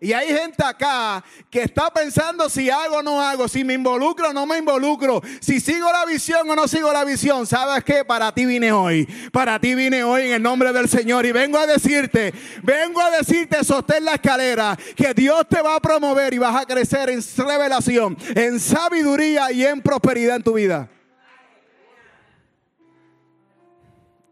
Y 0.00 0.12
hay 0.12 0.28
gente 0.28 0.62
acá 0.62 1.24
que 1.50 1.62
está 1.62 1.92
pensando 1.92 2.48
si 2.48 2.70
hago 2.70 2.98
o 2.98 3.02
no 3.02 3.20
hago, 3.20 3.48
si 3.48 3.64
me 3.64 3.74
involucro 3.74 4.30
o 4.30 4.32
no 4.32 4.46
me 4.46 4.58
involucro, 4.58 5.20
si 5.40 5.58
sigo 5.58 5.90
la 5.90 6.04
visión 6.04 6.48
o 6.48 6.54
no 6.54 6.68
sigo 6.68 6.92
la 6.92 7.04
visión. 7.04 7.44
¿Sabes 7.44 7.82
qué? 7.82 8.04
Para 8.04 8.32
ti 8.32 8.46
vine 8.46 8.70
hoy. 8.70 9.04
Para 9.32 9.58
ti 9.58 9.74
vine 9.74 10.04
hoy 10.04 10.28
en 10.28 10.34
el 10.34 10.42
nombre 10.44 10.72
del 10.72 10.88
Señor. 10.88 11.26
Y 11.26 11.32
vengo 11.32 11.58
a 11.58 11.66
decirte, 11.66 12.32
vengo 12.62 13.00
a 13.00 13.10
decirte, 13.10 13.64
sostén 13.64 14.04
la 14.04 14.14
escalera, 14.14 14.78
que 14.94 15.12
Dios 15.12 15.44
te 15.48 15.60
va 15.60 15.74
a 15.74 15.80
promover 15.80 16.32
y 16.32 16.38
vas 16.38 16.54
a 16.54 16.66
crecer 16.66 17.10
en 17.10 17.20
revelación, 17.36 18.16
en 18.36 18.60
sabiduría 18.60 19.50
y 19.50 19.66
en 19.66 19.82
prosperidad 19.82 20.36
en 20.36 20.42
tu 20.44 20.52
vida. 20.52 20.88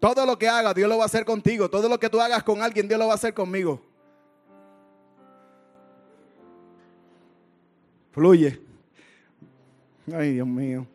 Todo 0.05 0.27
lo 0.27 0.39
que 0.39 0.47
hagas, 0.47 0.75
Dios 0.75 0.87
lo 0.87 0.99
va 0.99 1.05
a 1.05 1.07
hacer 1.07 1.25
contigo. 1.25 1.71
Todo 1.71 1.89
lo 1.89 1.99
que 1.99 2.11
tú 2.11 2.21
hagas 2.21 2.43
con 2.43 2.61
alguien, 2.61 2.87
Dios 2.87 3.01
lo 3.01 3.07
va 3.07 3.13
a 3.13 3.15
hacer 3.15 3.33
conmigo. 3.33 3.81
Fluye. 8.13 8.61
Ay, 10.13 10.35
Dios 10.35 10.47
mío. 10.47 10.87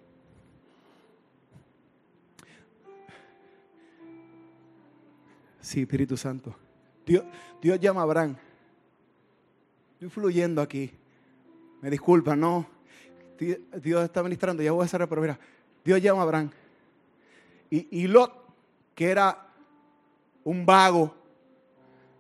Sí, 5.59 5.81
Espíritu 5.81 6.15
Santo. 6.15 6.53
Dios, 7.03 7.23
Dios 7.59 7.79
llama 7.79 8.01
a 8.01 8.03
Abraham. 8.03 8.35
Estoy 9.93 10.09
fluyendo 10.09 10.61
aquí. 10.61 10.91
Me 11.81 11.89
disculpa, 11.89 12.35
no. 12.35 12.67
Dios 13.39 14.03
está 14.03 14.21
ministrando, 14.21 14.61
ya 14.61 14.71
voy 14.71 14.85
a 14.85 14.87
cerrar, 14.87 15.09
pero 15.09 15.21
mira, 15.21 15.39
Dios 15.83 15.99
llama 15.99 16.19
a 16.19 16.23
Abraham. 16.25 16.51
Y, 17.71 18.03
y 18.03 18.07
Lot 18.07 18.48
que 18.99 19.09
era 19.09 19.47
un 20.43 20.65
vago. 20.65 21.15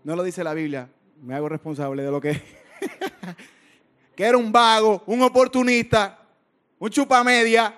No 0.01 0.15
lo 0.15 0.23
dice 0.23 0.45
la 0.45 0.53
Biblia, 0.53 0.89
me 1.21 1.35
hago 1.35 1.49
responsable 1.49 2.03
de 2.03 2.09
lo 2.09 2.21
que 2.21 2.41
que 4.15 4.23
era 4.23 4.37
un 4.37 4.49
vago, 4.49 5.03
un 5.07 5.21
oportunista, 5.21 6.17
un 6.79 6.89
chupamedia, 6.89 7.77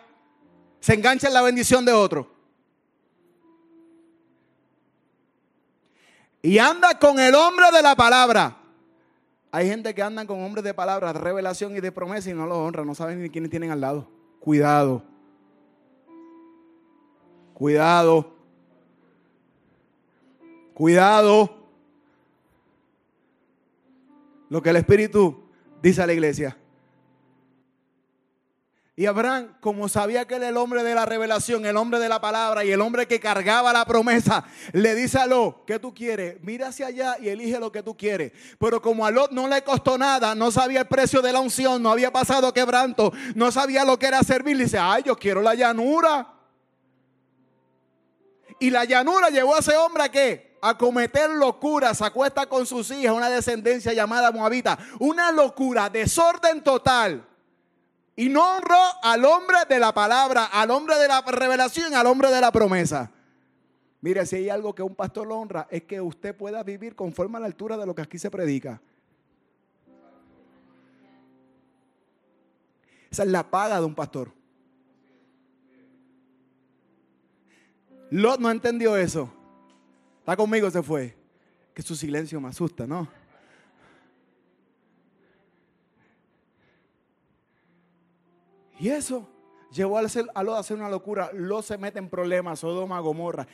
se 0.79 0.93
engancha 0.93 1.29
en 1.29 1.33
la 1.33 1.41
bendición 1.41 1.83
de 1.83 1.93
otro. 1.93 2.31
Y 6.43 6.59
anda 6.59 6.99
con 6.99 7.19
el 7.19 7.33
hombre 7.33 7.71
de 7.73 7.81
la 7.81 7.95
palabra. 7.95 8.55
Hay 9.51 9.67
gente 9.67 9.95
que 9.95 10.03
anda 10.03 10.27
con 10.27 10.43
hombres 10.43 10.63
de 10.63 10.75
palabra, 10.75 11.11
de 11.11 11.17
revelación 11.17 11.75
y 11.75 11.79
de 11.79 11.91
promesa 11.91 12.29
y 12.29 12.35
no 12.35 12.45
los 12.45 12.59
honra, 12.59 12.85
no 12.85 12.93
saben 12.93 13.23
ni 13.23 13.31
quiénes 13.31 13.49
tienen 13.49 13.71
al 13.71 13.81
lado. 13.81 14.07
Cuidado. 14.39 15.01
Cuidado. 17.55 18.40
Cuidado. 20.73 21.57
Lo 24.49 24.61
que 24.61 24.69
el 24.69 24.75
Espíritu 24.77 25.43
dice 25.81 26.01
a 26.01 26.07
la 26.07 26.13
iglesia. 26.13 26.57
Y 29.01 29.05
Abraham, 29.05 29.55
como 29.61 29.87
sabía 29.87 30.27
que 30.27 30.35
era 30.35 30.49
el 30.49 30.57
hombre 30.57 30.83
de 30.83 30.93
la 30.93 31.05
revelación, 31.05 31.65
el 31.65 31.77
hombre 31.77 31.97
de 31.97 32.09
la 32.09 32.19
palabra 32.21 32.65
y 32.65 32.71
el 32.71 32.81
hombre 32.81 33.07
que 33.07 33.19
cargaba 33.19 33.73
la 33.73 33.85
promesa, 33.85 34.43
le 34.73 34.93
dice 34.93 35.17
a 35.17 35.25
Lot, 35.25 35.65
¿qué 35.65 35.79
tú 35.79 35.93
quieres? 35.93 36.37
Mira 36.43 36.67
hacia 36.67 36.87
allá 36.87 37.15
y 37.19 37.29
elige 37.29 37.57
lo 37.59 37.71
que 37.71 37.81
tú 37.81 37.95
quieres. 37.97 38.33
Pero 38.59 38.81
como 38.81 39.05
a 39.05 39.09
Lot 39.09 39.31
no 39.31 39.47
le 39.47 39.63
costó 39.63 39.97
nada, 39.97 40.35
no 40.35 40.51
sabía 40.51 40.81
el 40.81 40.87
precio 40.87 41.21
de 41.21 41.33
la 41.33 41.39
unción, 41.39 41.81
no 41.81 41.89
había 41.89 42.11
pasado 42.11 42.53
quebranto, 42.53 43.13
no 43.33 43.51
sabía 43.51 43.85
lo 43.85 43.97
que 43.97 44.07
era 44.07 44.21
servir, 44.23 44.57
le 44.57 44.65
dice, 44.65 44.77
ay, 44.77 45.03
yo 45.03 45.17
quiero 45.17 45.41
la 45.41 45.55
llanura. 45.55 46.33
Y 48.59 48.69
la 48.69 48.83
llanura 48.85 49.29
llevó 49.29 49.55
a 49.55 49.59
ese 49.59 49.75
hombre 49.77 50.03
a 50.03 50.11
qué? 50.11 50.50
A 50.61 50.77
cometer 50.77 51.29
locura, 51.31 51.93
se 51.93 52.05
acuesta 52.05 52.45
con 52.45 52.65
sus 52.65 52.91
hijas, 52.91 53.13
una 53.13 53.29
descendencia 53.29 53.93
llamada 53.93 54.31
Moabita. 54.31 54.77
Una 54.99 55.31
locura, 55.31 55.89
desorden 55.89 56.63
total. 56.63 57.27
Y 58.15 58.29
no 58.29 58.57
honró 58.57 58.79
al 59.01 59.25
hombre 59.25 59.57
de 59.67 59.79
la 59.79 59.93
palabra, 59.93 60.45
al 60.45 60.69
hombre 60.69 60.97
de 60.97 61.07
la 61.07 61.21
revelación, 61.21 61.95
al 61.95 62.05
hombre 62.05 62.29
de 62.29 62.39
la 62.39 62.51
promesa. 62.51 63.09
Mire, 64.01 64.25
si 64.25 64.35
hay 64.35 64.49
algo 64.49 64.75
que 64.75 64.83
un 64.83 64.95
pastor 64.95 65.31
honra, 65.31 65.67
es 65.71 65.83
que 65.83 65.99
usted 65.99 66.35
pueda 66.35 66.61
vivir 66.63 66.95
conforme 66.95 67.37
a 67.37 67.41
la 67.41 67.47
altura 67.47 67.77
de 67.77 67.85
lo 67.85 67.95
que 67.95 68.03
aquí 68.03 68.19
se 68.19 68.29
predica. 68.29 68.81
Esa 73.09 73.23
es 73.23 73.29
la 73.29 73.49
paga 73.49 73.79
de 73.79 73.85
un 73.85 73.95
pastor. 73.95 74.31
Lot 78.11 78.39
no 78.39 78.51
entendió 78.51 78.95
eso. 78.95 79.31
Está 80.21 80.35
conmigo, 80.37 80.69
se 80.69 80.83
fue. 80.83 81.17
Que 81.73 81.81
su 81.81 81.95
silencio 81.95 82.39
me 82.39 82.47
asusta, 82.47 82.85
¿no? 82.85 83.07
Y 88.79 88.89
eso, 88.89 89.27
llevó 89.71 89.97
a 89.97 90.43
Lot 90.43 90.55
a 90.55 90.59
hacer 90.59 90.77
una 90.77 90.89
locura. 90.89 91.29
Lot 91.33 91.63
se 91.65 91.77
mete 91.77 91.99
en 91.99 92.09
problemas, 92.09 92.59
Sodoma, 92.59 92.99
Gomorra. 92.99 93.47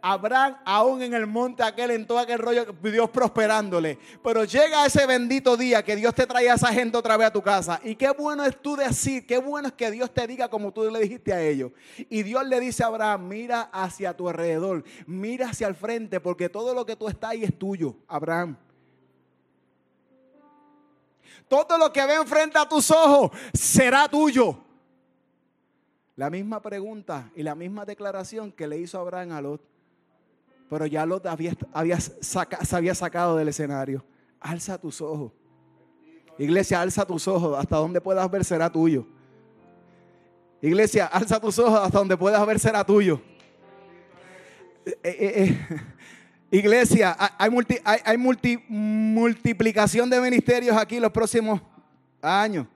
Abraham, 0.00 0.56
aún 0.64 1.02
en 1.02 1.14
el 1.14 1.26
monte 1.26 1.62
aquel, 1.62 1.90
en 1.92 2.06
todo 2.06 2.18
aquel 2.18 2.38
rollo, 2.38 2.66
Dios 2.82 3.10
prosperándole. 3.10 3.98
Pero 4.22 4.44
llega 4.44 4.86
ese 4.86 5.06
bendito 5.06 5.56
día 5.56 5.82
que 5.82 5.96
Dios 5.96 6.14
te 6.14 6.26
trae 6.26 6.50
a 6.50 6.54
esa 6.54 6.68
gente 6.68 6.96
otra 6.96 7.16
vez 7.16 7.28
a 7.28 7.32
tu 7.32 7.42
casa. 7.42 7.80
Y 7.82 7.96
qué 7.96 8.10
bueno 8.10 8.44
es 8.44 8.60
tú 8.60 8.76
decir, 8.76 9.26
qué 9.26 9.38
bueno 9.38 9.68
es 9.68 9.74
que 9.74 9.90
Dios 9.90 10.12
te 10.12 10.26
diga 10.26 10.48
como 10.48 10.72
tú 10.72 10.90
le 10.90 11.00
dijiste 11.00 11.32
a 11.32 11.42
ellos. 11.42 11.72
Y 12.08 12.22
Dios 12.22 12.46
le 12.46 12.60
dice 12.60 12.84
a 12.84 12.86
Abraham, 12.86 13.28
mira 13.28 13.62
hacia 13.72 14.16
tu 14.16 14.28
alrededor, 14.28 14.84
mira 15.06 15.50
hacia 15.50 15.66
el 15.66 15.74
frente, 15.74 16.20
porque 16.20 16.48
todo 16.48 16.74
lo 16.74 16.86
que 16.86 16.96
tú 16.96 17.08
estás 17.08 17.30
ahí 17.30 17.44
es 17.44 17.58
tuyo, 17.58 17.96
Abraham. 18.06 18.56
Todo 21.48 21.76
lo 21.78 21.92
que 21.92 22.06
ve 22.06 22.14
enfrente 22.14 22.58
a 22.58 22.68
tus 22.68 22.92
ojos 22.92 23.32
será 23.52 24.08
tuyo. 24.08 24.69
La 26.20 26.28
misma 26.28 26.60
pregunta 26.60 27.30
y 27.34 27.42
la 27.42 27.54
misma 27.54 27.86
declaración 27.86 28.52
que 28.52 28.66
le 28.66 28.76
hizo 28.76 28.98
Abraham 28.98 29.32
a 29.32 29.40
Lot. 29.40 29.62
Pero 30.68 30.84
ya 30.84 31.06
Lot 31.06 31.24
había, 31.24 31.98
se 31.98 32.76
había 32.76 32.94
sacado 32.94 33.38
del 33.38 33.48
escenario. 33.48 34.04
Alza 34.38 34.76
tus 34.76 35.00
ojos. 35.00 35.32
Iglesia, 36.36 36.82
alza 36.82 37.06
tus 37.06 37.26
ojos. 37.26 37.58
Hasta 37.58 37.76
donde 37.76 38.02
puedas 38.02 38.30
ver 38.30 38.44
será 38.44 38.70
tuyo. 38.70 39.06
Iglesia, 40.60 41.06
alza 41.06 41.40
tus 41.40 41.58
ojos. 41.58 41.80
Hasta 41.80 41.96
donde 41.96 42.18
puedas 42.18 42.46
ver 42.46 42.58
será 42.58 42.84
tuyo. 42.84 43.22
Eh, 44.84 44.98
eh, 45.02 45.32
eh, 45.42 45.58
iglesia, 46.50 47.16
hay, 47.38 47.50
hay, 48.04 48.18
multiplicación 48.18 50.10
de 50.10 50.20
ministerios 50.20 50.76
aquí 50.76 51.00
los 51.00 51.12
próximos 51.12 51.62
años. 52.20 52.66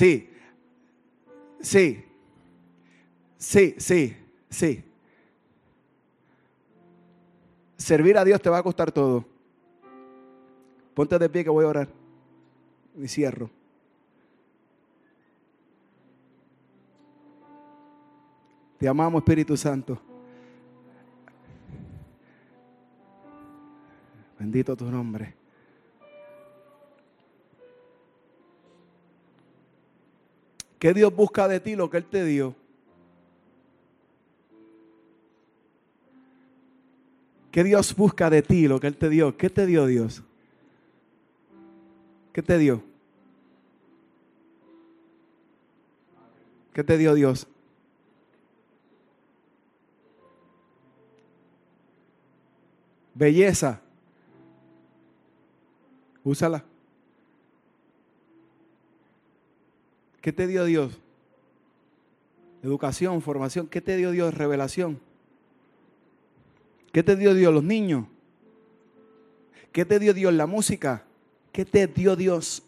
Sí, 0.00 0.30
sí, 1.60 2.02
sí, 3.36 3.74
sí, 3.76 4.16
sí. 4.48 4.82
Servir 7.76 8.16
a 8.16 8.24
Dios 8.24 8.40
te 8.40 8.48
va 8.48 8.56
a 8.56 8.62
costar 8.62 8.90
todo. 8.90 9.26
Ponte 10.94 11.18
de 11.18 11.28
pie 11.28 11.44
que 11.44 11.50
voy 11.50 11.66
a 11.66 11.68
orar. 11.68 11.88
Y 12.96 13.08
cierro. 13.08 13.50
Te 18.78 18.88
amamos, 18.88 19.20
Espíritu 19.20 19.54
Santo. 19.54 20.00
Bendito 24.38 24.74
tu 24.74 24.90
nombre. 24.90 25.39
¿Qué 30.80 30.94
Dios 30.94 31.14
busca 31.14 31.46
de 31.46 31.60
ti? 31.60 31.76
Lo 31.76 31.90
que 31.90 31.98
Él 31.98 32.06
te 32.06 32.24
dio. 32.24 32.56
¿Qué 37.52 37.62
Dios 37.62 37.94
busca 37.94 38.30
de 38.30 38.40
ti? 38.40 38.66
Lo 38.66 38.80
que 38.80 38.86
Él 38.86 38.96
te 38.96 39.10
dio. 39.10 39.36
¿Qué 39.36 39.50
te 39.50 39.66
dio 39.66 39.84
Dios? 39.84 40.22
¿Qué 42.32 42.42
te 42.42 42.56
dio? 42.56 42.82
¿Qué 46.72 46.82
te 46.82 46.96
dio 46.96 47.12
Dios? 47.12 47.46
Belleza. 53.14 53.82
Úsala. 56.24 56.69
¿Qué 60.20 60.32
te 60.32 60.46
dio 60.46 60.64
Dios? 60.64 60.98
Educación, 62.62 63.22
formación. 63.22 63.66
¿Qué 63.66 63.80
te 63.80 63.96
dio 63.96 64.10
Dios? 64.10 64.34
Revelación. 64.34 65.00
¿Qué 66.92 67.02
te 67.02 67.16
dio 67.16 67.34
Dios? 67.34 67.54
Los 67.54 67.64
niños. 67.64 68.06
¿Qué 69.72 69.84
te 69.84 69.98
dio 69.98 70.12
Dios? 70.12 70.34
La 70.34 70.46
música. 70.46 71.04
¿Qué 71.52 71.64
te 71.64 71.86
dio 71.86 72.16
Dios? 72.16 72.62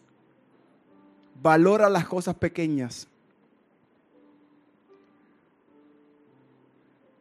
Valora 1.42 1.90
las 1.90 2.06
cosas 2.06 2.36
pequeñas. 2.36 3.08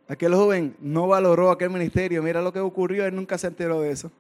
Aquel 0.07 0.35
joven 0.35 0.75
no 0.79 1.07
valoró 1.07 1.51
aquel 1.51 1.69
ministerio. 1.69 2.21
Mira 2.21 2.41
lo 2.41 2.53
que 2.53 2.59
ocurrió, 2.59 3.05
él 3.05 3.15
nunca 3.15 3.37
se 3.37 3.47
enteró 3.47 3.81
de 3.81 3.91
eso. 3.91 4.11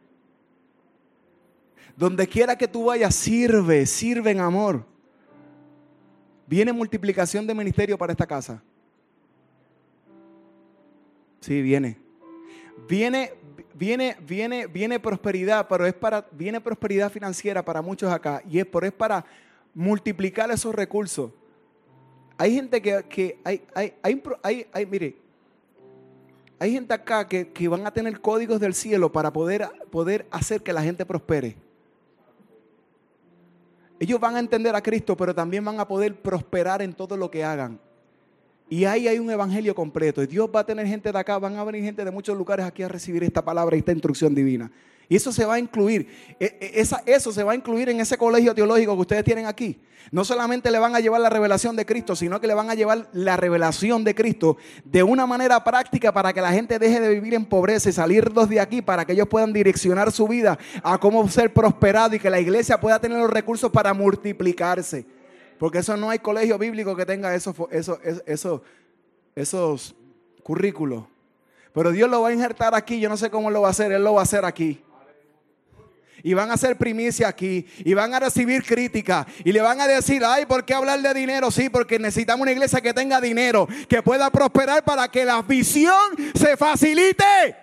Donde 1.95 2.27
quiera 2.27 2.57
que 2.57 2.67
tú 2.67 2.85
vayas, 2.85 3.13
sirve, 3.13 3.85
sirve 3.85 4.31
en 4.31 4.39
amor. 4.39 4.90
¿Viene 6.51 6.73
multiplicación 6.73 7.47
de 7.47 7.55
ministerio 7.55 7.97
para 7.97 8.11
esta 8.11 8.27
casa? 8.27 8.61
Sí, 11.39 11.61
viene. 11.61 11.97
Viene, 12.89 13.31
viene, 13.73 14.17
viene, 14.19 14.67
viene 14.67 14.99
prosperidad, 14.99 15.65
pero 15.69 15.85
es 15.85 15.93
para, 15.93 16.27
viene 16.29 16.59
prosperidad 16.59 17.09
financiera 17.09 17.63
para 17.63 17.81
muchos 17.81 18.11
acá. 18.11 18.43
Y 18.49 18.59
es, 18.59 18.65
pero 18.65 18.85
es 18.85 18.91
para 18.91 19.25
multiplicar 19.73 20.51
esos 20.51 20.75
recursos. 20.75 21.31
Hay 22.37 22.53
gente 22.53 22.81
que, 22.81 23.39
hay, 23.45 23.63
hay, 23.73 23.93
hay, 24.43 24.67
hay, 24.73 24.85
mire, 24.85 25.15
hay 26.59 26.73
gente 26.73 26.93
acá 26.93 27.29
que, 27.29 27.47
que, 27.47 27.69
van 27.69 27.87
a 27.87 27.91
tener 27.91 28.19
códigos 28.19 28.59
del 28.59 28.73
cielo 28.73 29.09
para 29.09 29.31
poder, 29.31 29.69
poder 29.89 30.27
hacer 30.29 30.61
que 30.61 30.73
la 30.73 30.83
gente 30.83 31.05
prospere. 31.05 31.55
Ellos 34.01 34.19
van 34.19 34.35
a 34.35 34.39
entender 34.39 34.75
a 34.75 34.81
Cristo, 34.81 35.15
pero 35.15 35.35
también 35.35 35.63
van 35.63 35.79
a 35.79 35.87
poder 35.87 36.15
prosperar 36.15 36.81
en 36.81 36.91
todo 36.91 37.15
lo 37.15 37.29
que 37.29 37.43
hagan. 37.43 37.79
Y 38.67 38.85
ahí 38.85 39.07
hay 39.07 39.19
un 39.19 39.29
evangelio 39.29 39.75
completo. 39.75 40.23
Y 40.23 40.25
Dios 40.25 40.49
va 40.49 40.61
a 40.61 40.65
tener 40.65 40.87
gente 40.87 41.11
de 41.11 41.19
acá, 41.19 41.37
van 41.37 41.55
a 41.55 41.63
venir 41.63 41.83
gente 41.83 42.03
de 42.03 42.09
muchos 42.09 42.35
lugares 42.35 42.65
aquí 42.65 42.81
a 42.81 42.87
recibir 42.87 43.23
esta 43.23 43.45
palabra 43.45 43.75
y 43.75 43.79
esta 43.79 43.91
instrucción 43.91 44.33
divina. 44.33 44.71
Y 45.11 45.17
eso 45.17 45.33
se 45.33 45.43
va 45.43 45.55
a 45.55 45.59
incluir, 45.59 46.07
e, 46.39 46.45
e, 46.73 47.11
eso 47.13 47.33
se 47.33 47.43
va 47.43 47.51
a 47.51 47.55
incluir 47.55 47.89
en 47.89 47.99
ese 47.99 48.17
colegio 48.17 48.55
teológico 48.55 48.95
que 48.95 49.01
ustedes 49.01 49.25
tienen 49.25 49.45
aquí. 49.45 49.77
No 50.09 50.23
solamente 50.23 50.71
le 50.71 50.79
van 50.79 50.95
a 50.95 51.01
llevar 51.01 51.19
la 51.19 51.29
revelación 51.29 51.75
de 51.75 51.85
Cristo, 51.85 52.15
sino 52.15 52.39
que 52.39 52.47
le 52.47 52.53
van 52.53 52.69
a 52.69 52.75
llevar 52.75 53.09
la 53.11 53.35
revelación 53.35 54.05
de 54.05 54.15
Cristo 54.15 54.55
de 54.85 55.03
una 55.03 55.25
manera 55.25 55.65
práctica 55.65 56.13
para 56.13 56.31
que 56.31 56.39
la 56.39 56.53
gente 56.53 56.79
deje 56.79 57.01
de 57.01 57.09
vivir 57.09 57.33
en 57.33 57.43
pobreza 57.43 57.89
y 57.89 57.91
salir 57.91 58.31
de 58.31 58.59
aquí, 58.61 58.81
para 58.81 59.03
que 59.03 59.11
ellos 59.11 59.27
puedan 59.27 59.51
direccionar 59.51 60.13
su 60.13 60.29
vida 60.29 60.57
a 60.81 60.97
cómo 60.97 61.27
ser 61.27 61.51
prosperado 61.51 62.15
y 62.15 62.19
que 62.19 62.29
la 62.29 62.39
iglesia 62.39 62.79
pueda 62.79 62.97
tener 62.97 63.17
los 63.17 63.29
recursos 63.29 63.69
para 63.69 63.93
multiplicarse. 63.93 65.05
Porque 65.59 65.79
eso 65.79 65.97
no 65.97 66.09
hay 66.09 66.19
colegio 66.19 66.57
bíblico 66.57 66.95
que 66.95 67.05
tenga 67.05 67.35
esos, 67.35 67.53
esos, 67.69 67.99
esos, 68.25 68.61
esos 69.35 69.93
currículos. 70.41 71.03
Pero 71.73 71.91
Dios 71.91 72.09
lo 72.09 72.21
va 72.21 72.29
a 72.29 72.33
injertar 72.33 72.73
aquí, 72.75 73.01
yo 73.01 73.09
no 73.09 73.17
sé 73.17 73.29
cómo 73.29 73.51
lo 73.51 73.59
va 73.59 73.67
a 73.67 73.71
hacer, 73.71 73.91
Él 73.91 74.05
lo 74.05 74.13
va 74.13 74.21
a 74.21 74.23
hacer 74.23 74.45
aquí 74.45 74.81
y 76.23 76.33
van 76.33 76.51
a 76.51 76.53
hacer 76.53 76.77
primicia 76.77 77.27
aquí 77.27 77.65
y 77.79 77.93
van 77.93 78.13
a 78.13 78.19
recibir 78.19 78.63
crítica 78.63 79.25
y 79.43 79.51
le 79.51 79.61
van 79.61 79.81
a 79.81 79.87
decir, 79.87 80.23
ay, 80.25 80.45
¿por 80.45 80.65
qué 80.65 80.73
hablar 80.73 81.01
de 81.01 81.13
dinero? 81.13 81.51
Sí, 81.51 81.69
porque 81.69 81.99
necesitamos 81.99 82.43
una 82.43 82.51
iglesia 82.51 82.81
que 82.81 82.93
tenga 82.93 83.19
dinero, 83.19 83.67
que 83.87 84.01
pueda 84.01 84.29
prosperar 84.29 84.83
para 84.83 85.07
que 85.09 85.25
la 85.25 85.41
visión 85.41 85.95
se 86.33 86.55
facilite. 86.57 87.55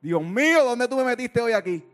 Dios 0.00 0.22
mío, 0.22 0.64
¿dónde 0.64 0.88
tú 0.88 0.96
me 0.96 1.04
metiste 1.04 1.40
hoy 1.40 1.52
aquí? 1.52 1.84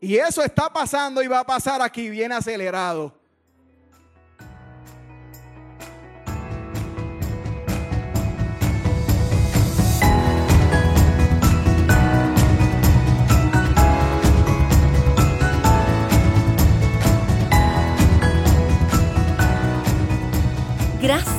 Y 0.00 0.16
eso 0.16 0.42
está 0.42 0.72
pasando 0.72 1.22
y 1.22 1.26
va 1.26 1.40
a 1.40 1.46
pasar 1.46 1.82
aquí 1.82 2.08
bien 2.08 2.32
acelerado. 2.32 3.17